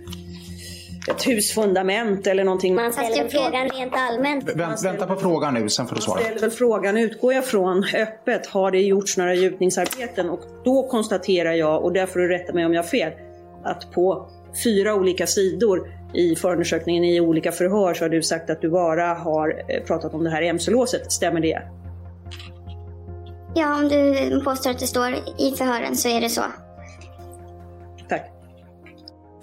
ett 1.10 1.26
husfundament 1.26 2.26
eller 2.26 2.44
någonting. 2.44 2.74
Man 2.74 2.92
ställer 2.92 3.28
frågan 3.28 3.68
rent 3.68 3.92
allmänt. 3.96 4.50
Vänt, 4.54 4.84
vänta 4.84 5.06
på 5.06 5.16
frågan 5.16 5.54
nu, 5.54 5.68
sen 5.68 5.86
får 5.86 5.96
du 5.96 6.02
svara. 6.02 6.20
ställer 6.20 6.40
väl 6.40 6.50
frågan, 6.50 6.96
utgår 6.96 7.34
jag 7.34 7.44
från, 7.44 7.84
öppet, 7.94 8.46
har 8.46 8.70
det 8.70 8.80
gjorts 8.80 9.16
några 9.16 9.34
gjutningsarbeten? 9.34 10.30
Och 10.30 10.40
då 10.64 10.88
konstaterar 10.88 11.52
jag, 11.52 11.84
och 11.84 11.92
där 11.92 12.06
får 12.06 12.20
du 12.20 12.28
rätta 12.28 12.52
mig 12.52 12.66
om 12.66 12.74
jag 12.74 12.82
har 12.82 12.88
fel, 12.88 13.12
att 13.64 13.92
på 13.92 14.30
fyra 14.64 14.94
olika 14.94 15.26
sidor 15.26 15.92
i 16.14 16.36
förundersökningen 16.36 17.04
i 17.04 17.20
olika 17.20 17.52
förhör 17.52 17.94
så 17.94 18.04
har 18.04 18.08
du 18.08 18.22
sagt 18.22 18.50
att 18.50 18.60
du 18.60 18.70
bara 18.70 19.14
har 19.14 19.62
eh, 19.68 19.82
pratat 19.82 20.14
om 20.14 20.24
det 20.24 20.30
här 20.30 20.42
MC-låset. 20.42 21.12
Stämmer 21.12 21.40
det? 21.40 21.62
Ja, 23.54 23.74
om 23.74 23.88
du 23.88 24.40
påstår 24.44 24.70
att 24.70 24.78
det 24.78 24.86
står 24.86 25.14
i 25.38 25.54
förhören 25.56 25.96
så 25.96 26.08
är 26.08 26.20
det 26.20 26.28
så. 26.28 26.42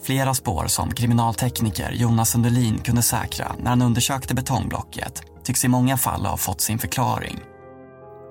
Flera 0.06 0.34
spår 0.34 0.68
som 0.68 0.92
kriminaltekniker 0.92 1.92
Jonas 1.92 2.30
Sundelin 2.30 2.78
kunde 2.78 3.02
säkra 3.02 3.56
när 3.60 3.70
han 3.70 3.82
undersökte 3.82 4.36
betongblocket 4.36 5.22
tycks 5.44 5.66
i 5.66 5.68
många 5.68 5.98
fall 5.98 6.26
ha 6.26 6.38
fått 6.38 6.62
sin 6.62 6.80
förklaring. 6.80 7.40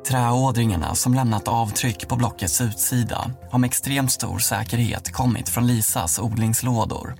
Träådringarna 0.08 0.94
som 0.94 1.14
lämnat 1.14 1.48
avtryck 1.48 2.08
på 2.08 2.16
blockets 2.16 2.60
utsida 2.60 3.30
har 3.50 3.58
med 3.58 3.68
extremt 3.68 4.12
stor 4.12 4.38
säkerhet 4.38 5.12
kommit 5.12 5.48
från 5.48 5.66
Lisas 5.66 6.18
odlingslådor. 6.18 7.14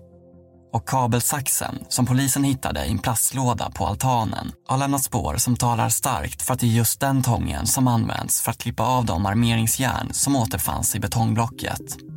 Och 0.73 0.89
kabelsaxen 0.89 1.79
som 1.89 2.07
polisen 2.07 2.45
hittade 2.45 2.85
i 2.85 2.91
en 2.91 2.99
plastlåda 2.99 3.71
på 3.71 3.87
altanen 3.87 4.53
har 4.67 4.79
lämnat 4.79 5.05
spår 5.05 5.37
som 5.37 5.57
talar 5.57 5.89
starkt 5.89 6.43
för 6.43 6.55
att 6.55 6.61
det 6.61 6.67
är 6.67 6.71
just 6.71 7.01
den 7.01 7.23
tången 7.23 7.67
som 7.67 7.89
används 7.89 8.43
för 8.43 8.51
att 8.51 8.59
klippa 8.59 8.83
av 8.83 9.05
de 9.05 9.27
armeringsjärn 9.27 10.09
som 10.13 10.37
återfanns 10.37 10.95
i 10.95 11.01
betongblocket. 11.01 12.14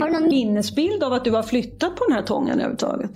Har 0.00 0.06
du 0.06 0.12
någon 0.12 0.28
minnesbild 0.28 1.02
av 1.02 1.12
att 1.12 1.24
du 1.24 1.30
har 1.30 1.42
flyttat 1.42 1.96
på 1.96 2.04
den 2.08 2.16
här 2.16 2.22
tången 2.22 2.52
överhuvudtaget? 2.52 3.10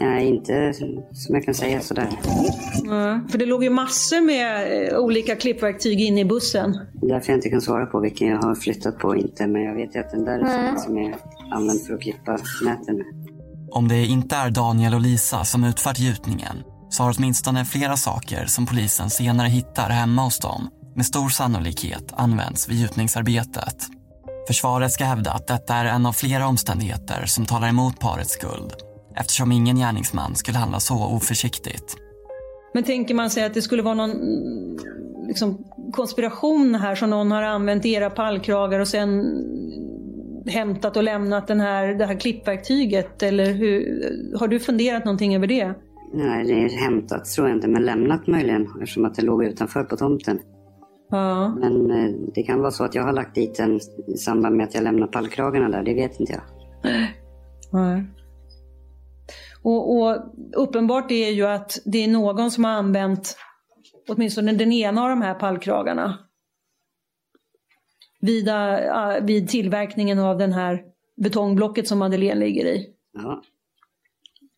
Nej, 0.00 0.28
inte 0.28 0.72
som 1.12 1.34
jag 1.34 1.44
kan 1.44 1.54
säga 1.54 1.80
sådär. 1.80 2.08
Mm. 2.84 3.28
För 3.28 3.38
det 3.38 3.46
låg 3.46 3.64
ju 3.64 3.70
massor 3.70 4.20
med 4.20 4.72
eh, 4.92 4.98
olika 4.98 5.36
klippverktyg 5.36 6.00
inne 6.00 6.20
i 6.20 6.24
bussen. 6.24 6.78
Därför 6.92 7.32
jag 7.32 7.38
inte 7.38 7.48
kan 7.48 7.60
svara 7.60 7.86
på 7.86 8.00
vilken 8.00 8.28
jag 8.28 8.42
har 8.42 8.54
flyttat 8.54 8.98
på 8.98 9.08
och 9.08 9.16
inte. 9.16 9.46
Men 9.46 9.62
jag 9.62 9.74
vet 9.74 9.96
ju 9.96 10.00
att 10.00 10.10
den 10.10 10.24
där 10.24 10.38
är 10.38 10.68
Mm. 10.68 10.78
som 10.78 10.98
är 10.98 11.14
använd 11.50 11.80
för 11.86 11.94
att 11.94 12.00
klippa 12.00 12.38
näten 12.64 12.96
med. 12.96 13.04
Om 13.70 13.88
det 13.88 14.06
inte 14.06 14.36
är 14.36 14.50
Daniel 14.50 14.94
och 14.94 15.00
Lisa 15.00 15.44
som 15.44 15.64
utfört 15.64 15.98
gjutningen 15.98 16.56
så 16.88 17.02
har 17.02 17.14
åtminstone 17.18 17.64
flera 17.64 17.96
saker 17.96 18.46
som 18.46 18.66
polisen 18.66 19.10
senare 19.10 19.48
hittar 19.48 19.90
hemma 19.90 20.22
hos 20.24 20.38
dem 20.38 20.68
med 20.96 21.06
stor 21.06 21.28
sannolikhet 21.28 22.12
använts 22.16 22.68
vid 22.68 22.76
gjutningsarbetet. 22.80 23.76
Försvaret 24.48 24.92
ska 24.92 25.04
hävda 25.04 25.30
att 25.30 25.46
detta 25.46 25.74
är 25.74 25.84
en 25.84 26.06
av 26.06 26.12
flera 26.12 26.46
omständigheter 26.46 27.26
som 27.26 27.46
talar 27.46 27.68
emot 27.68 28.00
parets 28.00 28.32
skuld 28.32 28.72
eftersom 29.16 29.52
ingen 29.52 29.76
gärningsman 29.76 30.34
skulle 30.34 30.58
handla 30.58 30.80
så 30.80 31.04
oförsiktigt. 31.04 31.96
Men 32.74 32.84
tänker 32.84 33.14
man 33.14 33.30
sig 33.30 33.44
att 33.44 33.54
det 33.54 33.62
skulle 33.62 33.82
vara 33.82 33.94
någon 33.94 34.12
liksom, 35.26 35.64
konspiration 35.92 36.74
här 36.74 36.94
som 36.94 37.10
någon 37.10 37.30
har 37.30 37.42
använt 37.42 37.86
era 37.86 38.10
pallkragar 38.10 38.80
och 38.80 38.88
sen 38.88 39.24
hämtat 40.46 40.96
och 40.96 41.02
lämnat 41.02 41.46
den 41.46 41.60
här, 41.60 41.86
det 41.94 42.06
här 42.06 42.20
klippverktyget? 42.20 43.22
Eller 43.22 43.52
hur, 43.52 44.02
har 44.38 44.48
du 44.48 44.60
funderat 44.60 45.04
någonting 45.04 45.36
över 45.36 45.46
det? 45.46 45.74
Nej, 46.12 46.44
det 46.44 46.52
är 46.52 46.68
hämtat 46.68 47.24
tror 47.24 47.48
jag 47.48 47.56
inte, 47.56 47.68
men 47.68 47.84
lämnat 47.84 48.26
möjligen 48.26 48.68
eftersom 48.82 49.04
att 49.04 49.14
det 49.14 49.22
låg 49.22 49.44
utanför 49.44 49.84
på 49.84 49.96
tomten. 49.96 50.38
Ja. 51.10 51.48
Men 51.48 51.90
eh, 51.90 52.14
det 52.34 52.42
kan 52.42 52.60
vara 52.60 52.70
så 52.70 52.84
att 52.84 52.94
jag 52.94 53.02
har 53.02 53.12
lagt 53.12 53.34
dit 53.34 53.54
den 53.56 53.80
i 54.06 54.16
samband 54.16 54.56
med 54.56 54.66
att 54.66 54.74
jag 54.74 54.84
lämnar 54.84 55.06
pallkragarna 55.06 55.68
där, 55.68 55.82
det 55.82 55.94
vet 55.94 56.20
inte 56.20 56.32
jag. 56.32 56.42
Nej. 57.72 58.04
Och, 59.62 59.96
och 59.96 60.16
uppenbart 60.52 61.10
är 61.10 61.30
ju 61.30 61.46
att 61.46 61.78
det 61.84 62.04
är 62.04 62.08
någon 62.08 62.50
som 62.50 62.64
har 62.64 62.70
använt 62.70 63.36
åtminstone 64.08 64.52
den 64.52 64.72
ena 64.72 65.02
av 65.02 65.08
de 65.08 65.22
här 65.22 65.34
pallkragarna. 65.34 66.18
Vid, 68.20 68.48
äh, 68.48 69.20
vid 69.22 69.48
tillverkningen 69.48 70.18
av 70.18 70.38
den 70.38 70.52
här 70.52 70.82
betongblocket 71.16 71.88
som 71.88 71.98
Madeleine 71.98 72.40
ligger 72.40 72.64
i. 72.64 72.86
Ja. 73.12 73.42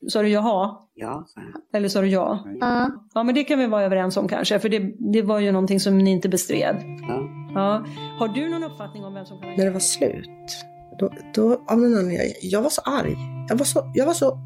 Sa 0.08 0.22
du 0.22 0.28
jaha? 0.28 0.76
Ja. 0.94 1.26
Eller 1.74 1.88
sa 1.88 2.00
du 2.00 2.08
ja? 2.08 2.44
Ja. 2.60 2.90
Ja, 3.14 3.22
men 3.22 3.34
det 3.34 3.44
kan 3.44 3.58
vi 3.58 3.66
vara 3.66 3.82
överens 3.82 4.16
om 4.16 4.28
kanske, 4.28 4.58
för 4.58 4.68
det, 4.68 5.12
det 5.12 5.22
var 5.22 5.38
ju 5.38 5.52
någonting 5.52 5.80
som 5.80 5.98
ni 5.98 6.10
inte 6.10 6.28
bestred. 6.28 6.76
Ja. 7.08 7.28
Ja. 7.54 7.84
Har 8.18 8.28
du 8.28 8.48
någon 8.48 8.64
uppfattning 8.64 9.04
om 9.04 9.14
vem 9.14 9.26
som 9.26 9.40
kan 9.40 9.50
När 9.56 9.64
det 9.64 9.70
var 9.70 9.80
slut, 9.80 10.64
då, 10.98 11.12
då 11.34 11.52
av 11.52 11.78
någon 11.78 11.98
anledning, 11.98 12.16
jag, 12.16 12.26
jag 12.42 12.62
var 12.62 12.70
så 12.70 12.80
arg. 12.80 13.16
Jag 13.48 13.56
var 13.56 13.64
så, 13.64 13.92
jag 13.94 14.06
var 14.06 14.14
så 14.14 14.38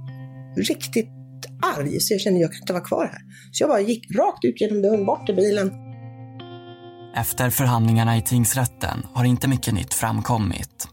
riktigt 0.56 1.10
arg 1.78 2.00
så 2.00 2.14
jag 2.14 2.20
kände 2.20 2.38
att 2.38 2.42
jag 2.42 2.52
kan 2.52 2.60
inte 2.60 2.72
vara 2.72 2.84
kvar 2.84 3.04
här. 3.04 3.20
Så 3.52 3.62
jag 3.62 3.70
bara 3.70 3.80
gick 3.80 4.16
rakt 4.16 4.44
ut 4.44 4.60
genom 4.60 4.82
dörren, 4.82 5.06
bort 5.06 5.26
till 5.26 5.36
bilen. 5.36 5.72
Efter 7.16 7.50
förhandlingarna 7.50 8.16
i 8.16 8.22
tingsrätten 8.22 9.06
har 9.12 9.24
inte 9.24 9.48
mycket 9.48 9.74
nytt 9.74 9.94
framkommit. 9.94 10.88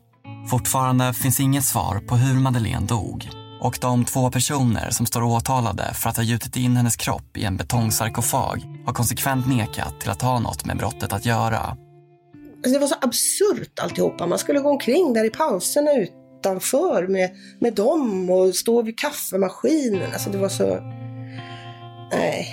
Fortfarande 0.50 1.14
finns 1.14 1.40
inget 1.40 1.64
svar 1.64 2.00
på 2.00 2.16
hur 2.16 2.40
Madeleine 2.40 2.86
dog 2.86 3.41
och 3.62 3.78
de 3.82 4.06
två 4.06 4.32
personer 4.32 4.90
som 4.90 5.06
står 5.06 5.24
åtalade 5.24 5.94
för 5.94 6.10
att 6.10 6.18
ha 6.18 6.24
gjutit 6.24 6.56
in 6.56 6.76
hennes 6.76 6.96
kropp 6.96 7.38
i 7.38 7.44
en 7.44 7.58
betongsarkofag 7.58 8.64
har 8.86 8.94
konsekvent 8.94 9.48
nekat 9.48 10.02
till 10.02 10.10
att 10.10 10.22
ha 10.22 10.40
något 10.40 10.66
med 10.66 10.78
brottet 10.78 11.14
att 11.14 11.26
göra. 11.26 11.58
Alltså 11.58 12.72
det 12.74 12.80
var 12.80 12.88
så 12.88 12.96
absurt 13.02 13.80
alltihopa. 13.80 14.28
Man 14.28 14.40
skulle 14.40 14.60
gå 14.60 14.70
omkring 14.70 15.14
där 15.14 15.26
i 15.26 15.30
pauserna 15.30 15.92
utanför 15.92 17.08
med, 17.08 17.30
med 17.60 17.74
dem 17.74 18.30
och 18.30 18.56
stå 18.56 18.82
vid 18.82 19.00
kaffemaskinen. 19.00 20.14
Alltså 20.14 20.30
det 20.30 20.38
var 20.38 20.50
så... 20.50 20.80
Nej. 22.12 22.48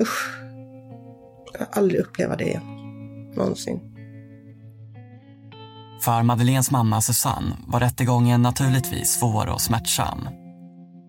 Usch. 0.00 0.40
Jag 1.52 1.60
har 1.60 1.68
aldrig 1.72 2.00
upplevt 2.00 2.38
det 2.38 2.44
igen. 2.44 2.62
Någonsin. 3.36 3.89
För 6.00 6.22
Madeleines 6.22 6.70
mamma 6.70 7.00
Susanne 7.00 7.56
var 7.66 7.80
rättegången 7.80 8.42
naturligtvis 8.42 9.10
svår 9.10 9.48
och 9.48 9.60
smärtsam. 9.60 10.28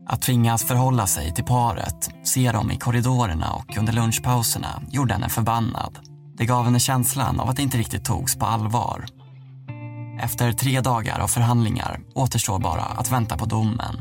Att 0.07 0.21
tvingas 0.21 0.63
förhålla 0.63 1.07
sig 1.07 1.33
till 1.33 1.43
paret, 1.43 2.09
se 2.23 2.51
dem 2.51 2.71
i 2.71 2.77
korridorerna 2.77 3.53
och 3.53 3.77
under 3.77 3.93
lunchpauserna 3.93 4.81
gjorde 4.89 5.13
henne 5.13 5.29
förbannad. 5.29 5.99
Det 6.37 6.45
gav 6.45 6.65
henne 6.65 6.79
känslan 6.79 7.39
av 7.39 7.49
att 7.49 7.55
det 7.55 7.61
inte 7.61 7.77
riktigt 7.77 8.05
togs 8.05 8.35
på 8.35 8.45
allvar. 8.45 9.05
Efter 10.23 10.51
tre 10.51 10.81
dagar 10.81 11.19
av 11.19 11.27
förhandlingar 11.27 11.99
återstår 12.15 12.59
bara 12.59 12.81
att 12.81 13.11
vänta 13.11 13.37
på 13.37 13.45
domen. 13.45 13.95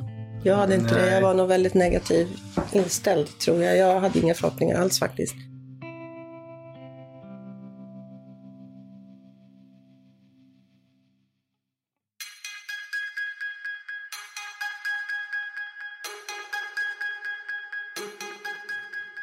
Jag 0.45 0.57
hade 0.57 0.74
inte 0.74 0.95
det. 0.95 1.14
Jag 1.14 1.22
var 1.22 1.34
nog 1.34 1.49
väldigt 1.49 1.74
negativ 1.74 2.28
inställd 2.72 3.38
tror 3.38 3.62
jag. 3.62 3.76
Jag 3.76 4.01
hade 4.01 4.18
inga 4.18 4.34
förhoppningar 4.34 4.80
alls 4.80 4.99
faktiskt. 4.99 5.34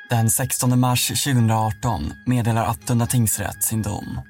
Den 0.10 0.30
16 0.30 0.80
mars 0.80 1.08
2018 1.08 2.14
meddelar 2.26 2.66
Attunda 2.66 3.06
tingsrätt 3.06 3.64
sin 3.64 3.82
dom. 3.82 4.22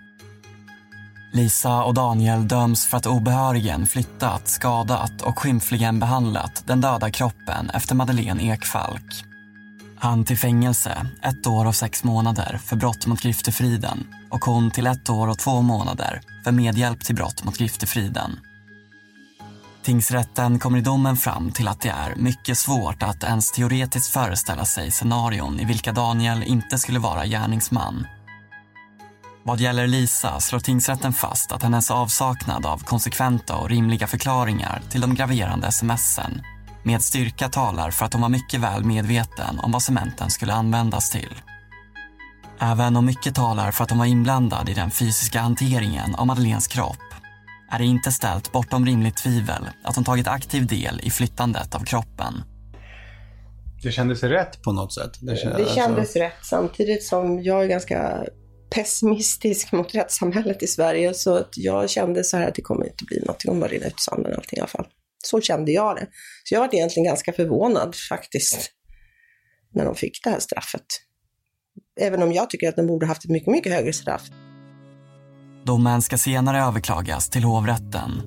Lisa 1.34 1.84
och 1.84 1.94
Daniel 1.94 2.48
döms 2.48 2.86
för 2.86 2.98
att 2.98 3.06
obehörigen 3.06 3.88
flyttat, 3.88 4.48
skadat 4.48 5.22
och 5.22 5.40
skymfligen 5.40 6.00
behandlat 6.00 6.64
den 6.68 6.82
döda 6.82 7.12
kroppen 7.12 7.70
efter 7.70 7.96
Madeleine 7.96 8.44
Ekfalk. 8.44 9.24
Han 10.00 10.26
till 10.26 10.38
fängelse, 10.38 11.08
ett 11.22 11.48
år 11.48 11.66
och 11.66 11.76
sex 11.76 12.04
månader 12.04 12.60
för 12.64 12.76
brott 12.76 13.06
mot 13.06 13.22
griftefriden 13.22 14.08
och 14.30 14.46
hon 14.46 14.72
till 14.72 14.88
ett 14.88 15.10
år 15.10 15.28
och 15.28 15.40
två 15.40 15.62
månader 15.62 16.22
för 16.44 16.52
medhjälp 16.52 17.06
till 17.06 17.16
brott 17.16 17.44
mot 17.44 17.58
griftefriden. 17.58 18.40
Tingsrätten 19.88 20.60
kommer 20.60 20.78
i 20.78 20.82
domen 20.82 21.18
fram 21.18 21.52
till 21.52 21.68
att 21.68 21.82
det 21.82 21.90
är 21.90 22.16
mycket 22.16 22.58
svårt 22.58 23.04
att 23.04 23.24
ens 23.24 23.52
teoretiskt 23.52 24.14
föreställa 24.14 24.66
sig 24.66 24.92
scenarion 24.92 25.60
i 25.60 25.66
vilka 25.66 25.92
Daniel 25.92 26.44
inte 26.44 26.78
skulle 26.78 27.00
vara 27.00 27.26
gärningsman. 27.26 28.08
Vad 29.44 29.60
gäller 29.60 29.88
Lisa 29.88 30.40
slår 30.40 30.60
tingsrätten 30.60 31.14
fast 31.14 31.52
att 31.52 31.64
hennes 31.64 31.92
avsaknad 31.92 32.66
av 32.66 32.84
konsekventa 32.84 33.56
och 33.56 33.70
rimliga 33.70 34.08
förklaringar 34.08 34.82
till 34.90 35.02
de 35.02 35.16
graverande 35.16 35.72
smsen 35.72 36.42
med 36.84 37.02
styrka 37.02 37.50
talar 37.50 37.92
för 37.92 38.06
att 38.06 38.14
hon 38.14 38.22
var 38.22 38.30
mycket 38.30 38.60
väl 38.60 38.84
medveten 38.84 39.60
om 39.60 39.72
vad 39.72 39.82
cementen 39.84 40.30
skulle 40.30 40.54
användas 40.54 41.10
till. 41.10 41.42
Även 42.60 42.98
om 42.98 43.06
mycket 43.06 43.36
talar 43.36 43.72
för 43.72 43.84
att 43.84 43.90
hon 43.90 44.00
var 44.00 44.06
inblandad 44.06 44.70
i 44.70 44.74
den 44.74 44.92
fysiska 44.92 45.42
hanteringen 45.42 46.16
av 46.16 46.28
Madeleines 46.28 46.68
kropp 46.68 47.08
är 47.72 47.80
det 47.80 47.86
inte 47.86 48.12
ställt 48.12 48.52
bortom 48.52 48.86
rimligt 48.86 49.18
tvivel 49.18 49.68
att 49.84 49.96
hon 49.96 50.04
tagit 50.04 50.28
aktiv 50.28 50.68
del 50.68 51.02
i 51.04 51.10
flyttandet 51.10 51.76
av 51.76 51.80
kroppen. 51.80 52.34
Det 53.84 53.92
kändes 53.92 54.24
rätt 54.24 54.62
på 54.62 54.72
något 54.72 54.94
sätt. 54.94 55.12
Det, 55.22 55.36
kändes, 55.36 55.68
Det 55.68 55.76
kändes 55.76 56.16
rätt 56.16 56.46
samtidigt 56.46 57.04
som 57.04 57.44
jag 57.44 57.64
är 57.64 57.68
ganska 57.68 58.26
pessimistisk 58.70 59.72
mot 59.72 59.96
rättssamhället 59.96 60.64
i 60.64 60.68
Sverige. 60.68 61.14
Så 61.14 61.36
att 61.36 61.58
jag 61.58 61.90
kände 61.90 62.24
så 62.24 62.38
här 62.38 62.48
att 62.48 62.56
det 62.56 62.62
kommer 62.62 62.86
inte 62.86 63.04
bli 63.04 63.20
någonting 63.20 63.52
om 63.52 63.60
bara 63.60 63.70
rinna 63.70 63.86
ut 63.86 63.94
i 63.94 64.02
sanden 64.02 64.34
allting 64.36 64.58
i 64.58 64.60
alla 64.60 64.68
fall. 64.68 64.88
Så 65.26 65.42
kände 65.42 65.72
jag 65.72 65.96
det. 65.96 66.08
Så 66.44 66.56
jag 66.56 66.60
var 66.60 66.76
egentligen 66.76 67.06
ganska 67.06 67.34
förvånad 67.34 67.96
faktiskt 68.10 68.72
när 69.74 69.86
de 69.86 69.96
fick 69.96 70.24
det 70.24 70.30
här 70.30 70.40
straffet. 70.40 70.86
Även 72.00 72.24
om 72.24 72.34
jag 72.34 72.50
tycker 72.50 72.70
att 72.70 72.76
de 72.76 72.88
borde 72.88 73.06
haft 73.06 73.24
ett 73.24 73.32
mycket, 73.32 73.52
mycket 73.52 73.74
högre 73.74 73.94
straff. 73.94 74.22
Domen 75.68 76.02
ska 76.02 76.18
senare 76.18 76.64
överklagas 76.64 77.30
till 77.30 77.44
hovrätten. 77.44 78.22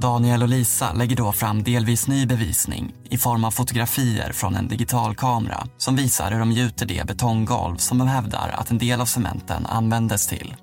Daniel 0.00 0.42
och 0.42 0.48
Lisa 0.48 0.92
lägger 0.92 1.16
då 1.16 1.32
fram 1.32 1.62
delvis 1.62 2.08
ny 2.08 2.26
bevisning 2.26 2.94
i 3.10 3.18
form 3.18 3.44
av 3.44 3.50
fotografier 3.50 4.32
från 4.32 4.54
en 4.54 4.68
digitalkamera 4.68 5.66
som 5.76 5.96
visar 5.96 6.32
hur 6.32 6.38
de 6.38 6.52
gjuter 6.52 6.86
det 6.86 7.06
betonggolv 7.06 7.76
som 7.76 7.98
de 7.98 8.08
hävdar 8.08 8.54
att 8.54 8.70
en 8.70 8.78
del 8.78 9.00
av 9.00 9.06
cementen 9.06 9.66
användes 9.66 10.26
till. 10.26 10.54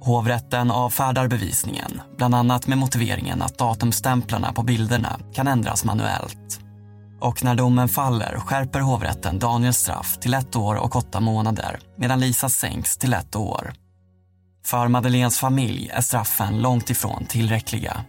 Hovrätten 0.00 0.70
avfärdar 0.70 1.28
bevisningen, 1.28 2.00
bland 2.16 2.34
annat 2.34 2.66
med 2.66 2.78
motiveringen 2.78 3.42
att 3.42 3.58
datumstämplarna 3.58 4.52
på 4.52 4.62
bilderna 4.62 5.18
kan 5.34 5.48
ändras 5.48 5.84
manuellt. 5.84 6.60
Och 7.20 7.44
när 7.44 7.54
domen 7.54 7.88
faller 7.88 8.38
skärper 8.38 8.80
hovrätten 8.80 9.38
Daniels 9.38 9.78
straff 9.78 10.18
till 10.20 10.34
ett 10.34 10.56
år 10.56 10.74
och 10.74 10.96
åtta 10.96 11.20
månader 11.20 11.78
medan 11.98 12.20
Lisas 12.20 12.54
sänks 12.54 12.98
till 12.98 13.12
ett 13.12 13.36
år. 13.36 13.81
För 14.64 14.88
Madeleines 14.88 15.38
familj 15.38 15.90
är 15.92 16.00
straffen 16.00 16.62
långt 16.62 16.90
ifrån 16.90 17.26
tillräckliga. 17.26 18.04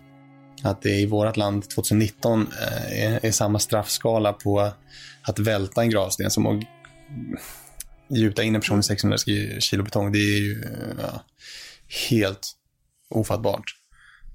Att 0.64 0.82
det 0.82 0.90
i 0.90 1.06
vårt 1.06 1.38
land 1.38 1.70
2019 1.70 2.48
eh, 2.62 3.04
är, 3.04 3.26
är 3.26 3.32
samma 3.32 3.60
straffskala 3.60 4.34
på 4.34 4.72
att 5.22 5.40
välta 5.40 5.82
en 5.82 5.90
gravsten 5.90 6.32
som 6.32 6.46
att 6.46 6.64
gjuta 8.10 8.44
in 8.44 8.56
en 8.56 8.62
person 8.62 8.80
i 8.80 8.84
600 8.84 9.18
kilo 9.60 9.84
betong. 9.84 10.12
Det 10.12 10.20
är 10.20 10.40
ju 10.40 10.64
ja, 11.02 11.24
helt 12.10 12.52
ofattbart. 13.10 13.64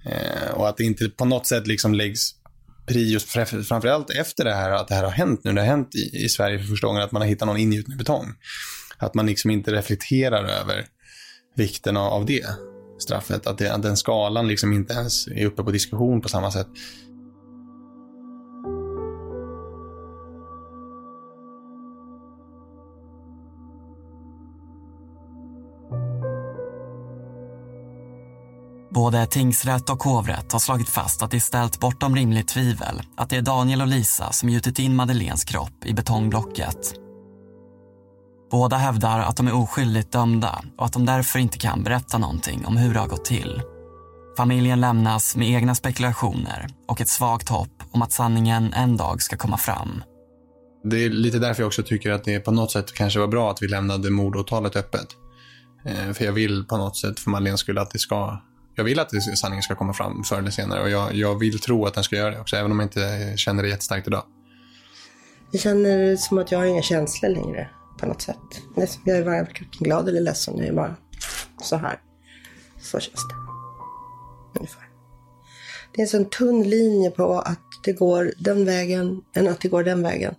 Eh, 0.04 0.50
och 0.54 0.68
att 0.68 0.76
det 0.76 0.84
inte 0.84 1.08
på 1.08 1.24
något 1.24 1.46
sätt 1.46 1.66
liksom 1.66 1.94
läggs 1.94 2.34
prios, 2.86 3.24
framförallt 3.68 4.10
efter 4.10 4.44
det 4.44 4.54
här, 4.54 4.70
att 4.70 4.88
det 4.88 4.94
här 4.94 5.04
har 5.04 5.10
hänt 5.10 5.44
nu. 5.44 5.52
Det 5.52 5.60
har 5.60 5.68
hänt 5.68 5.94
i, 5.94 6.24
i 6.24 6.28
Sverige 6.28 6.58
för 6.58 6.66
första 6.66 6.86
gången 6.86 7.02
att 7.02 7.12
man 7.12 7.22
har 7.22 7.28
hittat 7.28 7.46
någon 7.48 7.56
ingjuten 7.56 7.94
i 7.94 7.96
betong. 7.96 8.34
Att 8.98 9.14
man 9.14 9.26
liksom 9.26 9.50
inte 9.50 9.72
reflekterar 9.72 10.44
över 10.44 10.86
vikten 11.58 11.96
av, 11.96 12.24
det 12.26 12.44
straffet. 12.98 13.46
Att, 13.46 13.58
det, 13.58 13.74
att 13.74 13.82
den 13.82 13.96
skalan 13.96 14.48
liksom 14.48 14.72
inte 14.72 14.94
ens 14.94 15.26
är 15.26 15.46
uppe 15.46 15.62
på 15.62 15.70
diskussion 15.70 16.20
på 16.20 16.28
samma 16.28 16.50
sätt. 16.50 16.68
Både 28.90 29.26
tingsrätt 29.26 29.90
och 29.90 30.02
hovrätt 30.02 30.52
har 30.52 30.58
slagit 30.58 30.88
fast 30.88 31.22
att 31.22 31.30
det 31.30 31.36
är 31.36 31.40
ställt 31.40 31.80
bortom 31.80 32.16
rimligt 32.16 32.48
tvivel 32.48 33.02
att 33.16 33.30
det 33.30 33.36
är 33.36 33.42
Daniel 33.42 33.80
och 33.80 33.86
Lisa 33.86 34.32
som 34.32 34.48
gjutit 34.48 34.78
in 34.78 34.96
Madeleines 34.96 35.44
kropp 35.44 35.84
i 35.84 35.94
betongblocket. 35.94 36.94
Båda 38.50 38.76
hävdar 38.76 39.18
att 39.20 39.36
de 39.36 39.46
är 39.46 39.54
oskyldigt 39.54 40.12
dömda 40.12 40.64
och 40.76 40.86
att 40.86 40.92
de 40.92 41.06
därför 41.06 41.38
inte 41.38 41.58
kan 41.58 41.82
berätta 41.82 42.18
någonting 42.18 42.66
om 42.66 42.76
hur 42.76 42.94
det 42.94 43.00
har 43.00 43.08
gått 43.08 43.24
till. 43.24 43.62
Familjen 44.36 44.80
lämnas 44.80 45.36
med 45.36 45.50
egna 45.50 45.74
spekulationer 45.74 46.66
och 46.88 47.00
ett 47.00 47.08
svagt 47.08 47.48
hopp 47.48 47.82
om 47.90 48.02
att 48.02 48.12
sanningen 48.12 48.72
en 48.72 48.96
dag 48.96 49.22
ska 49.22 49.36
komma 49.36 49.56
fram. 49.56 50.02
Det 50.84 51.04
är 51.04 51.10
lite 51.10 51.38
därför 51.38 51.62
jag 51.62 51.66
också 51.66 51.82
tycker 51.82 52.12
att 52.12 52.24
det 52.24 52.40
på 52.40 52.50
något 52.50 52.72
sätt 52.72 52.92
kanske 52.92 53.20
var 53.20 53.26
bra 53.26 53.50
att 53.50 53.62
vi 53.62 53.68
lämnade 53.68 54.10
mordåtalet 54.10 54.76
öppet. 54.76 55.06
Eh, 55.84 56.12
för 56.12 56.24
jag 56.24 56.32
vill 56.32 56.64
på 56.64 56.76
något 56.76 56.96
sätt 56.96 57.20
för 57.20 57.30
Madeleines 57.30 57.60
skull 57.60 57.78
att 57.78 57.90
det 57.90 57.98
ska 57.98 58.38
jag 58.74 58.84
vill 58.84 59.00
att 59.00 59.38
sanningen 59.38 59.62
ska 59.62 59.74
komma 59.74 59.92
fram 59.92 60.24
förr 60.24 60.38
eller 60.38 60.50
senare 60.50 60.82
och 60.82 60.90
jag, 60.90 61.14
jag 61.14 61.38
vill 61.38 61.58
tro 61.60 61.86
att 61.86 61.94
den 61.94 62.04
ska 62.04 62.16
göra 62.16 62.30
det 62.30 62.40
också, 62.40 62.56
även 62.56 62.72
om 62.72 62.78
jag 62.78 62.86
inte 62.86 63.32
känner 63.36 63.62
det 63.62 63.68
jättestarkt 63.68 64.06
idag. 64.06 64.22
Jag 65.50 65.60
känner 65.60 66.16
som 66.16 66.38
att 66.38 66.52
jag 66.52 66.58
har 66.58 66.66
inga 66.66 66.82
känslor 66.82 67.30
längre 67.30 67.68
på 67.98 68.06
något 68.06 68.22
sätt. 68.22 68.36
Jag 69.04 69.18
är 69.18 69.24
varken 69.24 69.66
glad 69.78 70.08
eller 70.08 70.20
ledsen, 70.20 70.58
jag 70.58 70.66
är 70.66 70.72
bara 70.72 70.96
så 71.62 71.76
här. 71.76 72.00
Så 72.80 73.00
känns 73.00 73.28
det. 73.28 73.34
Ungefär. 74.58 74.88
Det 75.94 76.00
är 76.00 76.04
en 76.04 76.08
sån 76.08 76.30
tunn 76.30 76.62
linje 76.62 77.10
på 77.10 77.38
att 77.38 77.60
det 77.84 77.92
går 77.92 78.32
den 78.38 78.64
vägen 78.64 79.22
än 79.34 79.48
att 79.48 79.60
det 79.60 79.68
går 79.68 79.84
den 79.84 80.02
vägen. 80.02 80.34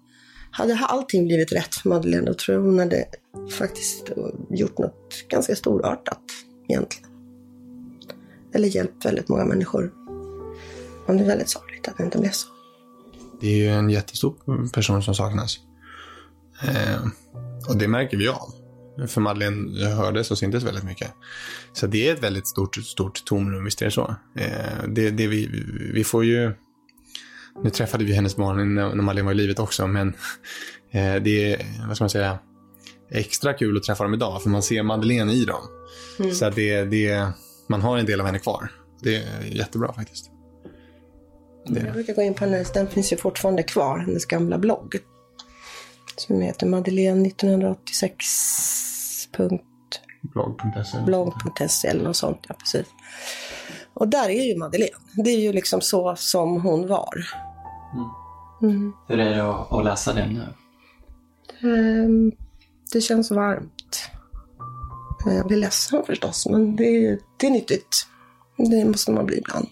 Hade 0.51 0.75
allting 0.75 1.25
blivit 1.25 1.51
rätt 1.51 1.75
för 1.75 1.89
Madeleine, 1.89 2.25
då 2.25 2.33
tror 2.33 2.57
jag 2.57 2.63
hon 2.63 2.79
hade 2.79 3.05
faktiskt 3.51 4.11
gjort 4.49 4.77
något 4.77 5.27
ganska 5.29 5.55
storartat 5.55 6.21
egentligen 6.69 7.09
eller 8.53 8.67
hjälpt 8.67 9.05
väldigt 9.05 9.29
många 9.29 9.45
människor. 9.45 9.93
Men 11.07 11.17
det 11.17 11.23
är 11.23 11.27
väldigt 11.27 11.49
sorgligt 11.49 11.87
att 11.87 11.97
det 11.97 12.03
inte 12.03 12.17
blev 12.17 12.31
så. 12.31 12.47
Det 13.41 13.47
är 13.47 13.55
ju 13.55 13.67
en 13.67 13.89
jättestor 13.89 14.69
person 14.73 15.03
som 15.03 15.15
saknas. 15.15 15.59
Eh, 16.63 17.05
och 17.67 17.77
det 17.77 17.87
märker 17.87 18.17
vi 18.17 18.27
av. 18.27 18.53
För 19.07 19.21
Madeleine 19.21 19.85
hördes 19.85 20.31
och 20.31 20.37
syntes 20.37 20.63
väldigt 20.63 20.83
mycket. 20.83 21.11
Så 21.73 21.87
det 21.87 22.09
är 22.09 22.13
ett 22.13 22.23
väldigt 22.23 22.47
stort, 22.47 22.75
stort 22.75 23.25
tomrum, 23.25 23.65
visst 23.65 23.81
är 23.81 23.85
det 23.85 23.91
så. 23.91 24.15
Eh, 24.35 24.87
det, 24.87 25.09
det 25.09 25.27
vi, 25.27 25.49
vi 25.93 26.03
får 26.03 26.25
ju... 26.25 26.51
Nu 27.63 27.69
träffade 27.69 28.03
vi 28.03 28.13
hennes 28.13 28.35
barn 28.35 28.75
när 28.75 28.95
Madeleine 28.95 29.25
var 29.25 29.31
i 29.31 29.35
livet 29.35 29.59
också, 29.59 29.87
men 29.87 30.07
eh, 30.91 31.15
det 31.15 31.53
är, 31.53 31.85
vad 31.87 31.95
ska 31.95 32.03
man 32.03 32.09
säga, 32.09 32.39
extra 33.11 33.53
kul 33.53 33.77
att 33.77 33.83
träffa 33.83 34.03
dem 34.03 34.13
idag, 34.13 34.43
för 34.43 34.49
man 34.49 34.63
ser 34.63 34.83
Madeleine 34.83 35.33
i 35.33 35.45
dem. 35.45 35.61
Mm. 36.19 36.31
Så 36.31 36.49
det, 36.49 36.83
det, 36.83 37.27
man 37.69 37.81
har 37.81 37.97
en 37.97 38.05
del 38.05 38.19
av 38.19 38.25
henne 38.25 38.39
kvar. 38.39 38.71
Det 39.01 39.15
är 39.15 39.43
jättebra 39.45 39.93
faktiskt. 39.93 40.31
Det. 41.67 41.79
Jag 41.79 41.93
brukar 41.93 42.13
gå 42.13 42.21
in 42.21 42.33
på 42.33 42.45
hennes, 42.45 42.71
den 42.71 42.87
finns 42.87 43.13
ju 43.13 43.17
fortfarande 43.17 43.63
kvar, 43.63 43.97
hennes 43.97 44.25
gamla 44.25 44.57
blogg. 44.57 44.95
Som 46.19 46.41
heter 46.41 46.67
Madeleine 46.67 47.27
1986. 47.27 48.15
Blogg.se. 50.21 50.97
Blogg.se 51.05 51.87
eller 51.87 52.03
något 52.03 52.17
sånt, 52.17 52.45
ja 52.49 52.55
precis. 52.59 52.87
Och 53.93 54.07
där 54.07 54.29
är 54.29 54.43
ju 54.43 54.57
Madeleine. 54.57 54.95
Det 55.15 55.29
är 55.29 55.39
ju 55.39 55.53
liksom 55.53 55.81
så 55.81 56.15
som 56.15 56.61
hon 56.61 56.87
var. 56.87 57.27
Mm. 57.93 58.09
Mm. 58.61 58.93
Hur 59.07 59.19
är 59.19 59.35
det 59.35 59.43
att, 59.43 59.85
läsa 59.85 60.13
den 60.13 60.33
nu? 60.33 60.45
Um, 61.69 62.31
det 62.93 63.01
känns 63.01 63.31
varmt. 63.31 64.09
Eh, 65.27 65.33
jag 65.33 65.47
blir 65.47 65.57
ledsen 65.57 66.03
förstås, 66.05 66.47
men 66.49 66.75
det 66.75 66.83
är, 66.83 67.19
det 67.37 67.47
är 67.47 67.51
nyttigt. 67.51 68.07
Det 68.57 68.85
måste 68.85 69.11
man 69.11 69.25
bli 69.25 69.37
ibland. 69.37 69.67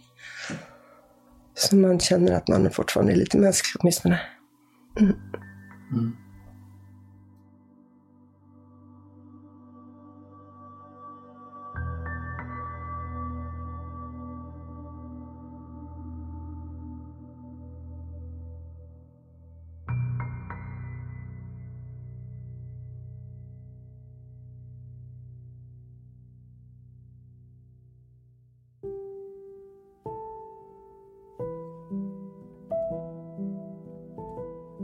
Så 1.55 1.75
man 1.75 1.99
känner 1.99 2.31
att 2.31 2.47
man 2.47 2.71
fortfarande 2.71 3.11
är 3.13 3.15
lite 3.15 3.37
mänsklig 3.37 3.81
åtminstone. 3.81 4.19
Mm. 4.99 5.15
Mm. 5.91 6.17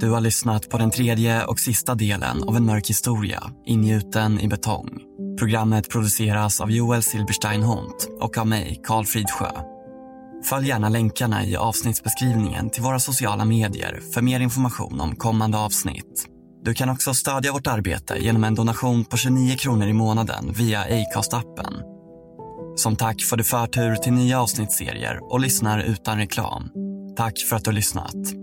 Du 0.04 0.10
har 0.10 0.22
lyssnat 0.22 0.70
på 0.70 0.78
den 0.78 0.92
tredje 0.92 1.46
och 1.46 1.60
sista 1.60 1.96
delen 1.96 2.44
av 2.44 2.56
En 2.56 2.66
mörk 2.66 2.90
historia, 2.90 3.44
ingjuten 3.66 4.40
i 4.40 4.48
betong. 4.48 5.00
Programmet 5.40 5.90
produceras 5.90 6.62
av 6.62 6.72
Joel 6.72 7.04
Silberstein 7.04 7.64
Hont 7.64 8.10
och 8.20 8.38
av 8.38 8.48
mig, 8.48 8.82
Karl 8.84 9.06
Fridsjö. 9.06 9.50
Följ 10.50 10.68
gärna 10.68 10.90
länkarna 10.90 11.46
i 11.46 11.56
avsnittsbeskrivningen 11.56 12.70
till 12.70 12.84
våra 12.84 13.00
sociala 13.00 13.46
medier 13.46 14.00
för 14.14 14.22
mer 14.22 14.40
information 14.40 15.02
om 15.02 15.16
kommande 15.16 15.58
avsnitt. 15.58 16.26
Du 16.64 16.74
kan 16.74 16.90
också 16.90 17.14
stödja 17.14 17.52
vårt 17.52 17.68
arbete 17.68 18.18
genom 18.20 18.44
en 18.44 18.56
donation 18.56 19.06
på 19.06 19.18
29 19.18 19.56
kronor 19.58 19.88
i 19.88 19.94
månaden 19.94 20.54
via 20.54 20.84
Acast-appen. 20.84 21.74
Som 22.76 22.96
tack 22.96 23.24
får 23.24 23.38
du 23.38 23.44
förtur 23.44 23.96
till 23.96 24.14
nya 24.14 24.42
avsnittsserier 24.42 25.20
och 25.32 25.40
lyssnar 25.40 25.80
utan 25.80 26.18
reklam. 26.18 26.70
Tack 27.18 27.40
för 27.50 27.56
att 27.56 27.64
du 27.64 27.70
har 27.70 27.76
lyssnat. 27.76 28.43